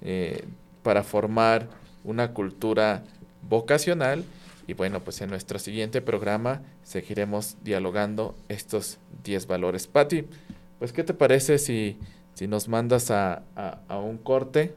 eh, 0.01 0.45
para 0.83 1.03
formar 1.03 1.67
una 2.03 2.31
cultura 2.31 3.03
vocacional. 3.41 4.23
Y 4.69 4.75
bueno, 4.75 4.99
pues 4.99 5.19
en 5.21 5.31
nuestro 5.31 5.57
siguiente 5.57 5.99
programa 5.99 6.61
seguiremos 6.83 7.57
dialogando 7.63 8.35
estos 8.49 8.99
10 9.23 9.47
valores. 9.47 9.87
Pati, 9.87 10.25
pues 10.77 10.93
¿qué 10.93 11.03
te 11.03 11.15
parece 11.15 11.57
si, 11.57 11.97
si 12.35 12.47
nos 12.47 12.67
mandas 12.67 13.09
a, 13.09 13.41
a- 13.55 13.97
un 13.97 14.19
corte? 14.19 14.75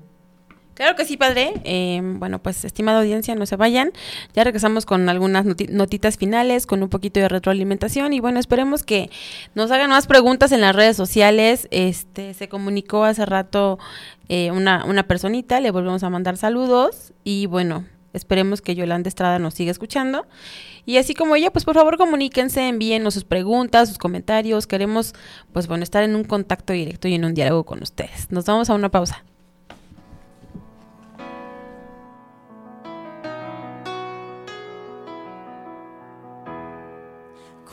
Claro 0.73 0.97
que 0.97 1.05
sí, 1.05 1.19
padre. 1.19 1.53
Eh, 1.65 2.01
bueno, 2.03 2.43
pues, 2.43 2.65
estimada 2.65 3.01
audiencia, 3.01 3.35
no 3.35 3.45
se 3.45 3.57
vayan. 3.57 3.93
Ya 4.33 4.45
regresamos 4.45 4.87
con 4.87 5.11
algunas 5.11 5.45
noti- 5.45 5.69
notitas 5.69 6.17
finales, 6.17 6.65
con 6.65 6.83
un 6.83 6.89
poquito 6.89 7.21
de 7.21 7.29
retroalimentación. 7.29 8.15
Y 8.15 8.21
bueno, 8.21 8.41
esperemos 8.41 8.85
que 8.85 9.11
nos 9.55 9.71
hagan 9.71 9.91
más 9.91 10.07
preguntas 10.07 10.53
en 10.53 10.63
las 10.63 10.75
redes 10.75 10.97
sociales. 10.97 11.69
Este, 11.71 12.33
se 12.33 12.49
comunicó 12.49 13.05
hace 13.05 13.27
rato 13.27 13.79
eh, 14.31 14.51
una, 14.53 14.87
una 14.87 15.03
personita, 15.07 15.61
le 15.61 15.71
volvemos 15.71 16.03
a 16.03 16.09
mandar 16.09 16.39
saludos. 16.39 17.13
Y 17.25 17.45
bueno, 17.45 17.85
esperemos 18.13 18.61
que 18.61 18.75
Yolanda 18.75 19.09
Estrada 19.09 19.39
nos 19.39 19.55
siga 19.55 19.71
escuchando. 19.71 20.27
Y 20.85 20.97
así 20.97 21.15
como 21.15 21.37
ella, 21.37 21.53
pues 21.53 21.65
por 21.65 21.75
favor 21.75 21.97
comuníquense, 21.97 22.69
envíennos 22.69 23.15
sus 23.15 23.25
preguntas, 23.25 23.89
sus 23.89 23.99
comentarios. 23.99 24.67
Queremos, 24.67 25.15
pues 25.53 25.67
bueno, 25.67 25.85
estar 25.85 26.03
en 26.03 26.17
un 26.17 26.25
contacto 26.25 26.73
directo 26.73 27.09
y 27.09 27.15
en 27.15 27.25
un 27.25 27.35
diálogo 27.35 27.65
con 27.65 27.83
ustedes. 27.83 28.31
Nos 28.31 28.45
vamos 28.47 28.71
a 28.71 28.75
una 28.75 28.91
pausa. 28.91 29.25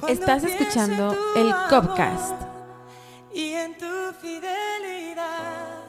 Estás 0.07 0.43
escuchando 0.43 1.15
el 1.35 1.53
Copcast. 1.69 2.33
Y 3.31 3.53
en 3.53 3.77
tu 3.77 3.85
fidelidad 4.19 5.83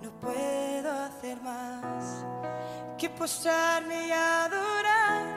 no 0.00 0.10
puedo 0.20 0.92
hacer 0.92 1.40
más 1.42 1.85
que 2.96 3.10
postrarme 3.10 4.08
y 4.08 4.12
adorar. 4.12 5.36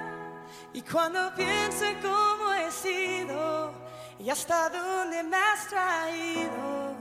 Y 0.74 0.82
cuando 0.82 1.34
pienso 1.36 1.86
en 1.86 1.99
cómo 2.01 2.53
he 2.53 2.72
sido 2.72 3.74
y 4.20 4.30
hasta 4.30 4.70
dónde 4.70 5.24
me 5.24 5.36
has 5.36 5.68
traído, 5.68 6.95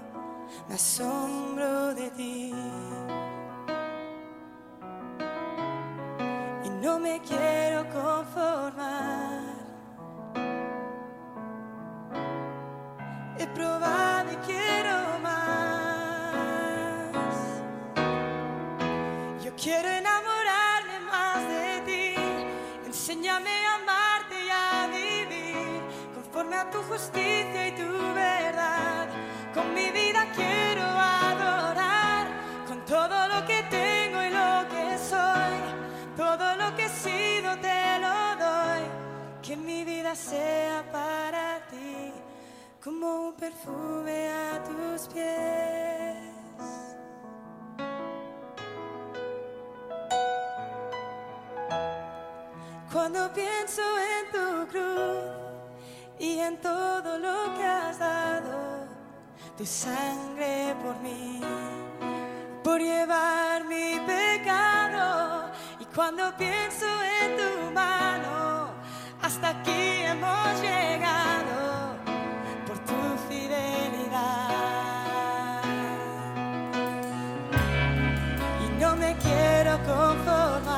me 0.68 0.74
asombro 0.74 1.94
de 1.94 2.10
ti. 2.10 2.54
Y 6.64 6.70
no 6.70 6.98
me 6.98 7.20
quiero 7.20 7.86
conformar. 7.90 9.38
He 13.38 13.46
probado 13.48 14.32
y 14.32 14.36
quiero 14.36 15.18
más. 15.22 15.68
Yo 19.44 19.52
quiero 19.56 19.88
enamorarme 19.88 20.07
tu 26.70 26.82
justicia 26.82 27.68
y 27.68 27.72
tu 27.72 27.90
verdad. 28.14 29.06
Con 29.54 29.74
mi 29.74 29.90
vida 29.90 30.26
quiero 30.34 30.82
adorar 30.82 32.26
con 32.66 32.84
todo 32.84 33.28
lo 33.28 33.44
que 33.46 33.62
tengo 33.70 34.22
y 34.22 34.30
lo 34.30 34.68
que 34.68 34.98
soy. 34.98 35.58
Todo 36.16 36.56
lo 36.56 36.74
que 36.76 36.84
he 36.86 36.88
sido 36.88 37.56
te 37.58 37.98
lo 38.00 38.18
doy. 38.44 38.82
Que 39.42 39.56
mi 39.56 39.84
vida 39.84 40.14
sea 40.14 40.84
para 40.92 41.60
ti 41.70 42.12
como 42.82 43.28
un 43.28 43.34
perfume 43.34 44.30
a 44.30 44.62
tus 44.64 45.08
pies. 45.08 46.16
Cuando 52.92 53.32
pienso 53.32 53.82
en 53.82 54.32
tu 54.32 54.66
cruz 54.72 55.47
y 56.20 56.40
en 56.40 56.60
todo 56.60 57.18
lo 57.18 57.54
que 57.54 57.64
has 57.64 57.98
dado, 57.98 58.86
tu 59.56 59.64
sangre 59.64 60.74
por 60.82 60.98
mí, 61.00 61.40
por 62.64 62.80
llevar 62.80 63.64
mi 63.64 64.00
pecado. 64.00 65.50
Y 65.78 65.84
cuando 65.94 66.36
pienso 66.36 66.86
en 67.22 67.36
tu 67.36 67.70
mano, 67.72 68.70
hasta 69.22 69.50
aquí 69.50 70.02
hemos 70.02 70.60
llegado 70.60 71.96
por 72.66 72.78
tu 72.80 73.16
fidelidad. 73.28 74.52
Y 78.64 78.80
no 78.80 78.96
me 78.96 79.16
quiero 79.16 79.78
conformar. 79.84 80.77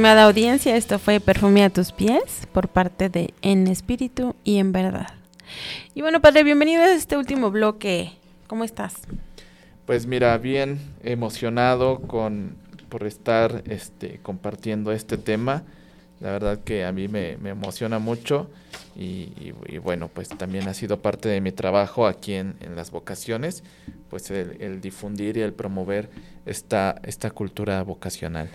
Estimada 0.00 0.24
audiencia, 0.24 0.76
esto 0.76 0.98
fue 0.98 1.20
Perfume 1.20 1.62
a 1.62 1.68
tus 1.68 1.92
pies 1.92 2.48
por 2.52 2.68
parte 2.68 3.10
de 3.10 3.34
En 3.42 3.66
Espíritu 3.66 4.34
y 4.44 4.56
en 4.56 4.72
Verdad. 4.72 5.08
Y 5.94 6.00
bueno, 6.00 6.22
padre, 6.22 6.42
bienvenido 6.42 6.82
a 6.82 6.90
este 6.90 7.18
último 7.18 7.50
bloque. 7.50 8.12
¿Cómo 8.46 8.64
estás? 8.64 8.94
Pues 9.84 10.06
mira, 10.06 10.38
bien 10.38 10.80
emocionado 11.04 12.00
con 12.00 12.56
por 12.88 13.06
estar 13.06 13.62
este 13.66 14.20
compartiendo 14.22 14.90
este 14.90 15.18
tema. 15.18 15.64
La 16.20 16.30
verdad 16.30 16.60
que 16.64 16.86
a 16.86 16.92
mí 16.92 17.06
me, 17.06 17.32
emociona 17.32 17.98
mucho 17.98 18.48
y, 18.96 19.52
bueno, 19.82 20.08
pues 20.08 20.30
también 20.30 20.66
ha 20.68 20.72
sido 20.72 21.02
parte 21.02 21.28
de 21.28 21.42
mi 21.42 21.52
trabajo 21.52 22.06
aquí 22.06 22.32
en, 22.32 22.56
en 22.60 22.74
las 22.74 22.90
vocaciones, 22.90 23.64
pues 24.08 24.30
el, 24.30 24.56
el 24.60 24.80
difundir 24.80 25.36
y 25.36 25.42
el 25.42 25.52
promover 25.52 26.08
esta, 26.46 26.98
esta 27.04 27.30
cultura 27.30 27.82
vocacional. 27.82 28.48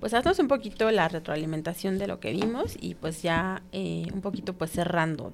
Pues 0.00 0.14
haznos 0.14 0.38
un 0.38 0.48
poquito 0.48 0.90
la 0.90 1.08
retroalimentación 1.08 1.98
de 1.98 2.06
lo 2.06 2.20
que 2.20 2.32
vimos 2.32 2.76
y 2.80 2.94
pues 2.94 3.22
ya 3.22 3.62
eh, 3.72 4.06
un 4.12 4.20
poquito 4.20 4.52
pues 4.52 4.70
cerrando 4.70 5.32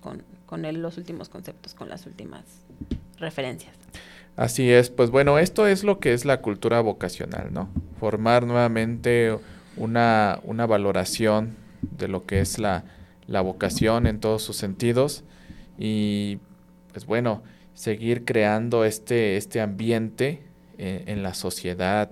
con, 0.00 0.24
con 0.46 0.62
los 0.82 0.98
últimos 0.98 1.28
conceptos, 1.28 1.74
con 1.74 1.88
las 1.88 2.06
últimas 2.06 2.42
referencias. 3.18 3.74
Así 4.36 4.70
es, 4.70 4.90
pues 4.90 5.10
bueno, 5.10 5.38
esto 5.38 5.66
es 5.66 5.84
lo 5.84 6.00
que 6.00 6.14
es 6.14 6.24
la 6.24 6.40
cultura 6.40 6.80
vocacional, 6.80 7.52
¿no? 7.52 7.68
Formar 8.00 8.46
nuevamente 8.46 9.38
una, 9.76 10.40
una 10.44 10.66
valoración 10.66 11.54
de 11.82 12.08
lo 12.08 12.24
que 12.26 12.40
es 12.40 12.58
la, 12.58 12.84
la 13.26 13.40
vocación 13.40 14.06
en 14.06 14.20
todos 14.20 14.42
sus 14.42 14.56
sentidos 14.56 15.22
y 15.78 16.38
pues 16.92 17.06
bueno, 17.06 17.42
seguir 17.74 18.24
creando 18.24 18.84
este, 18.84 19.36
este 19.36 19.60
ambiente 19.60 20.42
eh, 20.78 21.04
en 21.06 21.22
la 21.22 21.34
sociedad, 21.34 22.10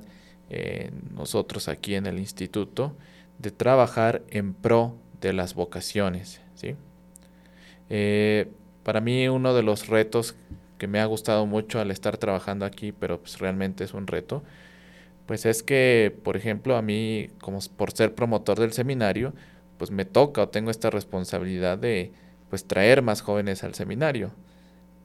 eh, 0.51 0.91
nosotros 1.15 1.69
aquí 1.69 1.95
en 1.95 2.07
el 2.07 2.19
instituto, 2.19 2.97
de 3.39 3.51
trabajar 3.51 4.23
en 4.31 4.53
pro 4.53 4.97
de 5.21 5.33
las 5.33 5.55
vocaciones, 5.55 6.41
¿sí? 6.55 6.77
Eh, 7.89 8.51
para 8.83 9.01
mí 9.01 9.29
uno 9.29 9.55
de 9.55 9.63
los 9.63 9.89
retos 9.89 10.37
que 10.79 10.87
me 10.87 11.01
ha 11.01 11.05
gustado 11.07 11.47
mucho 11.47 11.81
al 11.81 11.91
estar 11.91 12.17
trabajando 12.17 12.65
aquí, 12.65 12.93
pero 12.93 13.21
pues 13.21 13.39
realmente 13.39 13.85
es 13.85 13.95
un 13.95 14.07
reto, 14.07 14.43
pues 15.27 15.47
es 15.47 15.63
que, 15.63 16.17
por 16.25 16.37
ejemplo, 16.37 16.77
a 16.77 16.83
mí, 16.83 17.29
como 17.41 17.61
por 17.77 17.93
ser 17.93 18.15
promotor 18.15 18.59
del 18.59 18.73
seminario, 18.73 19.33
pues 19.79 19.91
me 19.91 20.05
toca 20.05 20.43
o 20.43 20.49
tengo 20.49 20.71
esta 20.71 20.91
responsabilidad 20.91 21.79
de 21.79 22.13
pues 22.49 22.67
traer 22.67 23.03
más 23.03 23.23
jóvenes 23.23 23.63
al 23.63 23.75
seminario. 23.75 24.33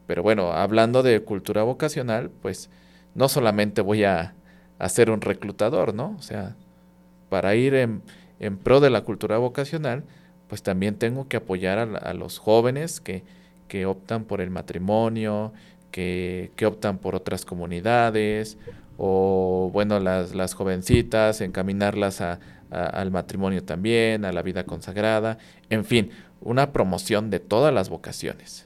Pero 0.06 0.22
bueno, 0.22 0.52
hablando 0.52 1.02
de 1.02 1.20
cultura 1.22 1.62
vocacional, 1.62 2.30
pues 2.30 2.70
no 3.14 3.28
solamente 3.28 3.82
voy 3.82 4.04
a, 4.04 4.34
a 4.78 4.88
ser 4.88 5.10
un 5.10 5.20
reclutador, 5.20 5.94
¿no? 5.94 6.14
O 6.18 6.22
sea, 6.22 6.54
para 7.28 7.54
ir 7.54 7.74
en, 7.74 8.02
en 8.40 8.56
pro 8.58 8.80
de 8.80 8.90
la 8.90 9.02
cultura 9.02 9.38
vocacional, 9.38 10.04
pues 10.48 10.62
también 10.62 10.96
tengo 10.96 11.28
que 11.28 11.38
apoyar 11.38 11.78
a, 11.78 12.14
los 12.14 12.38
jóvenes 12.38 13.00
que, 13.00 13.24
que 13.68 13.86
optan 13.86 14.24
por 14.24 14.40
el 14.40 14.50
matrimonio, 14.50 15.52
que, 15.90 16.52
que 16.56 16.66
optan 16.66 16.98
por 16.98 17.14
otras 17.14 17.44
comunidades, 17.44 18.58
o 18.98 19.70
bueno, 19.72 19.98
las, 20.00 20.34
las 20.34 20.54
jovencitas, 20.54 21.40
encaminarlas 21.40 22.20
a- 22.20 22.38
al 22.70 23.10
matrimonio 23.10 23.62
también, 23.62 24.24
a 24.24 24.32
la 24.32 24.42
vida 24.42 24.64
consagrada, 24.64 25.38
en 25.70 25.84
fin, 25.84 26.10
una 26.40 26.72
promoción 26.72 27.30
de 27.30 27.38
todas 27.40 27.72
las 27.72 27.88
vocaciones. 27.88 28.65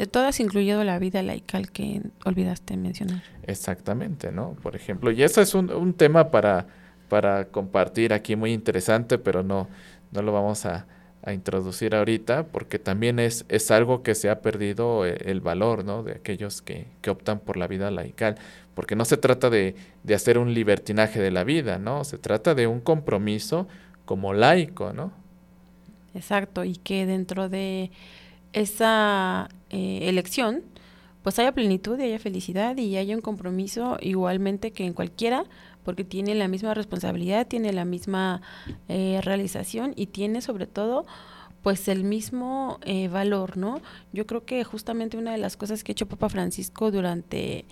De 0.00 0.06
todas, 0.06 0.40
incluyendo 0.40 0.82
la 0.82 0.98
vida 0.98 1.22
laical 1.22 1.70
que 1.72 2.00
olvidaste 2.24 2.74
mencionar. 2.78 3.22
Exactamente, 3.42 4.32
¿no? 4.32 4.56
Por 4.62 4.74
ejemplo, 4.74 5.10
y 5.10 5.22
eso 5.22 5.42
es 5.42 5.54
un, 5.54 5.70
un 5.70 5.92
tema 5.92 6.30
para, 6.30 6.68
para 7.10 7.44
compartir 7.44 8.14
aquí 8.14 8.34
muy 8.34 8.54
interesante, 8.54 9.18
pero 9.18 9.42
no, 9.42 9.68
no 10.10 10.22
lo 10.22 10.32
vamos 10.32 10.64
a, 10.64 10.86
a 11.22 11.34
introducir 11.34 11.94
ahorita, 11.94 12.44
porque 12.44 12.78
también 12.78 13.18
es, 13.18 13.44
es 13.50 13.70
algo 13.70 14.02
que 14.02 14.14
se 14.14 14.30
ha 14.30 14.40
perdido 14.40 15.04
eh, 15.04 15.18
el 15.26 15.42
valor, 15.42 15.84
¿no? 15.84 16.02
De 16.02 16.12
aquellos 16.12 16.62
que, 16.62 16.86
que 17.02 17.10
optan 17.10 17.38
por 17.38 17.58
la 17.58 17.66
vida 17.66 17.90
laical, 17.90 18.36
porque 18.74 18.96
no 18.96 19.04
se 19.04 19.18
trata 19.18 19.50
de, 19.50 19.74
de 20.02 20.14
hacer 20.14 20.38
un 20.38 20.54
libertinaje 20.54 21.20
de 21.20 21.30
la 21.30 21.44
vida, 21.44 21.78
¿no? 21.78 22.04
Se 22.04 22.16
trata 22.16 22.54
de 22.54 22.66
un 22.66 22.80
compromiso 22.80 23.68
como 24.06 24.32
laico, 24.32 24.94
¿no? 24.94 25.12
Exacto, 26.14 26.64
y 26.64 26.76
que 26.76 27.04
dentro 27.04 27.50
de 27.50 27.90
esa 28.54 29.50
eh, 29.70 30.08
elección, 30.08 30.62
pues 31.22 31.38
haya 31.38 31.52
plenitud 31.52 31.98
y 31.98 32.04
haya 32.04 32.18
felicidad 32.18 32.76
y 32.76 32.96
haya 32.96 33.14
un 33.14 33.20
compromiso 33.20 33.98
igualmente 34.00 34.72
que 34.72 34.86
en 34.86 34.94
cualquiera, 34.94 35.44
porque 35.84 36.04
tiene 36.04 36.34
la 36.34 36.48
misma 36.48 36.74
responsabilidad, 36.74 37.46
tiene 37.46 37.72
la 37.72 37.84
misma 37.84 38.42
eh, 38.88 39.20
realización 39.22 39.92
y 39.96 40.06
tiene 40.06 40.40
sobre 40.40 40.66
todo 40.66 41.06
pues 41.62 41.88
el 41.88 42.04
mismo 42.04 42.78
eh, 42.82 43.08
valor, 43.08 43.58
¿no? 43.58 43.82
Yo 44.12 44.26
creo 44.26 44.46
que 44.46 44.64
justamente 44.64 45.18
una 45.18 45.32
de 45.32 45.38
las 45.38 45.58
cosas 45.58 45.84
que 45.84 45.92
ha 45.92 45.94
hecho 45.94 46.08
Papa 46.08 46.30
Francisco 46.30 46.90
durante 46.90 47.66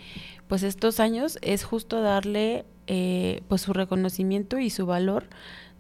pues 0.47 0.63
estos 0.63 1.01
años 1.01 1.39
es 1.41 1.65
justo 1.65 2.03
darle 2.03 2.67
eh, 2.87 3.43
pues 3.49 3.63
su 3.63 3.73
reconocimiento 3.73 4.59
y 4.59 4.71
su 4.71 4.85
valor 4.85 5.27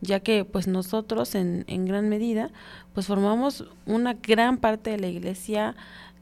ya 0.01 0.21
que 0.21 0.45
pues 0.45 0.69
nosotros 0.69 1.35
en, 1.35 1.64
en 1.66 1.85
gran 1.85 2.09
medida 2.09 2.51
pues 2.95 3.07
formamos 3.07 3.64
una 3.85 4.14
gran 4.14 4.59
parte 4.59 4.91
de 4.91 4.99
la 4.99 5.09
iglesia 5.09 5.75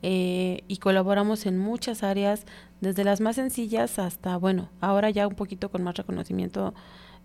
eh, 0.08 0.62
y 0.68 0.76
colaboramos 0.76 1.46
en 1.46 1.58
muchas 1.58 2.04
áreas, 2.04 2.46
desde 2.80 3.02
las 3.02 3.20
más 3.20 3.34
sencillas 3.34 3.98
hasta, 3.98 4.36
bueno, 4.36 4.70
ahora 4.80 5.10
ya 5.10 5.26
un 5.26 5.34
poquito 5.34 5.68
con 5.68 5.82
más 5.82 5.96
reconocimiento, 5.96 6.74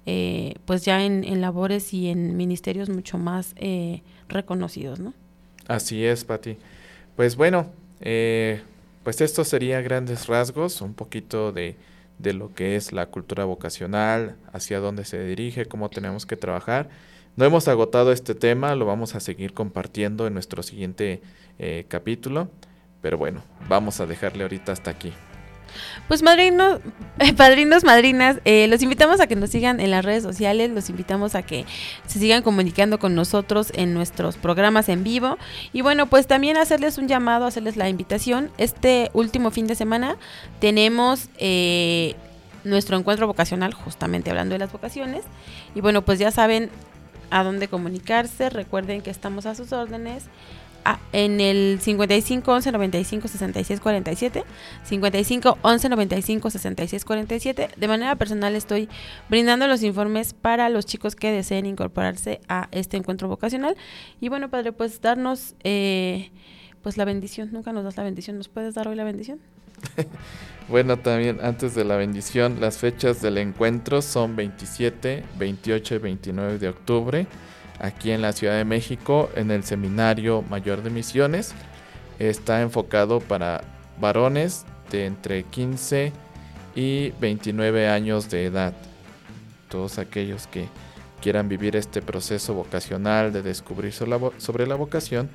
eh, 0.07 0.55
pues 0.65 0.83
ya 0.83 1.05
en, 1.05 1.41
labores 1.41 1.93
y 1.93 2.09
en 2.09 2.35
ministerios 2.35 2.89
mucho 2.89 3.19
más 3.19 3.53
eh, 3.57 4.01
reconocidos, 4.27 4.99
¿no? 4.99 5.13
Así 5.67 6.03
es, 6.03 6.25
Pati. 6.25 6.57
Pues 7.15 7.35
bueno, 7.35 7.67
eh, 7.99 8.63
pues 9.03 9.21
esto 9.21 9.43
sería 9.43 9.79
grandes 9.81 10.25
rasgos, 10.25 10.81
un 10.81 10.95
poquito 10.95 11.51
de, 11.51 11.75
de 12.17 12.33
lo 12.33 12.51
que 12.55 12.75
es 12.75 12.93
la 12.93 13.05
cultura 13.05 13.45
vocacional, 13.45 14.37
hacia 14.53 14.79
dónde 14.79 15.05
se 15.05 15.23
dirige, 15.23 15.67
cómo 15.67 15.89
tenemos 15.89 16.25
que 16.25 16.35
trabajar. 16.35 16.89
No 17.35 17.45
hemos 17.45 17.67
agotado 17.67 18.11
este 18.11 18.33
tema, 18.33 18.73
lo 18.73 18.87
vamos 18.87 19.13
a 19.13 19.19
seguir 19.19 19.53
compartiendo 19.53 20.25
en 20.25 20.33
nuestro 20.33 20.63
siguiente 20.63 21.21
eh, 21.59 21.85
capítulo, 21.87 22.49
pero 23.01 23.17
bueno, 23.17 23.41
vamos 23.67 23.99
a 23.99 24.05
dejarle 24.05 24.43
ahorita 24.43 24.71
hasta 24.71 24.91
aquí. 24.91 25.13
Pues 26.07 26.21
madrinos, 26.21 26.79
eh, 27.19 27.33
padrinos, 27.33 27.83
madrinas, 27.83 28.37
eh, 28.45 28.67
los 28.67 28.81
invitamos 28.81 29.19
a 29.19 29.27
que 29.27 29.35
nos 29.35 29.49
sigan 29.49 29.79
en 29.79 29.91
las 29.91 30.03
redes 30.03 30.23
sociales, 30.23 30.71
los 30.71 30.89
invitamos 30.89 31.35
a 31.35 31.43
que 31.43 31.65
se 32.05 32.19
sigan 32.19 32.43
comunicando 32.43 32.99
con 32.99 33.15
nosotros 33.15 33.71
en 33.75 33.93
nuestros 33.93 34.37
programas 34.37 34.89
en 34.89 35.03
vivo 35.03 35.37
y 35.73 35.81
bueno, 35.81 36.07
pues 36.07 36.27
también 36.27 36.57
hacerles 36.57 36.97
un 36.97 37.07
llamado, 37.07 37.45
hacerles 37.45 37.77
la 37.77 37.89
invitación. 37.89 38.51
Este 38.57 39.09
último 39.13 39.51
fin 39.51 39.67
de 39.67 39.75
semana 39.75 40.17
tenemos 40.59 41.29
eh, 41.37 42.15
nuestro 42.63 42.97
encuentro 42.97 43.27
vocacional, 43.27 43.73
justamente 43.73 44.29
hablando 44.29 44.53
de 44.53 44.59
las 44.59 44.71
vocaciones 44.71 45.23
y 45.73 45.81
bueno, 45.81 46.01
pues 46.01 46.19
ya 46.19 46.31
saben 46.31 46.69
a 47.29 47.43
dónde 47.43 47.69
comunicarse, 47.69 48.49
recuerden 48.49 49.01
que 49.01 49.09
estamos 49.09 49.45
a 49.45 49.55
sus 49.55 49.71
órdenes. 49.71 50.25
Ah, 50.83 50.99
en 51.13 51.39
el 51.39 51.79
55 51.79 52.51
11 52.51 52.71
95 52.71 53.27
66 53.27 53.79
47 53.79 54.43
55 54.83 55.57
11 55.61 55.89
95 55.89 56.49
66 56.49 57.05
47 57.05 57.69
de 57.77 57.87
manera 57.87 58.15
personal 58.15 58.55
estoy 58.55 58.89
brindando 59.29 59.67
los 59.67 59.83
informes 59.83 60.33
para 60.33 60.69
los 60.69 60.87
chicos 60.87 61.15
que 61.15 61.31
deseen 61.31 61.67
incorporarse 61.67 62.41
a 62.47 62.67
este 62.71 62.97
encuentro 62.97 63.27
vocacional. 63.27 63.75
Y 64.19 64.29
bueno 64.29 64.49
padre 64.49 64.71
pues 64.71 65.01
darnos 65.01 65.55
eh, 65.63 66.31
pues 66.81 66.97
la 66.97 67.05
bendición. 67.05 67.49
Nunca 67.51 67.73
nos 67.73 67.83
das 67.83 67.97
la 67.97 68.03
bendición 68.03 68.37
nos 68.37 68.49
puedes 68.49 68.73
dar 68.73 68.87
hoy 68.87 68.95
la 68.95 69.03
bendición 69.03 69.39
bueno 70.69 70.97
también 70.97 71.39
antes 71.41 71.75
de 71.75 71.83
la 71.83 71.95
bendición 71.95 72.59
las 72.59 72.77
fechas 72.77 73.21
del 73.21 73.37
encuentro 73.37 74.01
son 74.01 74.35
27 74.35 75.23
28 75.37 75.95
y 75.95 75.97
29 75.97 76.59
de 76.59 76.69
octubre 76.69 77.27
aquí 77.81 78.11
en 78.11 78.21
la 78.21 78.31
Ciudad 78.31 78.55
de 78.55 78.65
México, 78.65 79.29
en 79.35 79.51
el 79.51 79.63
Seminario 79.63 80.43
Mayor 80.43 80.83
de 80.83 80.91
Misiones. 80.91 81.53
Está 82.19 82.61
enfocado 82.61 83.19
para 83.19 83.61
varones 83.99 84.65
de 84.91 85.05
entre 85.07 85.43
15 85.43 86.13
y 86.75 87.09
29 87.19 87.89
años 87.89 88.29
de 88.29 88.45
edad. 88.45 88.73
Todos 89.69 89.97
aquellos 89.97 90.47
que 90.47 90.67
quieran 91.21 91.49
vivir 91.49 91.75
este 91.75 92.01
proceso 92.01 92.53
vocacional 92.53 93.33
de 93.33 93.41
descubrir 93.41 93.93
sobre 93.93 94.67
la 94.67 94.75
vocación, 94.75 95.29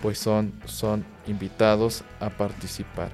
pues 0.00 0.18
son, 0.18 0.52
son 0.66 1.04
invitados 1.26 2.02
a 2.20 2.30
participar. 2.30 3.10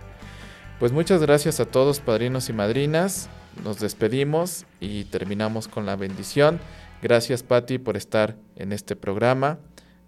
Pues 0.78 0.92
muchas 0.92 1.20
gracias 1.20 1.60
a 1.60 1.66
todos, 1.66 2.00
padrinos 2.00 2.48
y 2.48 2.52
madrinas. 2.52 3.28
Nos 3.64 3.80
despedimos 3.80 4.64
y 4.80 5.04
terminamos 5.04 5.66
con 5.66 5.84
la 5.86 5.96
bendición. 5.96 6.60
Gracias 7.00 7.44
Patti 7.44 7.78
por 7.78 7.96
estar 7.96 8.36
en 8.56 8.72
este 8.72 8.96
programa. 8.96 9.58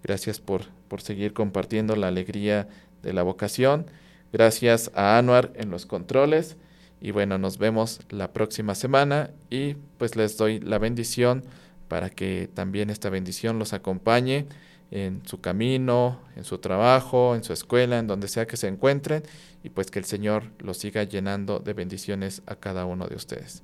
Gracias 0.03 0.41
por, 0.41 0.65
por 0.89 1.03
seguir 1.03 1.33
compartiendo 1.33 1.95
la 1.95 2.09
alegría 2.09 2.69
de 3.03 3.13
la 3.13 3.23
vocación. 3.23 3.87
Gracias 4.33 4.91
a 4.95 5.17
Anuar 5.17 5.53
en 5.55 5.71
los 5.71 5.87
controles. 5.87 6.57
Y 7.01 7.13
bueno, 7.13 7.39
nos 7.39 7.59
vemos 7.59 8.01
la 8.11 8.33
próxima 8.33 8.75
semana 8.75 9.31
y 9.51 9.75
pues 9.99 10.17
les 10.17 10.37
doy 10.37 10.59
la 10.61 10.79
bendición 10.79 11.45
para 11.89 12.11
que 12.11 12.49
también 12.53 12.91
esta 12.91 13.09
bendición 13.09 13.59
los 13.59 13.73
acompañe 13.73 14.47
en 14.91 15.23
su 15.25 15.41
camino, 15.41 16.21
en 16.37 16.45
su 16.45 16.59
trabajo, 16.59 17.37
en 17.37 17.45
su 17.45 17.53
escuela, 17.53 17.99
en 17.99 18.09
donde 18.09 18.27
sea 18.27 18.47
que 18.47 18.57
se 18.57 18.67
encuentren 18.67 19.23
y 19.63 19.71
pues 19.71 19.91
que 19.91 20.01
el 20.01 20.05
Señor 20.05 20.45
los 20.59 20.79
siga 20.79 21.05
llenando 21.05 21.61
de 21.61 21.73
bendiciones 21.73 22.43
a 22.47 22.57
cada 22.57 22.85
uno 22.85 23.07
de 23.07 23.15
ustedes. 23.15 23.63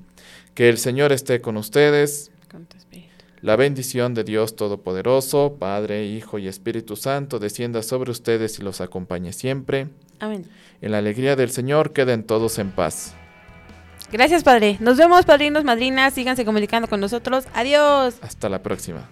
Que 0.55 0.69
el 0.69 0.79
Señor 0.79 1.13
esté 1.13 1.41
con 1.41 1.57
ustedes. 1.57 2.31
con 2.51 2.65
tu 2.67 2.77
espíritu 2.77 3.16
la 3.43 3.57
bendición 3.57 4.15
de 4.15 4.25
Dios 4.25 4.57
Todopoderoso, 4.57 5.57
Padre, 5.59 6.07
Hijo 6.07 6.39
y 6.39 6.49
Espíritu 6.49 6.97
Santo, 6.97 7.39
descienda 7.39 7.83
sobre 7.83 8.11
ustedes 8.11 8.59
y 8.59 8.63
los 8.63 8.81
acompañe 8.81 9.33
siempre. 9.33 9.89
Amén. 10.19 10.47
En 10.81 10.93
la 10.93 10.99
alegría 10.99 11.37
del 11.37 11.51
Señor 11.51 11.93
queden 11.93 12.25
todos 12.25 12.59
en 12.59 12.71
paz. 12.71 13.15
Gracias, 14.13 14.45
Padre. 14.45 14.77
Nos 14.81 14.97
vemos, 14.97 15.25
padrinos, 15.25 15.65
madrinas. 15.65 16.15
Síganse 16.15 16.45
comunicando 16.45 16.89
con 16.89 17.01
nosotros. 17.01 17.47
Adiós. 17.55 18.17
Hasta 18.21 18.49
la 18.49 18.63
próxima. 18.63 19.09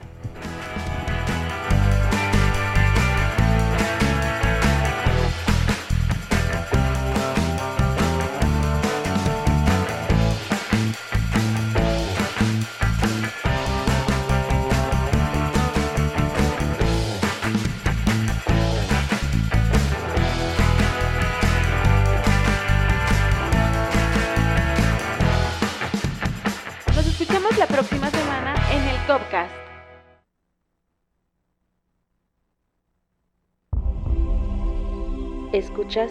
Escuchas 35.53 36.11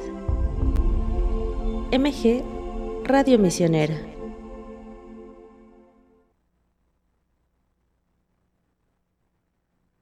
MG 1.92 2.42
Radio 3.04 3.38
Misionera. 3.40 4.13